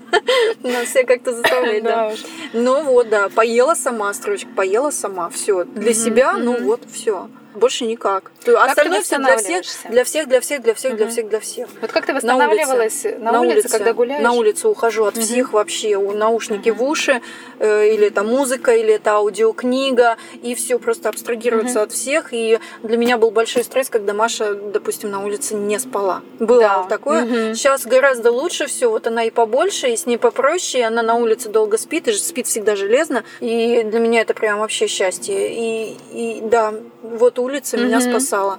Нас 0.62 0.86
все 0.88 1.04
как-то 1.04 1.34
заставлять, 1.34 1.82
да. 1.82 2.12
Ну 2.52 2.82
вот, 2.84 3.08
да, 3.08 3.28
поела 3.28 3.74
сама 3.74 4.12
строчка, 4.14 4.48
поела 4.56 4.90
сама, 4.90 5.28
все. 5.28 5.64
Для 5.64 5.92
себя, 5.92 6.34
ну 6.38 6.62
вот, 6.62 6.80
все 6.90 7.28
больше 7.58 7.84
никак. 7.84 8.30
Как 8.44 8.70
Остальное 8.70 9.02
все 9.02 9.18
для 9.18 9.36
всех, 9.36 9.64
для 9.90 10.04
всех, 10.04 10.28
для 10.28 10.40
всех, 10.40 10.62
для 10.62 10.74
всех, 10.74 10.96
для 10.96 11.08
всех, 11.08 11.28
для 11.28 11.40
всех. 11.40 11.68
Вот 11.80 11.92
как 11.92 12.06
ты 12.06 12.14
восстанавливалась 12.14 13.04
на 13.04 13.10
улице, 13.10 13.18
на 13.18 13.40
улице, 13.40 13.68
когда 13.68 13.92
гуляешь? 13.92 14.22
На 14.22 14.32
улице 14.32 14.68
ухожу 14.68 15.04
от 15.04 15.16
всех 15.16 15.52
вообще, 15.52 15.98
наушники 15.98 16.70
в 16.70 16.82
уши, 16.82 17.20
э, 17.58 17.88
или 17.88 18.06
это 18.06 18.22
музыка, 18.22 18.72
или 18.72 18.94
это 18.94 19.12
аудиокнига, 19.12 20.16
и 20.42 20.54
все 20.54 20.78
просто 20.78 21.08
абстрагироваться 21.08 21.82
от 21.82 21.92
всех. 21.92 22.32
И 22.32 22.58
для 22.82 22.96
меня 22.96 23.18
был 23.18 23.30
большой 23.30 23.64
стресс, 23.64 23.90
когда 23.90 24.14
Маша, 24.14 24.54
допустим, 24.54 25.10
на 25.10 25.24
улице 25.24 25.54
не 25.54 25.78
спала. 25.78 26.22
Было 26.38 26.60
да. 26.60 26.82
такое. 26.88 27.54
Сейчас 27.54 27.86
гораздо 27.86 28.30
лучше 28.30 28.66
все, 28.66 28.88
вот 28.90 29.06
она 29.06 29.24
и 29.24 29.30
побольше, 29.30 29.88
и 29.88 29.96
с 29.96 30.06
ней 30.06 30.18
попроще, 30.18 30.82
и 30.82 30.86
она 30.86 31.02
на 31.02 31.14
улице 31.14 31.48
долго 31.48 31.78
спит, 31.78 32.08
и 32.08 32.12
спит 32.12 32.46
всегда 32.46 32.76
железно. 32.76 33.24
И 33.40 33.82
для 33.84 34.00
меня 34.00 34.20
это 34.20 34.34
прям 34.34 34.60
вообще 34.60 34.86
счастье. 34.86 35.52
И, 35.52 35.96
и 36.12 36.40
да, 36.42 36.74
вот 37.02 37.38
улица 37.48 37.76
меня 37.76 38.00
спасала 38.00 38.58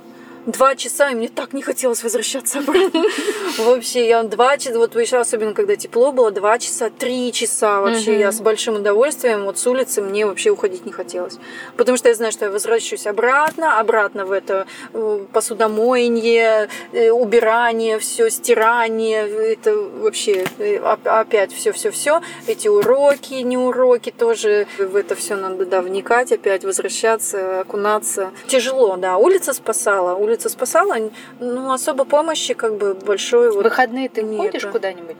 два 0.52 0.76
часа, 0.76 1.12
и 1.12 1.16
мне 1.16 1.30
так 1.30 1.54
не 1.54 1.62
хотелось 1.62 2.04
возвращаться 2.04 2.60
обратно. 2.60 3.04
Вообще, 3.58 4.08
я 4.08 4.24
два 4.24 4.58
часа, 4.58 4.78
вот 4.78 4.96
еще 4.96 5.18
особенно 5.18 5.54
когда 5.54 5.76
тепло 5.76 6.12
было, 6.12 6.32
два 6.32 6.60
часа, 6.60 6.90
три 6.90 7.32
часа 7.32 7.82
вообще, 7.82 8.20
я 8.20 8.32
с 8.32 8.40
большим 8.40 8.76
удовольствием, 8.76 9.44
вот 9.46 9.58
с 9.58 9.68
улицы 9.68 10.02
мне 10.02 10.26
вообще 10.26 10.50
уходить 10.50 10.86
не 10.86 10.92
хотелось. 10.92 11.38
Потому 11.76 11.98
что 11.98 12.10
я 12.10 12.16
знаю, 12.16 12.32
что 12.32 12.46
я 12.46 12.52
возвращаюсь 12.52 13.06
обратно, 13.08 13.80
обратно 13.80 14.26
в 14.26 14.32
это 14.32 14.66
э, 14.94 15.26
посудомоение, 15.34 16.70
э, 16.94 17.12
убирание, 17.12 18.00
все, 18.00 18.30
стирание, 18.30 19.28
это 19.28 19.76
вообще 19.76 20.46
э, 20.58 20.78
опять 20.78 21.54
все, 21.54 21.72
все, 21.72 21.92
все. 21.92 22.22
Эти 22.48 22.68
уроки, 22.68 23.34
не 23.34 23.58
уроки 23.58 24.12
тоже, 24.12 24.68
в 24.78 24.96
это 24.96 25.16
все 25.16 25.36
надо, 25.36 25.66
да, 25.66 25.82
вникать 25.82 26.32
опять, 26.32 26.64
возвращаться, 26.64 27.62
окунаться. 27.62 28.32
Тяжело, 28.48 28.96
да, 28.98 29.18
улица 29.18 29.54
спасала, 29.54 30.16
улица 30.16 30.39
улица 30.40 30.50
спасала, 30.50 30.96
ну, 31.40 31.72
особо 31.72 32.06
помощи 32.06 32.54
как 32.54 32.78
бы 32.78 32.94
большой. 32.94 33.52
Вот 33.52 33.64
Выходные 33.64 34.10
ты 34.10 34.24
нет. 34.24 34.40
ходишь 34.40 34.66
куда-нибудь? 34.66 35.18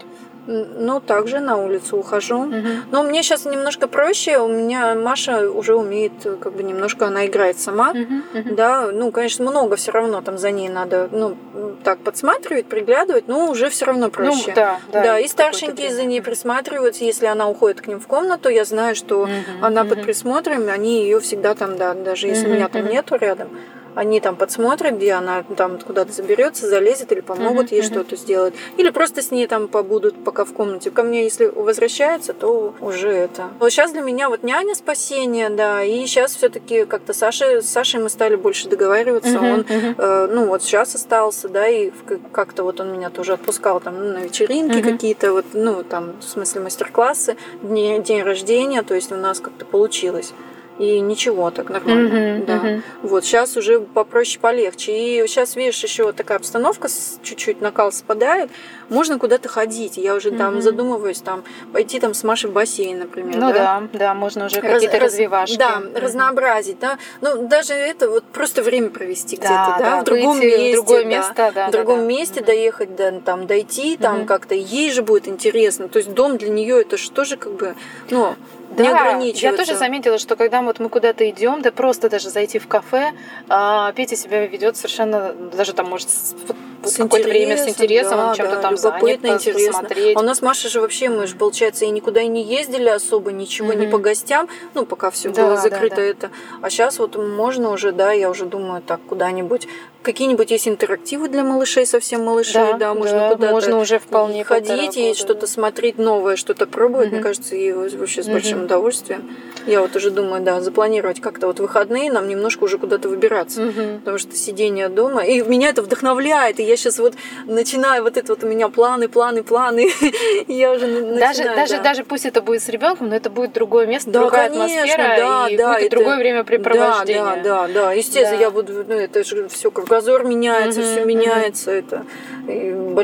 Ну, 0.48 1.00
также 1.00 1.40
на 1.40 1.58
улицу 1.58 1.98
ухожу. 1.98 2.40
Угу. 2.40 2.68
Но 2.92 3.04
мне 3.04 3.22
сейчас 3.22 3.46
немножко 3.46 3.88
проще. 3.88 4.40
У 4.40 4.48
меня 4.48 4.96
Маша 4.96 5.52
уже 5.52 5.76
умеет, 5.76 6.14
как 6.42 6.54
бы 6.54 6.64
немножко 6.64 7.06
она 7.06 7.28
играет 7.28 7.60
сама. 7.60 7.92
Угу, 7.92 8.40
угу. 8.40 8.56
Да, 8.56 8.90
ну, 8.92 9.12
конечно, 9.12 9.46
много 9.46 9.76
все 9.76 9.92
равно 9.92 10.22
там 10.22 10.38
за 10.40 10.50
ней 10.50 10.70
надо, 10.70 11.08
ну, 11.12 11.36
так 11.84 12.00
подсматривать, 12.00 12.66
приглядывать, 12.66 13.28
но 13.28 13.52
уже 13.52 13.70
все 13.70 13.86
равно 13.86 14.06
ну, 14.06 14.12
проще. 14.12 14.48
Ну, 14.48 14.54
да, 14.56 14.80
да. 14.92 15.04
Да, 15.04 15.20
и 15.20 15.28
старшенькие 15.28 15.92
за 15.94 16.06
ней 16.06 16.22
присматриваются. 16.22 17.04
Если 17.04 17.28
она 17.28 17.48
уходит 17.48 17.82
к 17.82 17.88
ним 17.88 18.00
в 18.00 18.08
комнату, 18.08 18.50
я 18.50 18.66
знаю, 18.66 18.96
что 18.96 19.24
угу, 19.24 19.32
она 19.62 19.82
угу. 19.82 19.90
под 19.90 20.04
присмотром, 20.04 20.68
они 20.70 21.04
ее 21.04 21.20
всегда 21.20 21.54
там, 21.54 21.78
да, 21.78 21.94
даже 21.94 22.28
если 22.28 22.48
угу, 22.48 22.56
меня 22.56 22.70
там 22.70 22.84
угу. 22.86 22.92
нету 22.92 23.18
рядом 23.18 23.50
они 23.96 24.20
там 24.20 24.36
подсмотрят, 24.36 24.96
где 24.96 25.14
она 25.14 25.44
там 25.58 25.80
куда-то 25.80 26.12
заберется, 26.12 26.68
залезет 26.68 27.12
или 27.12 27.22
помогут 27.22 27.68
uh-huh, 27.68 27.76
ей 27.76 27.82
uh-huh. 27.82 27.92
что-то 27.92 28.16
сделать. 28.16 28.54
Или 28.78 28.90
просто 28.90 29.22
с 29.22 29.32
ней 29.32 29.48
там 29.48 29.68
побудут 29.68 30.24
пока 30.24 30.46
в 30.46 30.54
комнате. 30.54 30.92
Ко 30.92 31.04
мне, 31.04 31.24
если 31.24 31.46
возвращается, 31.46 32.34
то 32.34 32.74
уже 32.80 33.10
это. 33.10 33.50
Вот 33.60 33.72
сейчас 33.72 33.92
для 33.92 34.02
меня 34.02 34.30
вот 34.30 34.44
няня 34.44 34.76
спасение, 34.76 35.50
да, 35.50 35.84
и 35.84 36.06
сейчас 36.06 36.36
все-таки 36.36 36.86
как-то 36.86 37.14
Саша, 37.14 37.62
с 37.62 37.70
Сашей 37.70 38.00
мы 38.00 38.10
стали 38.10 38.36
больше 38.36 38.70
договариваться. 38.70 39.30
Uh-huh, 39.30 39.54
он, 39.54 39.60
uh-huh. 39.62 39.96
Э, 39.98 40.28
ну 40.32 40.46
вот 40.48 40.64
сейчас 40.64 40.96
остался, 40.96 41.50
да, 41.50 41.68
и 41.68 41.92
как-то 42.32 42.64
вот 42.64 42.80
он 42.80 42.92
меня 42.94 43.10
тоже 43.10 43.34
отпускал 43.34 43.80
там 43.80 43.98
ну, 43.98 44.14
на 44.14 44.18
вечеринки 44.20 44.78
uh-huh. 44.78 44.92
какие-то, 44.92 45.34
вот, 45.34 45.46
ну 45.54 45.84
там, 45.84 46.14
в 46.20 46.24
смысле 46.24 46.62
мастер-классы, 46.62 47.38
день, 47.62 48.04
день 48.04 48.24
рождения, 48.24 48.84
то 48.84 48.96
есть 48.96 49.12
у 49.12 49.16
нас 49.16 49.40
как-то 49.40 49.66
получилось 49.66 50.34
и 50.80 51.02
ничего, 51.02 51.52
так 51.52 51.70
нормально. 51.70 52.08
Uh-huh, 52.08 52.46
да. 52.46 52.54
uh-huh. 52.56 52.82
Вот, 53.04 53.26
сейчас 53.26 53.58
уже 53.58 53.82
попроще, 53.82 54.40
полегче. 54.40 54.98
И 54.98 55.28
сейчас, 55.28 55.58
видишь, 55.58 55.84
еще 55.84 56.14
такая 56.14 56.38
обстановка, 56.38 56.88
чуть-чуть 57.22 57.60
накал 57.60 57.92
спадает, 57.92 58.50
можно 58.88 59.20
куда-то 59.20 59.50
ходить. 59.50 59.98
Я 59.98 60.16
уже 60.16 60.30
uh-huh. 60.30 60.38
там 60.38 60.62
задумываюсь, 60.62 61.20
там, 61.20 61.44
пойти 61.74 62.00
там 62.00 62.14
с 62.14 62.24
Машей 62.24 62.50
в 62.50 62.54
бассейн, 62.54 63.00
например. 63.00 63.36
Ну 63.36 63.52
да, 63.52 63.84
да, 63.92 64.00
да 64.00 64.14
можно 64.14 64.46
уже 64.46 64.62
какие-то 64.62 65.00
раз, 65.00 65.12
развивашки. 65.12 65.58
Да, 65.58 65.82
uh-huh. 65.82 66.00
разнообразить, 66.00 66.80
да. 66.80 66.98
Ну, 67.20 67.48
даже 67.50 67.74
это 67.74 68.10
вот 68.10 68.24
просто 68.24 68.64
время 68.64 68.90
провести 68.90 69.36
да, 69.36 69.42
где-то, 69.44 69.80
да, 69.80 69.96
да, 69.98 70.02
в 70.02 70.04
другом 70.06 70.40
месте. 70.40 70.72
В 70.72 70.76
другое 70.76 71.04
место, 71.04 71.34
да. 71.36 71.52
да 71.52 71.68
в 71.68 71.72
другом 71.72 72.00
да, 72.00 72.06
месте 72.06 72.40
да. 72.40 72.46
доехать, 72.46 72.96
да, 72.96 73.20
там, 73.20 73.48
дойти, 73.48 73.98
там 73.98 74.22
uh-huh. 74.22 74.26
как-то 74.26 74.56
ей 74.56 74.92
же 74.92 75.04
будет 75.04 75.28
интересно. 75.28 75.90
То 75.90 75.98
есть 75.98 76.14
дом 76.14 76.38
для 76.38 76.50
нее 76.50 76.80
это 76.80 76.96
же 76.96 77.12
тоже 77.12 77.36
как 77.36 77.52
бы, 77.52 77.76
ну, 78.10 78.36
да, 78.84 78.92
не 78.92 78.98
ограничиваться. 78.98 79.46
Я 79.46 79.58
тоже 79.58 79.76
заметила, 79.76 80.18
что 80.18 80.36
когда 80.36 80.62
вот 80.62 80.80
мы 80.80 80.90
куда-то 80.90 81.30
идем, 81.30 81.62
да 81.62 81.72
просто 81.72 82.10
даже 82.10 82.30
зайти 82.30 82.60
в 82.60 82.68
кафе, 82.68 83.12
а, 83.48 83.92
Петя 83.94 84.16
себя 84.16 84.46
ведет 84.46 84.78
совершенно, 84.78 85.34
даже 85.34 85.74
там 85.74 85.88
может 85.88 86.10
с 86.10 86.96
какое-то 86.96 87.28
время 87.28 87.58
с 87.58 87.68
интересом, 87.68 88.18
да, 88.18 88.30
он 88.30 88.36
чем-то 88.36 88.56
да, 88.56 88.62
там 88.62 88.78
занят, 88.78 89.26
интересно. 89.26 89.74
посмотреть. 89.74 90.16
А 90.16 90.20
у 90.20 90.24
нас 90.24 90.42
Маша 90.42 90.70
же 90.70 90.82
вообще, 90.82 91.10
мы 91.10 91.28
же, 91.28 91.36
получается, 91.36 91.86
и 91.86 91.90
никуда 91.90 92.22
и 92.22 92.28
не 92.28 92.44
ездили 92.44 92.90
особо, 92.90 93.32
ничего, 93.32 93.72
mm-hmm. 93.72 93.78
не 93.78 93.88
по 93.88 93.98
гостям, 93.98 94.48
ну, 94.74 94.86
пока 94.86 95.12
все 95.12 95.30
да, 95.30 95.44
было 95.44 95.58
закрыто 95.58 95.98
да, 95.98 96.02
да. 96.02 96.08
это. 96.08 96.32
А 96.62 96.70
сейчас 96.70 97.00
вот 97.00 97.16
можно 97.16 97.72
уже, 97.72 97.92
да, 97.92 98.12
я 98.12 98.30
уже 98.30 98.46
думаю, 98.46 98.82
так, 98.82 99.00
куда-нибудь, 99.08 99.68
какие-нибудь 100.02 100.52
есть 100.52 100.68
интерактивы 100.68 101.28
для 101.28 101.44
малышей, 101.44 101.86
совсем 101.86 102.24
малышей, 102.24 102.54
да, 102.54 102.74
да 102.74 102.94
можно 102.94 103.20
да, 103.20 103.30
куда-то 103.32 103.52
можно 103.52 103.80
уже 103.80 104.00
вполне 104.00 104.44
ходить 104.44 104.98
и 104.98 105.14
что-то 105.14 105.48
смотреть 105.48 105.98
новое, 105.98 106.36
что-то 106.36 106.66
пробовать, 106.66 107.10
mm-hmm. 107.10 107.14
мне 107.14 107.22
кажется, 107.22 107.56
и 107.56 107.72
вообще 107.72 108.24
с 108.24 108.28
большим 108.28 108.60
mm-hmm. 108.60 108.66
удовольствием. 108.66 109.36
Я 109.66 109.82
вот 109.82 109.96
уже 109.96 110.10
думаю, 110.10 110.42
да, 110.42 110.62
запланировать 110.62 111.20
как-то 111.20 111.48
вот 111.48 111.60
выходные, 111.60 112.12
нам 112.12 112.28
немножко 112.28 112.64
уже 112.64 112.78
куда-то 112.78 113.10
выбираться, 113.10 113.62
mm-hmm. 113.62 114.00
потому 114.00 114.18
что 114.18 114.36
сидение 114.36 114.90
дома, 114.90 115.24
и 115.24 115.42
меня 115.42 115.70
это 115.70 115.82
вдохновляет, 115.82 116.60
и 116.60 116.64
я 116.64 116.78
сейчас 116.78 117.00
вот 117.00 117.16
начинаю 117.46 118.04
вот 118.04 118.18
это 118.18 118.34
вот 118.34 118.44
у 118.44 118.48
меня 118.48 118.70
планы, 118.70 119.10
планы, 119.10 119.44
планы, 119.44 119.90
я 120.48 120.72
уже 120.72 120.88
начинаю, 120.88 121.20
даже 121.20 121.44
да. 121.44 121.56
даже 121.56 121.82
даже 121.82 122.04
пусть 122.04 122.26
это 122.26 122.42
будет 122.42 122.64
с 122.64 122.70
ребенком, 122.70 123.10
но 123.10 123.16
это 123.16 123.30
будет 123.30 123.54
другое 123.54 123.86
место, 123.86 124.10
да, 124.12 124.22
другая 124.22 124.50
конечно, 124.50 124.82
атмосфера 124.82 125.04
да, 125.18 125.50
и 125.50 125.58
да, 125.58 125.74
будет 125.74 125.86
это... 125.88 125.96
другое 125.96 126.18
времяпрепровождение. 126.18 127.24
Да, 127.24 127.36
да, 127.36 127.68
да, 127.68 127.74
да, 127.74 127.94
естественно, 127.94 128.38
да. 128.38 128.44
я 128.44 128.52
буду, 128.52 128.86
ну 128.88 128.94
это 128.94 129.24
же 129.24 129.50
все 129.50 129.72
как 129.72 129.89
кругозор 129.90 130.24
меняется, 130.24 130.82
все 130.82 131.04
меняется. 131.04 131.72
Это 131.72 132.06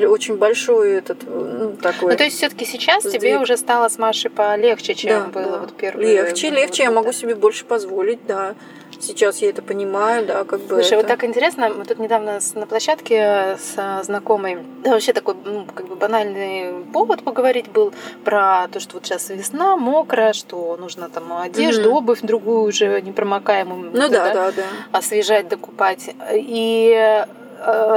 очень 0.08 0.38
большой 0.38 0.94
этот 0.94 1.20
ну, 1.28 1.76
такой. 1.82 2.12
Ну, 2.12 2.18
то 2.18 2.24
есть 2.24 2.38
все-таки 2.38 2.66
сейчас 2.66 3.04
сдвиг. 3.04 3.22
тебе 3.22 3.40
уже 3.40 3.58
стало 3.58 3.90
с 3.90 3.98
Машей 3.98 4.30
полегче, 4.30 4.96
чем 4.96 5.32
да, 5.32 5.42
было 5.42 5.52
да. 5.52 5.60
вот 5.60 5.74
первые. 5.74 6.24
Легче, 6.24 6.50
легче, 6.50 6.84
я 6.84 6.92
могу 6.92 7.12
себе 7.12 7.36
больше 7.36 7.66
позволить, 7.66 8.26
да. 8.28 8.56
Сейчас 9.00 9.40
я 9.40 9.50
это 9.50 9.62
понимаю, 9.62 10.26
да, 10.26 10.44
как 10.44 10.62
бы. 10.62 10.76
Слушай, 10.76 10.94
это... 10.94 10.98
вот 10.98 11.08
так 11.08 11.24
интересно, 11.24 11.70
мы 11.70 11.86
тут 11.86 12.00
недавно 12.00 12.40
на 12.56 12.66
площадке 12.66 13.58
с 13.58 14.04
знакомой, 14.04 14.60
да, 14.84 14.92
вообще 14.92 15.14
такой, 15.14 15.36
ну, 15.44 15.66
как 15.74 15.88
бы 15.88 15.96
банальный 15.96 16.84
повод 16.94 17.24
поговорить 17.24 17.70
был 17.70 17.94
про 18.24 18.68
то, 18.72 18.80
что 18.80 18.96
вот 18.96 19.06
сейчас 19.06 19.30
весна, 19.30 19.76
мокрая, 19.78 20.34
что 20.34 20.78
нужно 20.78 21.10
там 21.10 21.34
одежду, 21.38 21.90
mm-hmm. 21.90 21.98
обувь 21.98 22.22
другую 22.22 22.62
уже 22.62 23.02
непромокаемую. 23.02 23.92
Ну 23.94 24.10
да, 24.10 24.10
да, 24.10 24.34
да, 24.34 24.52
да. 24.52 24.64
Освежать, 24.92 25.48
докупать. 25.48 26.10
И 26.34 26.92
э, 26.94 27.26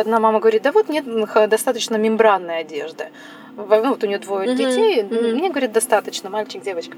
одна 0.01 0.21
мама 0.21 0.41
говорит, 0.41 0.63
да 0.63 0.73
вот 0.73 0.89
нет 0.89 1.05
достаточно 1.49 1.97
мембранной 1.97 2.61
одежды 2.61 3.09
ну, 3.59 3.91
вот 3.91 4.05
у 4.05 4.07
нее 4.07 4.19
двое 4.19 4.49
mm-hmm. 4.49 4.57
детей, 4.57 5.03
mm-hmm. 5.03 5.35
мне, 5.35 5.51
говорит, 5.51 5.73
достаточно, 5.73 6.31
мальчик, 6.31 6.63
девочка. 6.63 6.97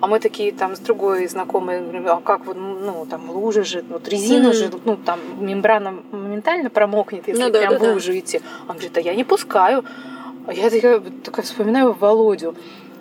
А 0.00 0.06
мы 0.06 0.20
такие 0.20 0.52
там 0.52 0.76
с 0.76 0.78
другой 0.78 1.26
знакомой 1.26 1.80
говорим, 1.80 2.06
а 2.08 2.20
как 2.20 2.44
вот, 2.46 2.56
ну, 2.56 3.06
там 3.08 3.30
лужи 3.30 3.64
же, 3.64 3.84
вот 3.88 4.08
резина 4.08 4.48
mm-hmm. 4.48 4.52
же, 4.52 4.70
ну, 4.84 4.96
там 4.96 5.20
мембрана 5.40 5.94
моментально 6.12 6.70
промокнет, 6.70 7.28
если 7.28 7.42
ну, 7.42 7.50
да, 7.50 7.60
прям 7.60 7.72
да, 7.72 7.78
в 7.78 7.94
лужу 7.94 8.12
да. 8.12 8.18
идти. 8.18 8.40
Он 8.68 8.74
говорит, 8.74 8.96
а 8.98 9.00
я 9.00 9.14
не 9.14 9.24
пускаю. 9.24 9.84
А 10.46 10.52
я 10.52 10.70
такая, 10.70 11.00
такая 11.00 11.44
вспоминаю 11.44 11.92
Володю. 11.92 12.56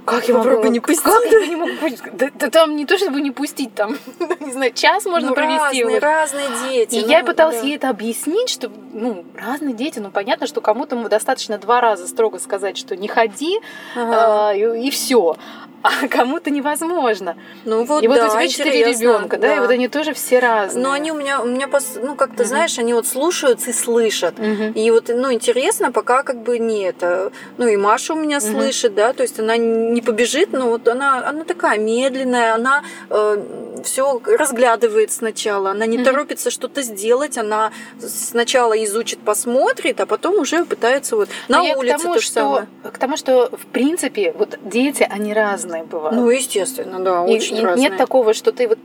Как 0.05 0.27
я 0.27 0.35
попробую 0.35 0.71
не 0.71 0.79
пустить? 0.79 1.03
Как 1.03 1.25
я 1.25 1.47
не 1.47 1.55
могу 1.55 1.75
пустить? 1.79 2.01
Да, 2.13 2.29
да 2.33 2.49
там 2.49 2.75
не 2.75 2.85
то, 2.85 2.97
чтобы 2.97 3.21
не 3.21 3.31
пустить, 3.31 3.73
там, 3.75 3.97
не 4.39 4.51
знаю, 4.51 4.73
час 4.73 5.05
можно 5.05 5.29
ну, 5.29 5.35
провести. 5.35 5.83
Разные, 5.83 5.99
разные 5.99 6.47
дети. 6.69 6.95
И 6.95 7.01
ну, 7.01 7.07
я 7.09 7.23
пыталась 7.23 7.61
да. 7.61 7.67
ей 7.67 7.75
это 7.75 7.89
объяснить, 7.89 8.49
что, 8.49 8.71
ну, 8.93 9.25
разные 9.35 9.73
дети, 9.73 9.99
ну, 9.99 10.09
понятно, 10.09 10.47
что 10.47 10.61
кому-то 10.61 10.95
достаточно 11.07 11.57
два 11.57 11.81
раза 11.81 12.07
строго 12.07 12.39
сказать, 12.39 12.77
что 12.77 12.95
не 12.95 13.07
ходи, 13.07 13.59
ага. 13.95 14.53
э, 14.53 14.77
и, 14.77 14.87
и 14.87 14.91
все 14.91 15.35
а 15.83 16.07
кому-то 16.07 16.49
невозможно. 16.49 17.35
Ну 17.65 17.83
вот, 17.85 18.03
и 18.03 18.07
вот 18.07 18.17
да, 18.17 18.27
у 18.27 18.29
тебя 18.31 18.47
четыре 18.47 18.85
ребенка, 18.85 19.37
да. 19.37 19.47
да, 19.47 19.55
и 19.55 19.59
вот 19.59 19.69
они 19.69 19.87
тоже 19.87 20.13
все 20.13 20.39
разные. 20.39 20.83
Но 20.83 20.91
они 20.91 21.11
у 21.11 21.15
меня, 21.15 21.41
у 21.41 21.45
меня, 21.45 21.67
ну 22.01 22.15
как-то, 22.15 22.43
угу. 22.43 22.49
знаешь, 22.49 22.77
они 22.77 22.93
вот 22.93 23.07
слушаются 23.07 23.71
и 23.71 23.73
слышат. 23.73 24.39
Угу. 24.39 24.73
И 24.75 24.91
вот, 24.91 25.09
ну 25.09 25.31
интересно, 25.31 25.91
пока 25.91 26.23
как 26.23 26.41
бы 26.41 26.59
не 26.59 26.83
это. 26.83 27.31
Ну 27.57 27.67
и 27.67 27.77
Маша 27.77 28.13
у 28.13 28.17
меня 28.17 28.37
угу. 28.37 28.45
слышит, 28.45 28.93
да, 28.93 29.13
то 29.13 29.23
есть 29.23 29.39
она 29.39 29.57
не 29.57 30.01
побежит, 30.01 30.53
но 30.53 30.69
вот 30.69 30.87
она, 30.87 31.27
она 31.27 31.43
такая 31.43 31.79
медленная, 31.79 32.53
она 32.53 32.83
э, 33.09 33.43
все 33.83 34.21
разглядывает 34.25 35.11
сначала, 35.11 35.71
она 35.71 35.85
не 35.85 35.97
угу. 35.97 36.05
торопится 36.05 36.51
что-то 36.51 36.81
сделать, 36.83 37.37
она 37.37 37.71
сначала 37.99 38.81
изучит, 38.83 39.19
посмотрит, 39.19 39.99
а 39.99 40.05
потом 40.05 40.35
уже 40.35 40.63
пытается 40.65 41.15
вот 41.15 41.29
на 41.47 41.63
но 41.63 41.77
улице 41.77 41.97
тому, 41.97 42.13
то 42.13 42.19
же 42.19 42.25
что, 42.25 42.33
самое. 42.33 42.67
К 42.83 42.97
тому, 42.97 43.17
что 43.17 43.49
в 43.51 43.65
принципе 43.67 44.33
вот 44.37 44.59
дети, 44.63 45.07
они 45.09 45.33
разные 45.33 45.70
разные 45.71 45.83
бывают. 45.83 46.15
Ну, 46.15 46.29
естественно, 46.29 46.99
да, 46.99 47.23
очень 47.23 47.57
и, 47.57 47.61
разные. 47.61 47.89
Нет 47.89 47.97
такого, 47.97 48.33
что 48.33 48.51
ты 48.51 48.67
вот 48.67 48.79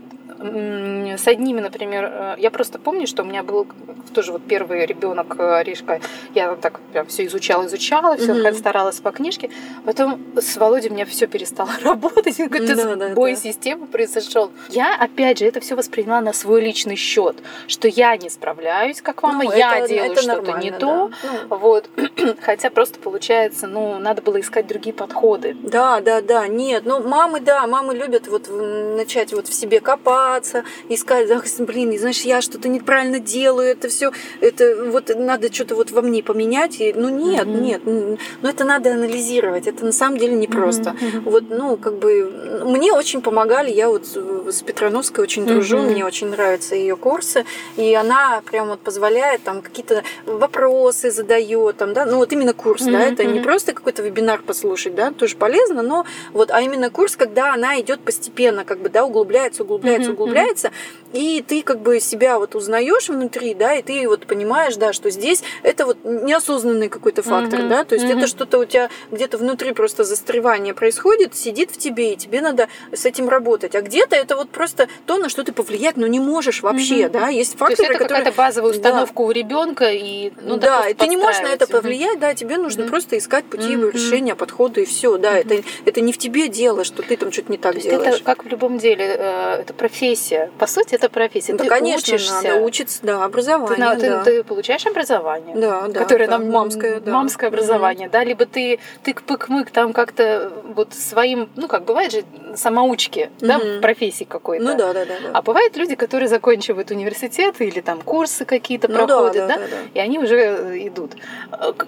с 1.16 1.26
одними, 1.26 1.60
например, 1.60 2.04
э, 2.04 2.34
я 2.38 2.50
просто 2.50 2.78
помню, 2.78 3.06
что 3.06 3.22
у 3.22 3.26
меня 3.26 3.42
был 3.42 3.66
тоже 4.14 4.32
вот 4.32 4.42
первый 4.46 4.86
ребенок 4.86 5.36
э, 5.38 5.62
Ришка. 5.62 6.00
Я 6.34 6.54
так 6.56 6.80
прям 6.92 7.06
все 7.06 7.26
изучала, 7.26 7.66
изучала, 7.66 8.16
все 8.16 8.32
mm-hmm. 8.32 8.54
старалась 8.54 9.00
по 9.00 9.10
книжке. 9.10 9.50
Потом 9.84 10.20
с 10.36 10.56
Володей 10.56 10.90
у 10.90 10.94
меня 10.94 11.06
все 11.06 11.26
перестало 11.26 11.70
работать, 11.82 12.36
какой-то 12.36 12.96
да, 12.96 13.08
бой 13.14 13.34
да. 13.34 13.40
системы 13.40 13.86
произошел. 13.86 14.50
Я 14.68 14.96
опять 14.96 15.38
же 15.38 15.46
это 15.46 15.60
все 15.60 15.74
восприняла 15.74 16.20
на 16.20 16.32
свой 16.32 16.62
личный 16.62 16.96
счет, 16.96 17.36
что 17.66 17.88
я 17.88 18.16
не 18.16 18.30
справляюсь, 18.30 19.02
как 19.02 19.22
мама, 19.22 19.44
ну, 19.44 19.52
я 19.52 19.78
это, 19.78 19.88
делаю 19.88 20.16
что-то 20.16 20.58
не 20.58 20.70
да. 20.70 20.78
то, 20.78 21.10
ну. 21.22 21.56
вот. 21.56 21.88
Хотя 22.42 22.70
просто 22.70 22.98
получается, 22.98 23.66
ну 23.66 23.98
надо 23.98 24.22
было 24.22 24.40
искать 24.40 24.66
другие 24.66 24.94
подходы. 24.94 25.56
Да, 25.62 26.00
да, 26.00 26.20
да, 26.20 26.46
нет, 26.46 26.84
ну 26.84 27.02
мамы, 27.02 27.40
да, 27.40 27.66
мамы 27.66 27.94
любят 27.94 28.28
вот 28.28 28.48
начать 28.48 29.32
вот 29.32 29.48
в 29.48 29.54
себе 29.54 29.80
копать 29.80 30.35
копаться, 30.36 30.64
искать, 30.88 31.30
ах, 31.30 31.44
блин, 31.58 31.98
знаешь, 31.98 32.20
я 32.22 32.40
что-то 32.40 32.68
неправильно 32.68 33.18
делаю, 33.18 33.68
это 33.68 33.88
все, 33.88 34.12
это 34.40 34.90
вот 34.90 35.10
надо 35.16 35.52
что-то 35.52 35.74
вот 35.74 35.90
во 35.90 36.02
мне 36.02 36.22
поменять. 36.22 36.80
И, 36.80 36.92
ну 36.92 37.08
нет, 37.08 37.46
mm-hmm. 37.46 37.60
нет, 37.60 37.80
ну 37.84 38.48
это 38.48 38.64
надо 38.64 38.92
анализировать, 38.92 39.66
это 39.66 39.84
на 39.84 39.92
самом 39.92 40.18
деле 40.18 40.34
непросто. 40.34 40.90
Mm-hmm. 40.90 41.20
Вот, 41.24 41.44
ну, 41.48 41.76
как 41.76 41.96
бы, 41.98 42.62
мне 42.64 42.92
очень 42.92 43.20
помогали, 43.20 43.70
я 43.70 43.88
вот 43.88 44.06
с 44.06 44.62
Петрановской 44.62 45.24
очень 45.24 45.46
дружу, 45.46 45.78
mm-hmm. 45.78 45.90
мне 45.90 46.04
очень 46.04 46.28
нравятся 46.28 46.74
ее 46.74 46.96
курсы, 46.96 47.44
и 47.76 47.94
она 47.94 48.42
прям 48.50 48.68
вот 48.68 48.80
позволяет 48.80 49.42
там 49.42 49.62
какие-то 49.62 50.02
вопросы 50.26 51.10
задает, 51.10 51.76
там, 51.76 51.92
да, 51.94 52.04
ну 52.04 52.16
вот 52.16 52.32
именно 52.32 52.52
курс, 52.52 52.82
mm-hmm. 52.82 52.92
да, 52.92 53.00
это 53.04 53.24
не 53.24 53.40
просто 53.40 53.72
какой-то 53.72 54.02
вебинар 54.02 54.42
послушать, 54.42 54.94
да, 54.94 55.10
тоже 55.10 55.36
полезно, 55.36 55.82
но 55.82 56.04
вот, 56.32 56.50
а 56.50 56.60
именно 56.60 56.90
курс, 56.90 57.16
когда 57.16 57.54
она 57.54 57.80
идет 57.80 58.00
постепенно, 58.00 58.64
как 58.64 58.80
бы, 58.80 58.88
да, 58.88 59.04
углубляется, 59.04 59.62
углубляется, 59.62 60.12
углубляется, 60.16 60.72
и 61.16 61.42
ты 61.42 61.62
как 61.62 61.80
бы 61.80 61.98
себя 61.98 62.38
вот 62.38 62.54
узнаешь 62.54 63.08
внутри, 63.08 63.54
да, 63.54 63.74
и 63.74 63.82
ты 63.82 64.06
вот 64.06 64.26
понимаешь, 64.26 64.76
да, 64.76 64.92
что 64.92 65.10
здесь 65.10 65.42
это 65.62 65.86
вот 65.86 65.98
неосознанный 66.04 66.88
какой-то 66.88 67.22
фактор, 67.22 67.68
да, 67.68 67.84
то 67.84 67.94
есть 67.94 68.06
это 68.06 68.26
что-то 68.26 68.58
у 68.58 68.64
тебя 68.64 68.90
где-то 69.10 69.38
внутри 69.38 69.72
просто 69.72 70.04
застревание 70.04 70.74
происходит, 70.74 71.34
сидит 71.34 71.70
в 71.70 71.78
тебе, 71.78 72.12
и 72.12 72.16
тебе 72.16 72.40
надо 72.40 72.68
с 72.92 73.06
этим 73.06 73.28
работать, 73.28 73.74
а 73.74 73.80
где-то 73.80 74.14
это 74.14 74.36
вот 74.36 74.50
просто 74.50 74.88
то, 75.06 75.16
на 75.18 75.28
что 75.28 75.42
ты 75.42 75.52
повлиять, 75.52 75.96
ну, 75.96 76.06
не 76.06 76.20
можешь 76.20 76.62
вообще, 76.62 77.08
да, 77.08 77.28
есть 77.28 77.56
факторы, 77.56 77.76
то 77.76 77.82
есть 77.82 77.90
это 77.90 78.04
которые... 78.04 78.24
какая-то 78.24 78.36
базовая 78.36 78.70
установка 78.72 79.14
да. 79.16 79.22
у 79.22 79.30
ребенка, 79.30 79.90
и 79.90 80.32
ну, 80.42 80.56
да, 80.58 80.88
и 80.88 80.94
ты 80.94 81.06
не 81.06 81.16
можешь 81.16 81.40
на 81.40 81.48
это 81.48 81.66
повлиять, 81.66 82.18
да, 82.18 82.34
тебе 82.34 82.58
нужно 82.58 82.86
просто 82.86 83.16
искать 83.16 83.46
пути 83.46 83.74
решения, 83.74 84.34
подходы, 84.34 84.82
и 84.82 84.84
все, 84.84 85.16
да, 85.16 85.38
это, 85.38 85.62
это 85.84 86.00
не 86.00 86.12
в 86.12 86.18
тебе 86.18 86.48
дело, 86.48 86.84
что 86.84 87.02
ты 87.02 87.16
там 87.16 87.32
что-то 87.32 87.52
не 87.52 87.58
так 87.58 87.78
делаешь. 87.78 88.16
Это 88.16 88.24
как 88.24 88.44
в 88.44 88.48
любом 88.48 88.78
деле, 88.78 89.16
э, 89.18 89.60
это 89.62 89.72
профессия. 89.72 90.50
По 90.58 90.66
сути, 90.66 90.94
это 90.94 91.05
профессия. 91.08 91.54
Да, 91.54 91.64
ты 91.64 91.70
конечно, 91.70 92.14
учишься. 92.14 92.34
надо 92.34 92.60
учиться, 92.62 92.98
да, 93.02 93.24
образование. 93.24 93.96
Ты, 93.96 94.08
да. 94.08 94.24
ты, 94.24 94.30
ты 94.36 94.44
получаешь 94.44 94.86
образование, 94.86 95.56
да, 95.56 95.88
да, 95.88 96.00
которое 96.00 96.26
да, 96.26 96.38
нам 96.38 96.50
мамское, 96.50 97.00
да. 97.00 97.12
мамское 97.12 97.48
образование, 97.48 98.08
mm-hmm. 98.08 98.12
да, 98.12 98.24
либо 98.24 98.46
ты 98.46 98.78
тык-пык-мык 99.04 99.70
там 99.70 99.92
как-то 99.92 100.52
вот 100.74 100.94
своим, 100.94 101.48
ну 101.56 101.68
как 101.68 101.84
бывает 101.84 102.12
же 102.12 102.24
самоучки, 102.54 103.30
mm-hmm. 103.38 103.46
да, 103.46 103.80
профессии 103.80 104.24
какой-то. 104.24 104.64
Ну 104.64 104.76
да, 104.76 104.92
да, 104.92 105.04
да, 105.04 105.14
да. 105.22 105.30
А 105.32 105.42
бывают 105.42 105.76
люди, 105.76 105.94
которые 105.94 106.28
заканчивают 106.28 106.90
университет 106.90 107.60
или 107.60 107.80
там 107.80 108.00
курсы 108.02 108.44
какие-то 108.44 108.88
ну, 108.88 109.06
проходят, 109.06 109.48
да, 109.48 109.56
да, 109.56 109.62
да, 109.62 109.66
да, 109.68 109.76
и 109.94 109.98
они 109.98 110.18
уже 110.18 110.36
э, 110.36 110.86
идут. 110.88 111.12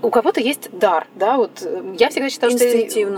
У 0.03 0.11
кого-то 0.11 0.41
есть 0.41 0.71
дар, 0.73 1.07
да, 1.15 1.37
вот 1.37 1.63
э, 1.63 1.95
я 1.99 2.11
всегда 2.11 2.31
считала, 2.31 2.57
что 2.57 2.65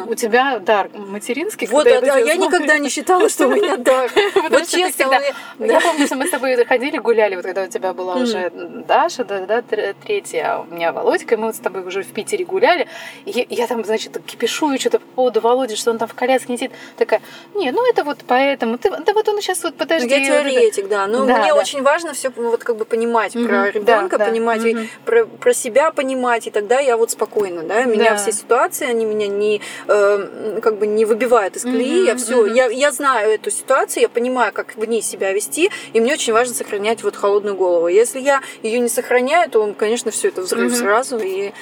у 0.06 0.14
тебя 0.14 0.58
дар 0.58 0.90
материнский. 0.94 1.66
Вот, 1.66 1.86
а, 1.86 1.90
я, 1.90 2.18
я 2.18 2.36
никогда 2.36 2.78
не 2.78 2.88
считала, 2.88 3.28
что 3.28 3.48
у 3.48 3.50
меня 3.50 3.76
дар. 3.76 4.10
Вот 4.50 4.66
честно, 4.66 5.20
я 5.58 5.79
помню, 5.80 6.06
что 6.06 6.16
мы 6.16 6.26
с 6.26 6.30
тобой 6.30 6.64
ходили, 6.64 6.98
гуляли, 6.98 7.36
вот 7.36 7.44
когда 7.44 7.64
у 7.64 7.68
тебя 7.68 7.92
была 7.92 8.14
уже 8.16 8.50
Даша, 8.86 9.24
да, 9.24 9.40
да, 9.46 9.62
третья, 9.62 10.54
а 10.54 10.60
у 10.60 10.74
меня 10.74 10.92
Володька, 10.92 11.34
и 11.34 11.38
мы 11.38 11.46
вот 11.46 11.56
с 11.56 11.58
тобой 11.58 11.82
уже 11.82 12.02
в 12.02 12.08
Питере 12.08 12.44
гуляли. 12.44 12.86
И 13.24 13.46
я 13.50 13.66
там, 13.66 13.84
значит, 13.84 14.18
кипишую 14.26 14.78
что-то 14.78 14.98
по 14.98 15.06
поводу 15.06 15.40
Володи, 15.40 15.76
что 15.76 15.90
он 15.90 15.98
там 15.98 16.08
в 16.08 16.14
коляске 16.14 16.52
не 16.52 16.58
сидит. 16.58 16.72
Такая, 16.96 17.20
не, 17.54 17.70
ну 17.70 17.88
это 17.88 18.04
вот 18.04 18.18
поэтому. 18.26 18.78
Ты, 18.78 18.90
да 18.90 19.12
вот 19.12 19.28
он 19.28 19.40
сейчас 19.40 19.62
вот 19.62 19.74
подожди. 19.74 20.08
Ну, 20.08 20.14
я 20.14 20.26
теоретик, 20.26 20.88
да. 20.88 21.06
Но 21.06 21.24
да, 21.24 21.38
мне 21.38 21.52
да. 21.52 21.54
очень 21.54 21.82
важно 21.82 22.12
все 22.12 22.30
вот 22.30 22.64
как 22.64 22.76
бы 22.76 22.84
понимать 22.84 23.34
mm-hmm. 23.34 23.46
про 23.46 23.70
ребенка, 23.70 24.18
да, 24.18 24.26
понимать, 24.26 24.62
mm-hmm. 24.62 24.84
и 24.84 24.88
про, 25.04 25.26
про 25.26 25.52
себя 25.52 25.90
понимать, 25.90 26.46
и 26.46 26.50
тогда 26.50 26.80
я 26.80 26.96
вот 26.96 27.10
спокойно, 27.10 27.62
да. 27.62 27.84
Меня 27.84 28.10
да. 28.10 28.16
все 28.16 28.32
ситуации, 28.32 28.86
они 28.88 29.04
меня 29.04 29.26
не 29.26 29.60
э, 29.86 30.58
как 30.62 30.78
бы 30.78 30.86
не 30.86 31.04
выбивают 31.04 31.56
из 31.56 31.62
колеи. 31.62 32.02
Mm-hmm. 32.02 32.06
Я 32.06 32.16
все, 32.16 32.46
mm-hmm. 32.46 32.54
я, 32.54 32.66
я 32.66 32.92
знаю 32.92 33.32
эту 33.32 33.50
ситуацию, 33.50 34.02
я 34.02 34.08
понимаю, 34.08 34.52
как 34.52 34.76
в 34.76 34.84
ней 34.84 35.02
себя 35.02 35.32
вести, 35.32 35.69
и 35.92 36.00
мне 36.00 36.12
очень 36.12 36.32
важно 36.32 36.54
сохранять 36.54 37.02
вот 37.02 37.16
холодную 37.16 37.56
голову. 37.56 37.88
Если 37.88 38.20
я 38.20 38.42
ее 38.62 38.78
не 38.78 38.88
сохраняю, 38.88 39.50
то, 39.50 39.74
конечно, 39.76 40.10
все 40.10 40.28
это 40.28 40.42
взрыв 40.42 40.72
mm-hmm. 40.72 40.76
сразу 40.76 41.18
и 41.18 41.52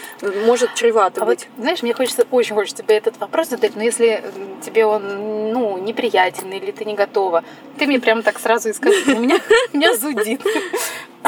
может 0.47 0.75
чревато 0.75 1.23
а 1.23 1.25
быть. 1.25 1.49
Вот, 1.57 1.63
знаешь, 1.63 1.83
мне 1.83 1.95
хочется, 1.95 2.27
очень 2.31 2.55
хочется 2.55 2.83
тебе 2.83 2.97
этот 2.97 3.19
вопрос 3.19 3.49
задать, 3.49 3.77
но 3.77 3.83
если 3.83 4.23
тебе 4.65 4.87
он, 4.87 5.53
ну, 5.53 5.79
неприятен 5.79 6.51
или 6.53 6.71
ты 6.71 6.85
не 6.85 6.95
готова, 6.95 7.45
ты 7.79 7.87
мне 7.87 8.01
прямо 8.01 8.23
так 8.23 8.39
сразу 8.39 8.69
и 8.69 8.73
скажи, 8.73 9.13
у 9.13 9.21
меня, 9.21 9.39
меня 9.73 9.97
зудит. 9.97 10.43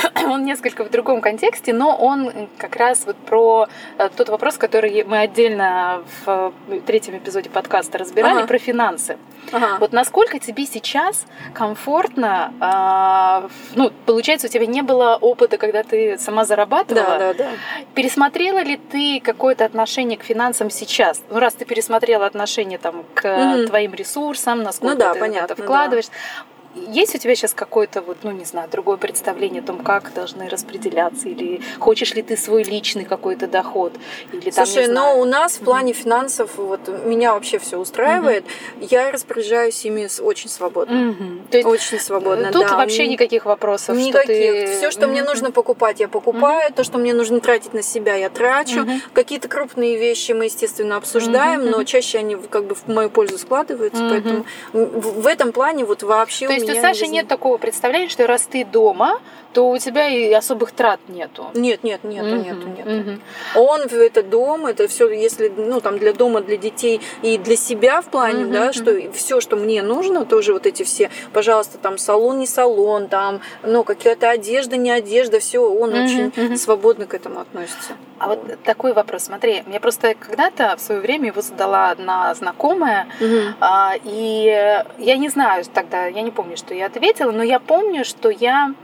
он 0.26 0.44
несколько 0.44 0.84
в 0.84 0.90
другом 0.90 1.20
контексте, 1.20 1.72
но 1.72 1.96
он 1.96 2.48
как 2.58 2.76
раз 2.76 3.04
вот 3.06 3.16
про 3.16 3.68
э, 3.98 4.08
тот 4.16 4.28
вопрос, 4.28 4.56
который 4.56 5.04
мы 5.04 5.18
отдельно 5.18 6.02
в 6.24 6.52
третьем 6.86 7.16
эпизоде 7.18 7.50
подкаста 7.50 7.98
разбирали, 7.98 8.38
ага. 8.38 8.46
про 8.46 8.58
финансы. 8.58 9.18
Ага. 9.52 9.78
Вот 9.80 9.92
насколько 9.92 10.38
тебе 10.38 10.66
сейчас 10.66 11.26
комфортно, 11.54 12.52
э, 12.60 13.48
ну, 13.74 13.90
получается, 14.06 14.46
у 14.46 14.50
тебя 14.50 14.66
не 14.66 14.82
было 14.82 15.16
опыта, 15.20 15.58
когда 15.58 15.82
ты 15.82 16.18
сама 16.18 16.44
зарабатывала. 16.44 17.18
Да, 17.18 17.18
да, 17.18 17.34
да. 17.34 17.50
Пересмотрела 17.94 18.62
ли 18.62 18.76
ты 18.76 19.20
какое-то 19.20 19.64
отношение 19.64 20.18
к 20.18 20.22
финансам 20.22 20.70
сейчас? 20.70 21.22
Ну, 21.30 21.38
раз 21.38 21.54
ты 21.54 21.64
пересмотрела 21.64 22.26
отношение 22.26 22.78
там, 22.78 23.04
к 23.14 23.24
угу. 23.24 23.66
твоим 23.66 23.94
ресурсам, 23.94 24.62
насколько 24.62 24.94
ну, 24.94 25.00
да, 25.00 25.14
ты 25.14 25.20
понятно, 25.20 25.54
это 25.54 25.62
вкладываешь. 25.62 26.06
Да 26.06 26.59
есть 26.74 27.14
у 27.14 27.18
тебя 27.18 27.34
сейчас 27.34 27.52
какое-то 27.52 28.00
вот, 28.00 28.18
ну 28.22 28.30
не 28.30 28.44
знаю, 28.44 28.68
другое 28.70 28.96
представление 28.96 29.62
о 29.62 29.64
том, 29.64 29.78
как 29.78 30.12
должны 30.14 30.48
распределяться, 30.48 31.28
или 31.28 31.60
хочешь 31.78 32.14
ли 32.14 32.22
ты 32.22 32.36
свой 32.36 32.62
личный 32.62 33.04
какой-то 33.04 33.46
доход, 33.46 33.92
или 34.32 34.50
там, 34.50 34.66
Слушай, 34.66 34.86
ну 34.88 35.20
у 35.20 35.24
нас 35.24 35.56
в 35.56 35.60
плане 35.60 35.92
финансов 35.92 36.52
вот 36.56 36.80
меня 37.04 37.34
вообще 37.34 37.58
все 37.58 37.76
устраивает. 37.76 38.44
Угу. 38.44 38.88
Я 38.90 39.10
распоряжаюсь 39.10 39.84
ими 39.84 40.08
очень 40.20 40.48
свободно, 40.48 41.10
угу. 41.10 41.24
То 41.50 41.56
есть 41.56 41.68
очень 41.68 41.98
свободно. 41.98 42.52
Тут 42.52 42.68
да. 42.68 42.76
вообще 42.76 43.08
никаких 43.08 43.46
вопросов. 43.46 43.96
Никаких. 43.96 44.22
Что 44.22 44.26
ты... 44.26 44.76
Все, 44.78 44.90
что 44.90 45.06
угу. 45.06 45.12
мне 45.12 45.24
нужно 45.24 45.50
покупать, 45.50 46.00
я 46.00 46.08
покупаю. 46.08 46.68
Угу. 46.68 46.74
То, 46.76 46.84
что 46.84 46.98
мне 46.98 47.14
нужно 47.14 47.40
тратить 47.40 47.74
на 47.74 47.82
себя, 47.82 48.14
я 48.14 48.30
трачу. 48.30 48.82
Угу. 48.82 48.90
Какие-то 49.14 49.48
крупные 49.48 49.96
вещи 49.96 50.32
мы 50.32 50.44
естественно 50.44 50.96
обсуждаем, 50.96 51.62
угу. 51.62 51.70
но 51.70 51.84
чаще 51.84 52.18
они 52.18 52.36
как 52.36 52.64
бы 52.64 52.74
в 52.74 52.86
мою 52.86 53.10
пользу 53.10 53.38
складываются, 53.38 54.02
угу. 54.02 54.10
поэтому 54.10 54.44
в 54.72 55.26
этом 55.26 55.52
плане 55.52 55.84
вот 55.84 56.02
вообще 56.02 56.46
То 56.46 56.59
есть 56.60 56.78
у 56.78 56.80
Саши 56.80 57.06
нет 57.06 57.28
такого 57.28 57.58
представления, 57.58 58.08
что 58.08 58.26
раз 58.26 58.42
ты 58.42 58.64
дома, 58.64 59.20
то 59.52 59.68
у 59.68 59.78
тебя 59.78 60.08
и 60.08 60.32
особых 60.32 60.72
трат 60.72 61.00
нету. 61.08 61.46
Нет, 61.54 61.82
нет, 61.82 62.04
нету, 62.04 62.28
угу, 62.28 62.44
нету, 62.44 62.68
нету. 62.68 63.10
Угу. 63.10 63.62
Он 63.62 63.80
это 63.82 64.22
дом, 64.22 64.66
это 64.66 64.86
все, 64.86 65.10
если 65.10 65.52
ну 65.56 65.80
там 65.80 65.98
для 65.98 66.12
дома, 66.12 66.40
для 66.40 66.56
детей 66.56 67.00
и 67.22 67.36
для 67.38 67.56
себя 67.56 68.00
в 68.00 68.06
плане, 68.06 68.44
угу, 68.44 68.52
да, 68.52 68.64
угу. 68.66 68.72
что 68.72 69.12
все, 69.12 69.40
что 69.40 69.56
мне 69.56 69.82
нужно, 69.82 70.24
тоже 70.24 70.52
вот 70.52 70.66
эти 70.66 70.84
все, 70.84 71.10
пожалуйста, 71.32 71.78
там 71.78 71.98
салон 71.98 72.38
не 72.38 72.46
салон, 72.46 73.08
там, 73.08 73.40
ну 73.62 73.82
какая-то 73.82 74.30
одежда 74.30 74.76
не 74.76 74.90
одежда, 74.90 75.40
все, 75.40 75.58
он 75.58 75.92
угу, 75.92 76.04
очень 76.04 76.32
угу. 76.36 76.56
свободно 76.56 77.06
к 77.06 77.14
этому 77.14 77.40
относится. 77.40 77.94
А 78.18 78.28
вот 78.28 78.62
такой 78.64 78.92
вопрос, 78.92 79.24
смотри, 79.24 79.64
я 79.72 79.80
просто 79.80 80.14
когда-то 80.14 80.76
в 80.76 80.80
свое 80.80 81.00
время 81.00 81.28
его 81.28 81.40
задала 81.40 81.90
одна 81.90 82.32
знакомая, 82.34 83.08
угу. 83.20 83.54
а, 83.60 83.94
и 84.04 84.84
я 84.98 85.16
не 85.16 85.28
знаю 85.28 85.64
тогда, 85.72 86.06
я 86.06 86.22
не 86.22 86.30
помню, 86.30 86.56
что 86.56 86.74
я 86.74 86.86
ответила, 86.86 87.32
но 87.32 87.42
я 87.42 87.58
помню, 87.58 88.04
что 88.04 88.28
я 88.28 88.74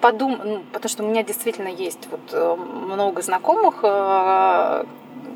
подум... 0.00 0.64
потому 0.72 0.90
что 0.90 1.02
у 1.04 1.06
меня 1.06 1.22
действительно 1.22 1.68
есть 1.68 2.08
вот 2.10 2.20
э, 2.32 2.54
много 2.56 3.22
знакомых, 3.22 3.80
э, 3.82 4.84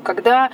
когда 0.03 0.49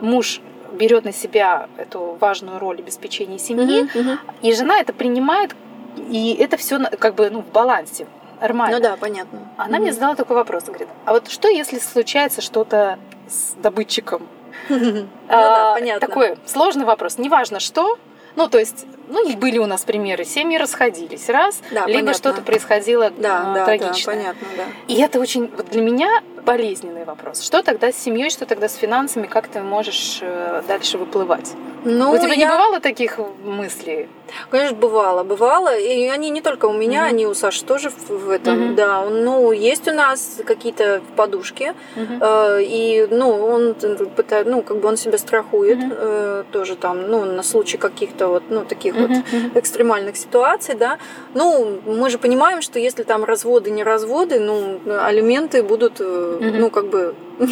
муж 0.00 0.40
берет 0.72 1.04
на 1.04 1.12
себя 1.12 1.68
эту 1.76 2.16
важную 2.20 2.58
роль 2.58 2.78
обеспечения 2.78 3.38
семьи, 3.38 3.84
uh-huh, 3.84 3.94
uh-huh. 3.94 4.18
и 4.42 4.52
жена 4.52 4.78
это 4.78 4.92
принимает, 4.92 5.54
и 5.96 6.36
это 6.38 6.56
все 6.56 6.78
как 6.98 7.14
бы 7.14 7.30
ну, 7.30 7.40
в 7.40 7.50
балансе. 7.50 8.06
Нормально. 8.40 8.76
Ну 8.76 8.82
да, 8.82 8.96
понятно. 8.96 9.48
Она 9.56 9.78
mm-hmm. 9.78 9.80
мне 9.80 9.92
задала 9.92 10.14
такой 10.14 10.36
вопрос, 10.36 10.64
говорит, 10.64 10.88
а 11.06 11.12
вот 11.12 11.30
что 11.30 11.48
если 11.48 11.78
случается 11.78 12.42
что-то 12.42 12.98
с 13.28 13.54
добытчиком? 13.54 14.26
Ну 14.68 15.06
да, 15.28 15.74
понятно. 15.74 16.06
Такой 16.06 16.38
сложный 16.46 16.84
вопрос. 16.84 17.18
Неважно 17.18 17.60
что, 17.60 17.98
ну, 18.36 18.48
то 18.48 18.58
есть, 18.58 18.86
ну, 19.08 19.36
были 19.36 19.58
у 19.58 19.66
нас 19.66 19.82
примеры, 19.84 20.24
семьи 20.24 20.56
расходились, 20.56 21.28
раз, 21.28 21.60
да, 21.70 21.86
либо 21.86 22.14
что-то 22.14 22.42
происходило 22.42 23.10
да, 23.10 23.62
а, 23.62 23.64
трагичное. 23.64 24.14
Да, 24.14 24.20
понятно, 24.20 24.48
да. 24.56 24.64
И 24.88 25.00
это 25.00 25.20
очень, 25.20 25.50
вот 25.56 25.70
для 25.70 25.82
меня 25.82 26.22
болезненный 26.46 27.04
вопрос. 27.04 27.42
Что 27.42 27.62
тогда 27.62 27.92
с 27.92 27.96
семьей, 27.96 28.30
что 28.30 28.46
тогда 28.46 28.68
с 28.68 28.76
финансами, 28.76 29.26
как 29.26 29.48
ты 29.48 29.60
можешь 29.60 30.20
э, 30.22 30.62
дальше 30.68 30.96
выплывать? 30.96 31.52
Ну, 31.84 32.12
у 32.12 32.16
тебя 32.16 32.34
я... 32.34 32.36
не 32.36 32.46
бывало 32.46 32.80
таких 32.80 33.18
мыслей? 33.44 34.08
Конечно, 34.50 34.76
бывало, 34.76 35.22
бывало. 35.22 35.76
И 35.78 36.08
они 36.08 36.30
не 36.30 36.40
только 36.40 36.66
у 36.66 36.72
меня, 36.72 37.02
угу. 37.02 37.08
они 37.08 37.26
у 37.26 37.34
Саши 37.34 37.64
тоже 37.64 37.90
в 38.08 38.30
этом. 38.30 38.70
Угу. 38.70 38.74
Да, 38.74 39.04
ну, 39.04 39.52
есть 39.52 39.86
у 39.88 39.92
нас 39.92 40.40
какие-то 40.44 41.00
подушки. 41.14 41.74
Угу. 41.96 42.14
Э, 42.20 42.58
и, 42.60 43.06
ну, 43.10 43.30
он 43.30 43.74
пытает, 44.16 44.46
ну, 44.46 44.62
как 44.62 44.78
бы 44.78 44.88
он 44.88 44.96
себя 44.96 45.18
страхует 45.18 45.78
угу. 45.78 45.94
э, 45.96 46.44
тоже 46.50 46.74
там, 46.74 47.08
ну, 47.08 47.24
на 47.24 47.42
случай 47.42 47.78
каких-то 47.78 48.28
вот, 48.28 48.42
ну, 48.50 48.64
таких 48.64 48.94
угу. 48.94 49.06
вот 49.06 49.56
экстремальных 49.56 50.16
ситуаций, 50.16 50.74
да. 50.74 50.98
Ну, 51.34 51.78
мы 51.86 52.10
же 52.10 52.18
понимаем, 52.18 52.62
что 52.62 52.80
если 52.80 53.04
там 53.04 53.24
разводы, 53.24 53.70
не 53.70 53.84
разводы, 53.84 54.40
ну, 54.40 54.80
алименты 55.04 55.62
будут 55.62 56.00
э, 56.40 56.48
угу. 56.48 56.58
ну, 56.58 56.70
как 56.70 56.88
бы 56.88 57.14
ну, 57.38 57.46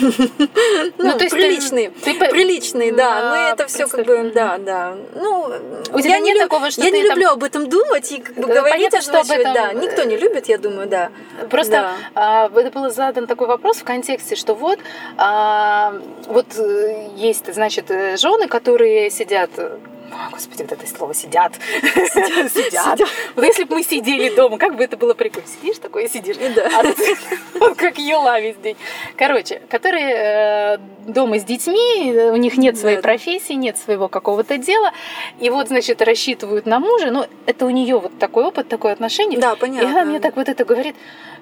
ну, 0.98 1.18
то 1.18 1.24
есть 1.24 1.34
приличные, 1.34 1.90
ты, 1.90 2.18
ты, 2.18 2.28
приличные, 2.30 2.92
да, 2.92 3.20
да, 3.20 3.30
мы 3.30 3.36
это 3.52 3.66
все 3.66 3.86
как 3.86 4.06
бы, 4.06 4.32
да, 4.34 4.56
да. 4.58 4.96
Ну, 5.14 5.52
у 5.92 6.00
тебя 6.00 6.18
нет 6.20 6.38
такого, 6.38 6.70
что 6.70 6.82
я 6.82 6.90
не 6.90 7.02
люблю 7.02 7.30
об 7.30 7.44
этом 7.44 7.68
думать 7.68 8.10
и 8.12 8.20
как 8.20 8.34
бы 8.34 8.46
говорить, 8.46 8.90
понятно, 8.90 9.02
что 9.02 9.20
об 9.20 9.30
этом... 9.30 9.52
да, 9.52 9.72
никто 9.74 10.04
не 10.04 10.16
любит, 10.16 10.48
я 10.48 10.58
думаю, 10.58 10.88
да. 10.88 11.10
Просто 11.50 11.72
да. 11.72 11.92
А, 12.14 12.50
это 12.58 12.70
был 12.70 12.90
задан 12.90 13.26
такой 13.26 13.46
вопрос 13.46 13.78
в 13.78 13.84
контексте, 13.84 14.36
что 14.36 14.54
вот, 14.54 14.78
а, 15.18 15.94
вот 16.26 16.46
э, 16.56 17.08
есть, 17.16 17.52
значит, 17.52 17.90
э, 17.90 18.16
жены, 18.16 18.48
которые 18.48 19.10
сидят 19.10 19.50
господи, 20.30 20.62
вот 20.62 20.72
это 20.72 20.86
слово 20.86 21.14
сидят. 21.14 21.54
Сидят. 21.80 22.52
сидят. 22.52 23.00
Вот 23.36 23.44
если 23.44 23.64
бы 23.64 23.76
мы 23.76 23.82
сидели 23.82 24.34
дома, 24.34 24.58
как 24.58 24.76
бы 24.76 24.84
это 24.84 24.96
было 24.96 25.14
прикольно. 25.14 25.48
Сидишь 25.48 25.78
такой 25.78 26.04
и 26.04 26.08
сидишь. 26.08 26.36
Да. 26.54 26.68
А 26.74 27.74
как 27.74 27.98
ела 27.98 28.40
весь 28.40 28.56
день. 28.56 28.76
Короче, 29.16 29.60
которые 29.68 30.14
э, 30.14 30.78
дома 31.06 31.38
с 31.38 31.44
детьми, 31.44 32.12
у 32.32 32.36
них 32.36 32.56
нет 32.56 32.78
своей 32.78 32.98
профессии, 32.98 33.54
нет 33.54 33.78
своего 33.78 34.08
какого-то 34.08 34.58
дела. 34.58 34.92
И 35.40 35.50
вот, 35.50 35.68
значит, 35.68 36.02
рассчитывают 36.02 36.66
на 36.66 36.80
мужа. 36.80 37.10
Но 37.10 37.26
это 37.46 37.66
у 37.66 37.70
нее 37.70 37.98
вот 37.98 38.18
такой 38.18 38.44
опыт, 38.44 38.68
такое 38.68 38.92
отношение. 38.92 39.38
Да, 39.38 39.56
понятно. 39.56 39.86
И 39.86 39.90
она 39.90 40.04
мне 40.04 40.20
так 40.20 40.36
вот 40.36 40.48
это 40.48 40.64
говорит. 40.64 40.96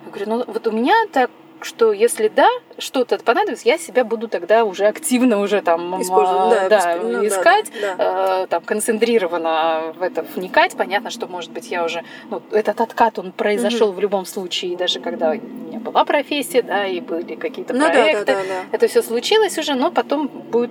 Я 0.05 0.11
говорю, 0.11 0.31
ну 0.31 0.45
вот 0.47 0.67
у 0.67 0.73
меня 0.73 0.95
так 1.13 1.31
что 1.65 1.93
если 1.93 2.29
да, 2.29 2.49
что-то 2.79 3.19
понадобится, 3.19 3.69
я 3.69 3.79
себя 3.79 4.05
буду 4.05 4.29
тогда 4.29 4.65
уже 4.65 4.87
активно 4.87 5.41
уже 5.41 5.63
там 5.63 6.01
да, 6.09 6.69
да, 6.69 6.97
ну, 7.03 7.27
искать, 7.27 7.67
да, 7.81 7.95
да. 7.97 8.43
Э, 8.43 8.47
там 8.47 8.63
концентрированно 8.63 9.95
в 9.99 10.03
это 10.03 10.23
вникать. 10.35 10.77
Понятно, 10.77 11.11
что 11.11 11.27
может 11.27 11.51
быть 11.51 11.71
я 11.71 11.85
уже, 11.85 12.03
ну, 12.31 12.43
этот 12.51 12.81
откат 12.81 13.19
он 13.19 13.33
произошел 13.33 13.89
угу. 13.89 13.97
в 13.97 14.01
любом 14.01 14.25
случае, 14.27 14.77
даже 14.77 15.01
когда 15.01 15.31
у 15.31 15.35
меня 15.35 15.81
была 15.81 16.05
профессия, 16.05 16.63
да, 16.63 16.87
и 16.87 17.01
были 17.01 17.35
какие-то 17.35 17.75
ну, 17.75 17.87
проекты, 17.87 18.25
да, 18.25 18.35
да, 18.35 18.41
да, 18.41 18.49
да. 18.49 18.77
это 18.77 18.89
все 18.89 19.03
случилось 19.03 19.59
уже, 19.59 19.75
но 19.75 19.91
потом 19.91 20.29
будет 20.29 20.71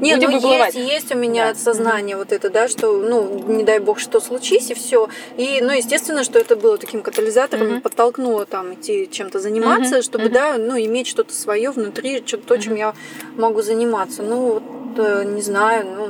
нет, 0.00 0.20
ну 0.22 0.38
есть, 0.38 0.76
есть 0.76 1.14
у 1.14 1.18
меня 1.18 1.48
да. 1.48 1.54
сознание 1.54 2.16
вот 2.16 2.32
это, 2.32 2.50
да, 2.50 2.68
что, 2.68 2.96
ну, 2.96 3.42
не 3.46 3.64
дай 3.64 3.78
бог, 3.78 3.98
что 3.98 4.20
случись, 4.20 4.70
и 4.70 4.74
все. 4.74 5.08
И, 5.36 5.60
ну, 5.60 5.72
естественно, 5.72 6.24
что 6.24 6.38
это 6.38 6.56
было 6.56 6.78
таким 6.78 7.02
катализатором, 7.02 7.66
mm-hmm. 7.66 7.80
подтолкнуло 7.80 8.46
там 8.46 8.74
идти 8.74 9.08
чем-то 9.10 9.38
заниматься, 9.38 9.98
mm-hmm. 9.98 10.02
Чтобы, 10.16 10.28
mm-hmm. 10.28 10.32
да, 10.32 10.58
ну, 10.58 10.78
иметь 10.78 11.06
что-то 11.06 11.34
свое 11.34 11.70
внутри, 11.70 12.22
что-то, 12.24 12.46
то, 12.46 12.56
чем 12.58 12.74
mm-hmm. 12.74 12.78
я 12.78 12.94
могу 13.36 13.62
заниматься. 13.62 14.22
Ну, 14.22 14.54
вот, 14.54 14.62
э, 14.98 15.24
не 15.24 15.42
знаю, 15.42 15.86
ну, 15.86 16.08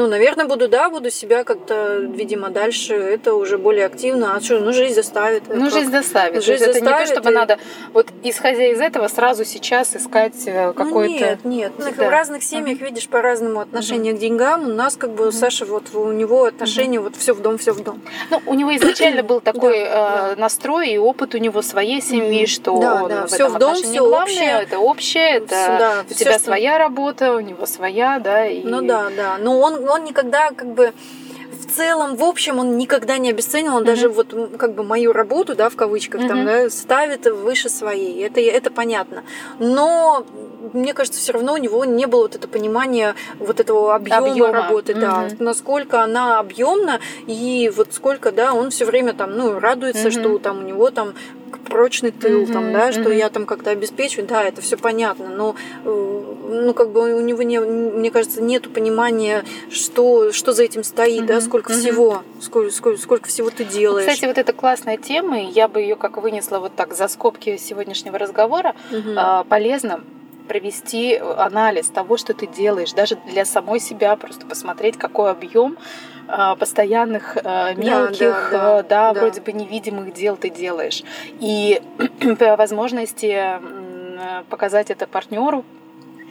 ну, 0.00 0.06
наверное, 0.06 0.46
буду, 0.46 0.66
да, 0.66 0.88
буду 0.88 1.10
себя 1.10 1.44
как-то, 1.44 1.98
видимо, 1.98 2.48
дальше 2.48 2.94
это 2.94 3.34
уже 3.34 3.58
более 3.58 3.84
активно. 3.84 4.34
А 4.34 4.40
что, 4.40 4.58
ну, 4.58 4.72
жизнь 4.72 4.94
заставит. 4.94 5.42
Ну, 5.48 5.64
как? 5.64 5.74
жизнь 5.74 5.90
заставит. 5.90 6.42
Жизнь 6.42 6.64
это 6.64 6.72
заставит, 6.72 7.00
не 7.00 7.06
то, 7.06 7.12
чтобы 7.12 7.30
и... 7.30 7.34
надо, 7.34 7.58
вот 7.92 8.08
исходя 8.22 8.66
из 8.68 8.80
этого, 8.80 9.08
сразу 9.08 9.44
сейчас 9.44 9.94
искать 9.94 10.46
э, 10.46 10.72
какой-то... 10.72 10.94
Ну, 10.94 11.08
нет, 11.08 11.44
нет. 11.44 11.72
Всегда. 11.78 12.06
В 12.06 12.08
разных 12.08 12.42
семьях, 12.42 12.78
uh-huh. 12.78 12.84
видишь, 12.86 13.08
по-разному 13.08 13.60
отношение 13.60 14.14
uh-huh. 14.14 14.16
к 14.16 14.20
деньгам. 14.20 14.70
У 14.70 14.72
нас, 14.72 14.96
как 14.96 15.10
бы, 15.10 15.26
uh-huh. 15.26 15.32
Саша, 15.32 15.66
вот 15.66 15.94
у 15.94 16.12
него 16.12 16.44
отношение 16.44 16.98
uh-huh. 16.98 17.04
вот 17.04 17.16
все 17.16 17.34
в 17.34 17.42
дом, 17.42 17.58
все 17.58 17.72
в 17.72 17.82
дом. 17.82 18.00
Ну, 18.30 18.40
у 18.46 18.54
него 18.54 18.74
изначально 18.76 19.22
был 19.22 19.40
такой 19.42 19.80
э, 19.80 20.34
настрой 20.36 20.92
и 20.92 20.96
опыт 20.96 21.34
у 21.34 21.38
него 21.38 21.60
своей 21.60 22.00
семьи, 22.00 22.46
что 22.46 22.80
да, 22.80 23.06
да. 23.06 23.26
все 23.26 23.48
в 23.48 23.58
дом, 23.58 23.74
все 23.74 24.00
общее. 24.00 24.62
Это 24.62 24.78
общее, 24.78 25.36
это 25.36 26.06
у 26.08 26.14
тебя 26.14 26.38
своя 26.38 26.78
работа, 26.78 27.34
у 27.34 27.40
него 27.40 27.66
своя, 27.66 28.18
да. 28.18 28.46
Ну 28.64 28.80
да, 28.80 29.08
да. 29.14 29.36
Но 29.38 29.60
он 29.60 29.89
он 29.90 30.04
никогда 30.04 30.50
как 30.50 30.68
бы 30.68 30.92
в 31.60 31.66
целом, 31.66 32.16
в 32.16 32.24
общем, 32.24 32.58
он 32.58 32.76
никогда 32.76 33.18
не 33.18 33.30
обесценил, 33.30 33.76
он 33.76 33.82
mm-hmm. 33.82 33.86
даже 33.86 34.08
вот 34.08 34.34
как 34.58 34.74
бы 34.74 34.82
мою 34.82 35.12
работу, 35.12 35.54
да, 35.54 35.68
в 35.68 35.76
кавычках, 35.76 36.22
mm-hmm. 36.22 36.28
там, 36.28 36.44
да, 36.44 36.70
ставит 36.70 37.26
выше 37.26 37.68
своей. 37.68 38.24
Это, 38.24 38.40
это 38.40 38.70
понятно. 38.70 39.24
Но 39.58 40.24
мне 40.72 40.94
кажется, 40.94 41.20
все 41.20 41.32
равно 41.32 41.54
у 41.54 41.56
него 41.56 41.84
не 41.84 42.06
было 42.06 42.22
вот 42.22 42.36
это 42.36 42.48
понимания 42.48 43.14
вот 43.38 43.60
этого 43.60 43.94
объема, 43.94 44.30
объема. 44.30 44.52
работы, 44.52 44.92
mm-hmm. 44.92 45.00
да, 45.00 45.28
насколько 45.38 46.02
она 46.02 46.38
объемна 46.38 47.00
и 47.26 47.70
вот 47.74 47.92
сколько, 47.92 48.32
да, 48.32 48.54
он 48.54 48.70
все 48.70 48.84
время 48.84 49.12
там, 49.12 49.36
ну, 49.36 49.58
радуется, 49.58 50.08
mm-hmm. 50.08 50.20
что 50.20 50.38
там 50.38 50.60
у 50.60 50.62
него 50.62 50.90
там 50.90 51.14
прочный 51.58 52.10
тыл, 52.10 52.42
mm-hmm, 52.42 52.52
там, 52.52 52.72
да, 52.72 52.88
mm-hmm. 52.88 53.00
что 53.00 53.12
я 53.12 53.28
там 53.30 53.46
как-то 53.46 53.70
обеспечиваю, 53.70 54.26
да, 54.26 54.44
это 54.44 54.60
все 54.60 54.76
понятно, 54.76 55.28
но 55.28 55.56
э, 55.84 56.22
ну 56.48 56.74
как 56.74 56.90
бы 56.90 57.14
у 57.14 57.20
него 57.20 57.42
не, 57.42 57.58
мне 57.58 58.10
кажется, 58.10 58.42
нету 58.42 58.70
понимания, 58.70 59.44
что 59.70 60.32
что 60.32 60.52
за 60.52 60.64
этим 60.64 60.84
стоит, 60.84 61.24
mm-hmm, 61.24 61.26
да, 61.26 61.40
сколько 61.40 61.72
mm-hmm. 61.72 61.78
всего, 61.78 62.22
сколько, 62.40 62.70
сколько 62.70 63.00
сколько 63.00 63.28
всего 63.28 63.50
ты 63.50 63.64
делаешь. 63.64 64.06
Кстати, 64.08 64.26
вот 64.26 64.38
это 64.38 64.52
классная 64.52 64.96
тема, 64.96 65.40
и 65.40 65.46
я 65.46 65.68
бы 65.68 65.80
ее 65.80 65.96
как 65.96 66.16
вынесла 66.18 66.58
вот 66.58 66.74
так 66.76 66.94
за 66.94 67.08
скобки 67.08 67.56
сегодняшнего 67.56 68.18
разговора, 68.18 68.74
mm-hmm. 68.90 69.46
полезно 69.48 70.00
провести 70.50 71.14
анализ 71.14 71.86
того, 71.90 72.16
что 72.16 72.34
ты 72.34 72.48
делаешь, 72.48 72.92
даже 72.92 73.16
для 73.28 73.44
самой 73.44 73.78
себя, 73.78 74.16
просто 74.16 74.46
посмотреть, 74.46 74.96
какой 74.96 75.30
объем 75.30 75.78
постоянных 76.58 77.36
а, 77.42 77.74
мелких, 77.74 78.18
да, 78.18 78.50
да, 78.50 78.82
да, 78.82 78.82
да, 78.82 79.12
да, 79.14 79.20
вроде 79.20 79.40
бы 79.40 79.52
невидимых 79.52 80.12
дел 80.12 80.36
ты 80.36 80.50
делаешь. 80.50 81.02
И 81.40 81.80
по 82.38 82.56
возможности 82.56 83.38
показать 84.48 84.90
это 84.90 85.06
партнеру, 85.06 85.64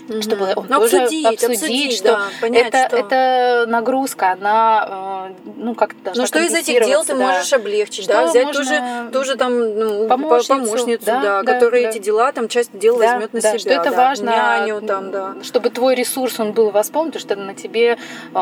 угу. 0.09 0.21
чтобы 0.21 0.53
он 0.55 0.65
ну, 0.69 0.79
тоже 0.79 1.03
обсудить, 1.03 1.25
обсудить, 1.25 1.61
обсудить 1.61 1.97
что, 1.97 2.07
да, 2.07 2.21
понять, 2.41 2.67
это, 2.67 2.87
что 2.87 2.97
это 2.97 3.65
нагрузка, 3.67 4.31
она 4.31 5.29
э, 5.29 5.49
ну 5.57 5.75
как 5.75 5.95
должна 6.03 6.23
Ну 6.23 6.27
что 6.27 6.39
из 6.39 6.53
этих 6.53 6.85
дел 6.85 7.03
ты 7.03 7.15
да. 7.15 7.27
можешь 7.27 7.51
облегчить, 7.53 8.05
что 8.05 8.13
да, 8.13 8.27
взять 8.27 8.51
тоже, 8.51 8.81
тоже 9.11 9.35
там 9.35 9.77
ну, 9.77 10.07
помощницу, 10.07 10.65
помощницу 10.65 11.05
да, 11.05 11.21
да, 11.21 11.43
да, 11.43 11.53
которая 11.53 11.83
да. 11.83 11.89
эти 11.89 11.99
дела 11.99 12.31
там 12.31 12.47
часть 12.47 12.77
дел 12.77 12.97
да, 12.97 13.13
возьмет 13.13 13.33
на 13.33 13.41
да, 13.41 13.49
себя, 13.49 13.59
что 13.59 13.69
это 13.69 13.91
да, 13.91 13.97
важно, 13.97 14.29
няню 14.29 14.81
там, 14.81 15.11
да, 15.11 15.35
чтобы 15.43 15.69
твой 15.69 15.95
ресурс 15.95 16.39
он 16.39 16.53
был 16.53 16.71
восполнен, 16.71 17.11
потому 17.11 17.21
что 17.21 17.35
на 17.35 17.53
тебе 17.53 17.97
э, 18.33 18.37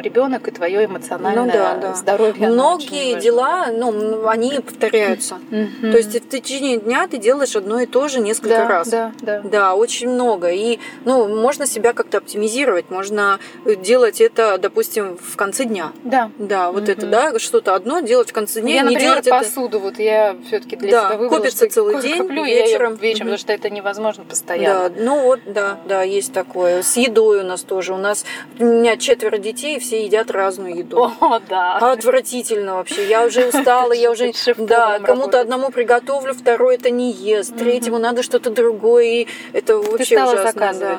ребенок 0.00 0.48
и 0.48 0.50
твое 0.50 0.84
эмоциональное 0.84 1.44
ну, 1.44 1.52
да, 1.52 1.76
да. 1.76 1.94
здоровье. 1.94 2.48
Многие 2.48 3.20
дела, 3.20 3.66
ну 3.72 4.26
они 4.28 4.60
повторяются, 4.60 5.38
то 5.50 5.96
есть 5.96 6.14
в 6.14 6.28
течение 6.28 6.78
дня 6.78 7.06
ты 7.08 7.18
делаешь 7.18 7.56
одно 7.56 7.80
и 7.80 7.86
то 7.86 8.08
же 8.08 8.20
несколько 8.20 8.66
раз, 8.66 8.88
да, 8.88 9.12
да, 9.20 9.40
да, 9.42 9.74
очень 9.74 10.08
много 10.08 10.50
и 10.50 10.78
ну, 11.04 11.28
можно 11.28 11.66
себя 11.66 11.92
как-то 11.92 12.18
оптимизировать, 12.18 12.90
можно 12.90 13.38
делать 13.64 14.20
это, 14.20 14.58
допустим, 14.58 15.16
в 15.16 15.36
конце 15.36 15.64
дня. 15.64 15.92
Да. 16.04 16.30
Да, 16.38 16.72
вот 16.72 16.84
угу. 16.84 16.92
это, 16.92 17.06
да, 17.06 17.38
что-то 17.38 17.74
одно 17.74 18.00
делать 18.00 18.30
в 18.30 18.32
конце 18.32 18.60
дня. 18.60 18.74
Я, 18.74 18.80
не 18.82 18.94
например, 18.94 19.22
делать 19.22 19.28
посуду, 19.28 19.78
это... 19.78 19.78
вот 19.78 19.98
я 19.98 20.36
все-таки 20.46 20.76
для 20.76 20.90
да, 20.90 21.08
себя 21.08 21.18
выбрала, 21.18 21.38
копится 21.38 21.66
что 21.66 21.74
целый 21.74 22.02
день, 22.02 22.18
коплю 22.18 22.44
вечером. 22.44 22.94
Я 22.94 23.00
вечером, 23.00 23.24
угу. 23.24 23.30
потому 23.30 23.38
что 23.38 23.52
это 23.52 23.70
невозможно 23.70 24.24
постоянно. 24.24 24.88
Да, 24.90 25.02
ну 25.02 25.22
вот, 25.22 25.40
да, 25.46 25.78
да, 25.86 26.02
есть 26.02 26.32
такое. 26.32 26.82
С 26.82 26.96
едой 26.96 27.40
у 27.40 27.44
нас 27.44 27.62
тоже. 27.62 27.94
У 27.94 27.98
нас, 27.98 28.24
у 28.58 28.64
меня 28.64 28.96
четверо 28.96 29.38
детей, 29.38 29.78
все 29.78 30.04
едят 30.04 30.30
разную 30.30 30.76
еду. 30.76 31.10
О, 31.20 31.40
да. 31.48 31.78
Отвратительно 31.78 32.74
вообще. 32.74 33.06
Я 33.08 33.24
уже 33.24 33.46
устала, 33.54 33.92
я 33.92 34.10
уже, 34.10 34.32
да, 34.58 34.98
кому-то 34.98 35.40
одному 35.40 35.70
приготовлю, 35.70 36.34
второй 36.34 36.76
это 36.76 36.90
не 36.90 37.12
ест, 37.12 37.56
третьему 37.56 37.98
надо 37.98 38.22
что-то 38.22 38.50
другое, 38.50 39.04
и 39.04 39.26
это 39.52 39.78
вообще 39.78 40.22
ужасно. 40.22 40.50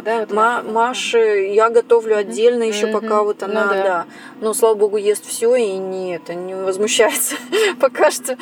Да. 0.03 0.25
Да, 0.25 0.63
Маше 0.63 1.47
я 1.53 1.69
готовлю 1.69 2.17
отдельно 2.17 2.63
еще 2.63 2.87
пока 2.87 3.23
вот 3.23 3.43
она, 3.43 3.65
ну, 3.65 3.69
да. 3.71 3.83
да. 3.83 4.05
Но 4.39 4.53
слава 4.53 4.75
богу 4.75 4.97
ест 4.97 5.25
все 5.25 5.55
и 5.55 5.73
не 5.73 6.15
это 6.15 6.33
не 6.33 6.55
возмущается. 6.55 7.35
пока 7.79 8.11
что 8.11 8.37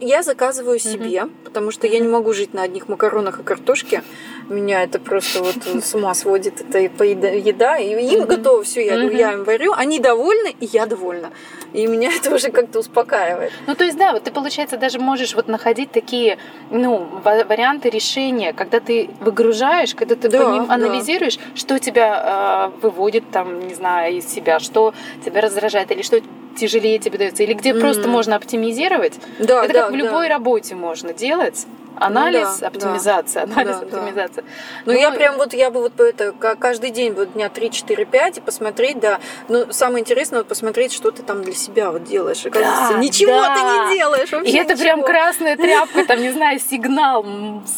я 0.00 0.22
заказываю 0.22 0.78
себе, 0.78 1.28
потому 1.44 1.70
что 1.70 1.86
я 1.86 1.98
не 1.98 2.08
могу 2.08 2.32
жить 2.32 2.54
на 2.54 2.62
одних 2.62 2.88
макаронах 2.88 3.40
и 3.40 3.42
картошке. 3.42 4.02
Меня 4.48 4.82
это 4.82 4.98
просто 4.98 5.42
вот 5.42 5.56
с 5.84 5.94
ума 5.94 6.14
сводит 6.14 6.60
это 6.60 7.04
еда, 7.04 7.78
и 7.78 7.90
им 8.14 8.26
готово 8.26 8.62
все, 8.62 8.84
я, 8.84 9.02
я 9.02 9.32
им 9.32 9.44
варю, 9.44 9.72
они 9.74 9.98
довольны 9.98 10.54
и 10.60 10.66
я 10.66 10.86
довольна. 10.86 11.30
И 11.72 11.86
меня 11.86 12.10
это 12.14 12.32
уже 12.34 12.50
как-то 12.50 12.78
успокаивает. 12.78 13.52
Ну, 13.66 13.74
то 13.74 13.84
есть, 13.84 13.98
да, 13.98 14.12
вот 14.12 14.22
ты, 14.22 14.30
получается, 14.30 14.76
даже 14.76 15.00
можешь 15.00 15.34
вот 15.34 15.48
находить 15.48 15.90
такие, 15.90 16.38
ну, 16.70 17.08
варианты 17.24 17.90
решения, 17.90 18.52
когда 18.52 18.78
ты 18.78 19.10
выгружаешь, 19.20 19.94
когда 19.94 20.14
ты 20.14 20.28
да, 20.28 20.44
по 20.44 20.52
ним 20.52 20.70
анализируешь, 20.70 21.36
да. 21.36 21.42
что 21.56 21.78
тебя 21.80 22.70
э, 22.72 22.80
выводит 22.80 23.24
там, 23.32 23.66
не 23.66 23.74
знаю, 23.74 24.14
из 24.14 24.26
себя, 24.26 24.60
что 24.60 24.94
тебя 25.24 25.40
раздражает, 25.40 25.90
или 25.90 26.02
что 26.02 26.20
тяжелее 26.56 26.98
тебе 27.00 27.18
дается, 27.18 27.42
или 27.42 27.54
где 27.54 27.70
mm-hmm. 27.70 27.80
просто 27.80 28.08
можно 28.08 28.36
оптимизировать. 28.36 29.14
Да, 29.40 29.64
это 29.64 29.72
да, 29.72 29.82
как 29.82 29.92
в 29.92 29.94
любой 29.96 30.28
да. 30.28 30.34
работе 30.34 30.74
можно 30.76 31.12
делать. 31.12 31.66
Анализ, 31.96 32.48
ну, 32.54 32.60
да, 32.60 32.66
оптимизация, 32.66 33.46
да, 33.46 33.52
анализ, 33.52 33.76
да, 33.78 33.82
оптимизация. 33.86 34.42
Да. 34.42 34.50
Ну, 34.86 34.92
ну, 34.92 34.98
я 34.98 35.10
прям 35.10 35.36
вот, 35.36 35.54
я 35.54 35.70
бы 35.70 35.80
вот 35.80 36.00
это 36.00 36.32
каждый 36.32 36.90
день 36.90 37.12
вот 37.12 37.32
дня 37.34 37.48
3, 37.48 37.70
4, 37.70 38.04
5 38.04 38.38
и 38.38 38.40
посмотреть, 38.40 39.00
да. 39.00 39.20
Ну, 39.48 39.66
самое 39.70 40.00
интересное, 40.00 40.40
вот 40.40 40.48
посмотреть, 40.48 40.92
что 40.92 41.10
ты 41.10 41.22
там 41.22 41.42
для 41.42 41.54
себя 41.54 41.90
вот 41.90 42.04
делаешь. 42.04 42.44
Оказывается, 42.44 42.94
да, 42.94 42.98
ничего 42.98 43.32
да. 43.32 43.54
ты 43.54 43.60
не 43.60 43.98
делаешь 43.98 44.32
И 44.32 44.56
это 44.56 44.74
ничего. 44.74 44.84
прям 44.84 45.02
красная 45.02 45.56
тряпка, 45.56 46.04
там, 46.04 46.20
не 46.20 46.30
знаю, 46.30 46.58
сигнал, 46.58 47.24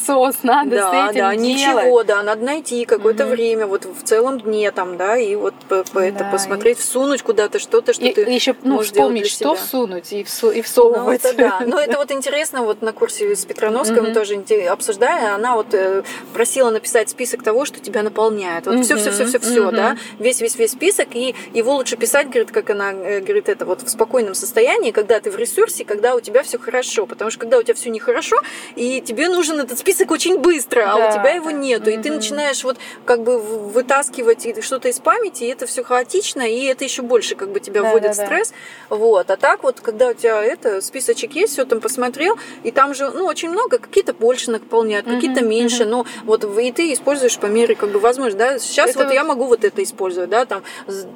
сос, 0.06 0.36
надо 0.42 0.70
да, 0.70 0.90
с 0.90 0.92
этим 0.92 1.22
да, 1.22 1.34
делать. 1.34 1.38
ничего, 1.40 2.04
да, 2.04 2.22
надо 2.22 2.44
найти 2.44 2.84
какое-то 2.84 3.26
время, 3.26 3.66
вот 3.66 3.84
в 3.84 4.02
целом 4.02 4.40
дне 4.40 4.70
там, 4.70 4.96
да, 4.96 5.16
и 5.16 5.34
вот 5.34 5.54
по, 5.68 5.84
по 5.84 6.00
да. 6.00 6.06
это 6.06 6.28
посмотреть, 6.30 6.78
всунуть 6.78 7.22
куда-то 7.22 7.58
что-то, 7.58 7.92
что 7.92 8.04
и, 8.04 8.12
ты 8.12 8.22
еще, 8.22 8.54
ну, 8.62 8.80
вспомнить, 8.80 9.30
что 9.30 9.54
всунуть 9.54 10.12
и, 10.12 10.24
всу, 10.24 10.50
и 10.50 10.62
всовывать. 10.62 11.22
Ну, 11.22 11.30
это 11.30 11.36
да. 11.36 11.60
Но 11.66 11.78
это 11.80 11.98
вот 11.98 12.10
интересно, 12.10 12.62
вот 12.62 12.82
на 12.82 12.92
курсе 12.92 13.34
с 13.34 13.44
Петроновской 13.44 14.05
мы 14.06 14.14
тоже 14.14 14.36
обсуждая, 14.68 15.34
она 15.34 15.56
вот 15.56 15.72
э, 15.72 16.02
просила 16.32 16.70
написать 16.70 17.10
список 17.10 17.42
того, 17.42 17.64
что 17.64 17.80
тебя 17.80 18.02
наполняет. 18.02 18.66
Вот 18.66 18.84
все, 18.84 18.96
все, 18.96 19.10
все, 19.10 19.26
все, 19.26 19.38
все, 19.38 19.70
да, 19.70 19.96
весь, 20.18 20.40
весь, 20.40 20.56
весь 20.56 20.72
список, 20.72 21.08
и 21.14 21.34
его 21.52 21.74
лучше 21.74 21.96
писать, 21.96 22.28
говорит, 22.28 22.50
как 22.52 22.70
она 22.70 22.92
э, 22.92 23.20
говорит, 23.20 23.48
это 23.48 23.64
вот 23.64 23.82
в 23.82 23.88
спокойном 23.88 24.34
состоянии, 24.34 24.90
когда 24.90 25.20
ты 25.20 25.30
в 25.30 25.36
ресурсе, 25.36 25.84
когда 25.84 26.14
у 26.14 26.20
тебя 26.20 26.42
все 26.42 26.58
хорошо, 26.58 27.06
потому 27.06 27.30
что 27.30 27.40
когда 27.40 27.58
у 27.58 27.62
тебя 27.62 27.74
все 27.74 27.90
нехорошо, 27.90 28.36
и 28.74 29.00
тебе 29.00 29.28
нужен 29.28 29.60
этот 29.60 29.78
список 29.78 30.10
очень 30.10 30.38
быстро, 30.38 30.82
да, 30.82 30.92
а 30.92 31.08
у 31.08 31.12
тебя 31.12 31.30
его 31.34 31.50
нету, 31.50 31.90
и 31.90 31.96
ты 31.96 32.10
начинаешь 32.10 32.62
вот 32.64 32.76
как 33.04 33.22
бы 33.22 33.38
вытаскивать 33.38 34.64
что-то 34.64 34.88
из 34.88 35.00
памяти, 35.00 35.44
и 35.44 35.48
это 35.48 35.66
все 35.66 35.82
хаотично, 35.82 36.42
и 36.42 36.64
это 36.64 36.84
еще 36.84 37.02
больше 37.02 37.34
как 37.34 37.50
бы 37.50 37.60
тебя 37.60 37.82
да, 37.82 37.90
вводит 37.90 38.12
в 38.12 38.14
стресс, 38.14 38.52
вот. 38.88 39.30
А 39.30 39.36
так 39.36 39.62
вот, 39.62 39.80
когда 39.80 40.08
у 40.08 40.14
тебя 40.14 40.42
это 40.42 40.80
списочек 40.80 41.34
есть, 41.34 41.52
все 41.54 41.64
там 41.64 41.80
посмотрел, 41.80 42.38
и 42.62 42.70
там 42.70 42.94
же 42.94 43.10
ну 43.10 43.24
очень 43.26 43.50
много, 43.50 43.78
какие-то 43.96 44.12
больше 44.12 44.50
наполняют, 44.50 45.06
какие-то 45.06 45.42
меньше, 45.42 45.86
но 45.86 46.04
вот 46.24 46.44
и 46.44 46.72
ты 46.72 46.92
используешь 46.92 47.38
по 47.38 47.46
мере 47.46 47.74
как 47.74 47.90
бы 47.90 47.98
возможности, 47.98 48.38
да, 48.38 48.58
сейчас 48.58 48.90
это 48.90 49.04
вот 49.04 49.12
я 49.12 49.24
могу 49.24 49.46
вот 49.46 49.64
это 49.64 49.82
использовать, 49.82 50.28
да, 50.28 50.44
там, 50.44 50.62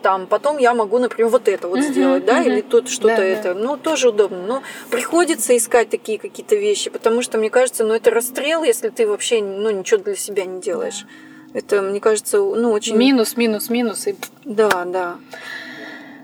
там 0.02 0.26
потом 0.26 0.56
я 0.56 0.72
могу, 0.72 0.98
например, 0.98 1.30
вот 1.30 1.46
это 1.46 1.68
вот 1.68 1.80
сделать, 1.80 2.24
да, 2.24 2.42
или 2.42 2.62
тут 2.62 2.88
что-то 2.88 3.16
да, 3.16 3.24
это, 3.24 3.54
да. 3.54 3.60
ну, 3.60 3.76
тоже 3.76 4.08
удобно, 4.08 4.38
но 4.46 4.62
приходится 4.90 5.54
искать 5.54 5.90
такие 5.90 6.18
какие-то 6.18 6.56
вещи, 6.56 6.88
потому 6.88 7.20
что, 7.20 7.36
мне 7.36 7.50
кажется, 7.50 7.84
ну, 7.84 7.92
это 7.92 8.10
расстрел, 8.10 8.64
если 8.64 8.88
ты 8.88 9.06
вообще, 9.06 9.42
ну, 9.42 9.68
ничего 9.68 10.00
для 10.00 10.16
себя 10.16 10.46
не 10.46 10.62
делаешь. 10.62 11.04
Это, 11.52 11.82
мне 11.82 12.00
кажется, 12.00 12.38
ну, 12.38 12.70
очень... 12.70 12.96
Минус, 12.96 13.36
минус, 13.36 13.68
минус. 13.68 14.06
И... 14.06 14.16
Да, 14.44 14.84
да. 14.86 15.16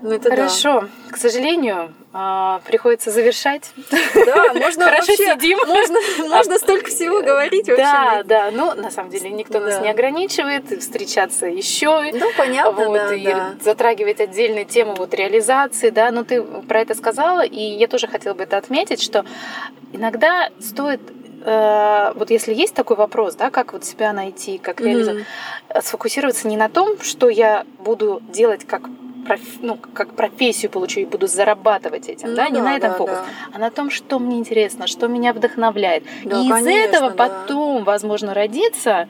Ну, 0.01 0.11
это 0.11 0.29
Хорошо. 0.29 0.81
Да. 0.81 1.13
К 1.13 1.17
сожалению, 1.17 1.93
а, 2.13 2.61
приходится 2.65 3.11
завершать. 3.11 3.71
Да, 4.25 4.53
можно 4.53 4.85
Хорошо 4.85 5.11
вообще, 5.11 5.33
сидим. 5.33 5.59
Можно, 5.67 5.99
можно 6.29 6.57
столько 6.57 6.87
всего 6.89 7.21
говорить 7.21 7.67
вообще. 7.67 7.83
Да, 7.83 8.23
да. 8.23 8.51
Ну, 8.51 8.73
на 8.73 8.91
самом 8.91 9.09
деле, 9.09 9.29
никто 9.29 9.59
да. 9.59 9.67
нас 9.67 9.81
не 9.81 9.89
ограничивает. 9.89 10.65
Встречаться 10.81 11.45
еще. 11.45 12.11
Ну, 12.13 12.27
понятно, 12.37 12.85
вот, 12.85 12.93
да, 12.93 13.13
и 13.13 13.23
да. 13.23 13.53
затрагивать 13.61 14.19
отдельные 14.19 14.65
темы 14.65 14.95
вот 14.95 15.13
реализации, 15.13 15.89
да. 15.89 16.11
Но 16.11 16.23
ты 16.23 16.41
про 16.41 16.81
это 16.81 16.95
сказала, 16.95 17.45
и 17.45 17.61
я 17.61 17.87
тоже 17.87 18.07
хотела 18.07 18.33
бы 18.33 18.43
это 18.43 18.57
отметить, 18.57 19.01
что 19.01 19.25
иногда 19.93 20.49
стоит 20.59 21.01
э, 21.45 22.11
вот 22.15 22.29
если 22.29 22.53
есть 22.53 22.73
такой 22.73 22.97
вопрос, 22.97 23.35
да, 23.35 23.49
как 23.49 23.73
вот 23.73 23.85
себя 23.85 24.13
найти, 24.13 24.57
как 24.57 24.81
реализовать, 24.81 25.25
mm-hmm. 25.69 25.81
сфокусироваться 25.81 26.47
не 26.47 26.57
на 26.57 26.69
том, 26.69 26.99
что 27.01 27.29
я 27.29 27.65
буду 27.79 28.21
делать 28.29 28.65
как 28.65 28.89
ну, 29.61 29.77
как 29.93 30.13
профессию 30.13 30.71
получу 30.71 31.01
и 31.01 31.05
буду 31.05 31.27
зарабатывать 31.27 32.09
этим, 32.09 32.29
ну, 32.29 32.35
да, 32.35 32.49
не 32.49 32.59
да, 32.59 32.63
на 32.63 32.77
этом 32.77 32.91
да, 32.91 32.97
фокус, 32.97 33.15
да. 33.15 33.25
а 33.53 33.59
на 33.59 33.69
том, 33.69 33.89
что 33.89 34.19
мне 34.19 34.37
интересно, 34.37 34.87
что 34.87 35.07
меня 35.07 35.33
вдохновляет. 35.33 36.03
Да, 36.23 36.41
и 36.41 36.49
конечно, 36.49 36.69
из 36.69 36.89
этого 36.89 37.09
да. 37.11 37.27
потом, 37.27 37.83
возможно, 37.83 38.33
родиться 38.33 39.07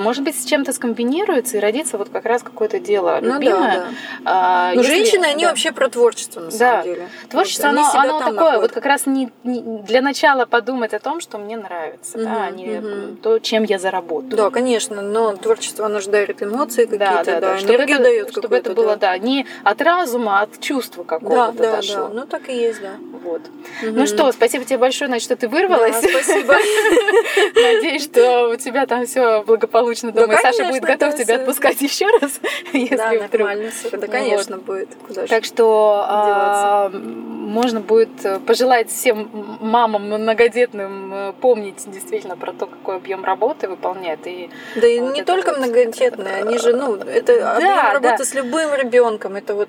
может 0.00 0.24
быть, 0.24 0.40
с 0.40 0.44
чем-то 0.44 0.72
скомбинируется 0.72 1.56
и 1.56 1.60
родится 1.60 1.98
вот 1.98 2.08
как 2.08 2.24
раз 2.24 2.42
какое-то 2.42 2.78
дело 2.78 3.18
ну, 3.22 3.34
любимое. 3.34 3.74
Да, 3.74 3.74
да. 3.74 3.86
А, 4.24 4.68
Но 4.70 4.76
ну, 4.76 4.82
если... 4.82 4.94
женщины, 4.94 5.24
они 5.24 5.44
да. 5.44 5.50
вообще 5.50 5.72
про 5.72 5.88
творчество, 5.88 6.40
на 6.40 6.50
самом 6.50 6.76
да. 6.76 6.82
деле. 6.82 7.08
Творчество, 7.30 7.68
оно, 7.68 7.90
оно 7.94 8.18
такое, 8.18 8.32
находят. 8.32 8.60
вот 8.62 8.72
как 8.72 8.86
раз 8.86 9.06
не, 9.06 9.30
не, 9.44 9.62
для 9.82 10.00
начала 10.00 10.46
подумать 10.46 10.94
о 10.94 10.98
том, 10.98 11.20
что 11.20 11.38
мне 11.38 11.56
нравится, 11.56 12.18
угу, 12.18 12.24
да, 12.24 12.44
а 12.44 12.50
не 12.50 12.78
угу. 12.78 13.16
то, 13.22 13.38
чем 13.38 13.64
я 13.64 13.78
заработаю. 13.78 14.36
Да, 14.36 14.50
конечно, 14.50 15.02
но 15.02 15.36
творчество, 15.36 15.86
оно 15.86 16.00
же 16.00 16.10
дарит 16.10 16.42
эмоции 16.42 16.84
какие-то, 16.84 17.24
да, 17.24 17.24
да, 17.24 17.40
да, 17.40 17.58
чтобы 17.58 17.82
это, 17.82 17.98
дает 17.98 18.30
чтобы 18.30 18.56
это 18.56 18.72
было, 18.72 18.96
да. 18.96 19.12
да, 19.12 19.18
не 19.18 19.46
от 19.62 19.80
разума, 19.80 20.40
а 20.40 20.42
от 20.42 20.60
чувства 20.60 21.04
какого-то 21.04 21.52
да, 21.58 21.70
да, 21.70 21.76
дошло. 21.76 22.08
Да, 22.08 22.14
ну 22.14 22.26
так 22.26 22.48
и 22.48 22.56
есть, 22.56 22.80
да. 22.82 22.94
Вот. 23.22 23.42
Угу. 23.82 23.92
Ну 23.92 24.06
что, 24.06 24.30
спасибо 24.32 24.64
тебе 24.64 24.78
большое, 24.78 25.08
значит, 25.08 25.24
что 25.24 25.36
ты 25.36 25.48
вырвалась. 25.48 26.00
Да, 26.00 26.08
спасибо. 26.08 26.54
Надеюсь, 27.54 28.04
что 28.04 28.50
у 28.50 28.56
тебя 28.56 28.86
там 28.86 29.06
все 29.06 29.42
благополучно 29.42 29.83
дома. 30.12 30.36
Саша 30.40 30.64
будет 30.68 30.82
готов 30.82 31.14
тебя 31.16 31.36
отпускать 31.36 31.80
еще 31.80 32.06
раз, 32.20 32.40
если 32.72 32.96
да, 32.96 33.12
нормально. 33.12 33.70
Да, 33.92 34.06
конечно, 34.06 34.58
будет. 34.58 34.88
Так 35.28 35.44
что 35.44 36.04
а, 36.06 36.90
можно 36.90 37.80
будет 37.80 38.10
пожелать 38.46 38.90
всем 38.90 39.58
мамам 39.60 40.10
многодетным 40.10 41.14
э, 41.14 41.32
помнить 41.40 41.82
действительно 41.86 42.36
про 42.36 42.52
то, 42.52 42.66
какой 42.66 42.96
объем 42.96 43.24
работы 43.24 43.68
выполняет. 43.68 44.26
И 44.26 44.50
да 44.76 44.86
и 44.86 44.98
не 44.98 45.22
только 45.22 45.52
многодетные, 45.52 46.36
они 46.42 46.58
же, 46.58 46.74
ну, 46.74 46.96
это 46.96 47.56
объем 47.56 47.92
работы 47.92 48.24
с 48.24 48.34
любым 48.34 48.74
ребенком. 48.74 49.36
Это 49.36 49.54
вот, 49.54 49.68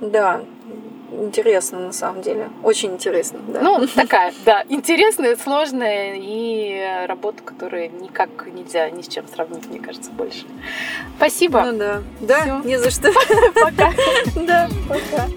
да, 0.00 0.42
интересно 1.20 1.80
на 1.80 1.92
самом 1.92 2.22
деле. 2.22 2.50
Очень 2.62 2.94
интересно. 2.94 3.38
Да. 3.48 3.60
Ну, 3.60 3.86
такая, 3.86 4.32
да, 4.44 4.64
интересная, 4.68 5.36
сложная 5.36 6.14
и 6.16 7.06
работа, 7.06 7.42
которую 7.42 7.90
никак 8.00 8.30
нельзя 8.46 8.90
ни 8.90 9.02
с 9.02 9.08
чем 9.08 9.26
сравнить, 9.28 9.66
мне 9.68 9.78
кажется, 9.78 10.10
больше. 10.10 10.44
Спасибо. 11.16 11.62
Ну 11.62 11.78
да. 11.78 12.02
Да, 12.20 12.40
Всё. 12.42 12.60
не 12.64 12.78
за 12.78 12.90
что. 12.90 13.10
Пока. 13.54 13.92
Да, 14.36 14.68
пока. 14.88 15.28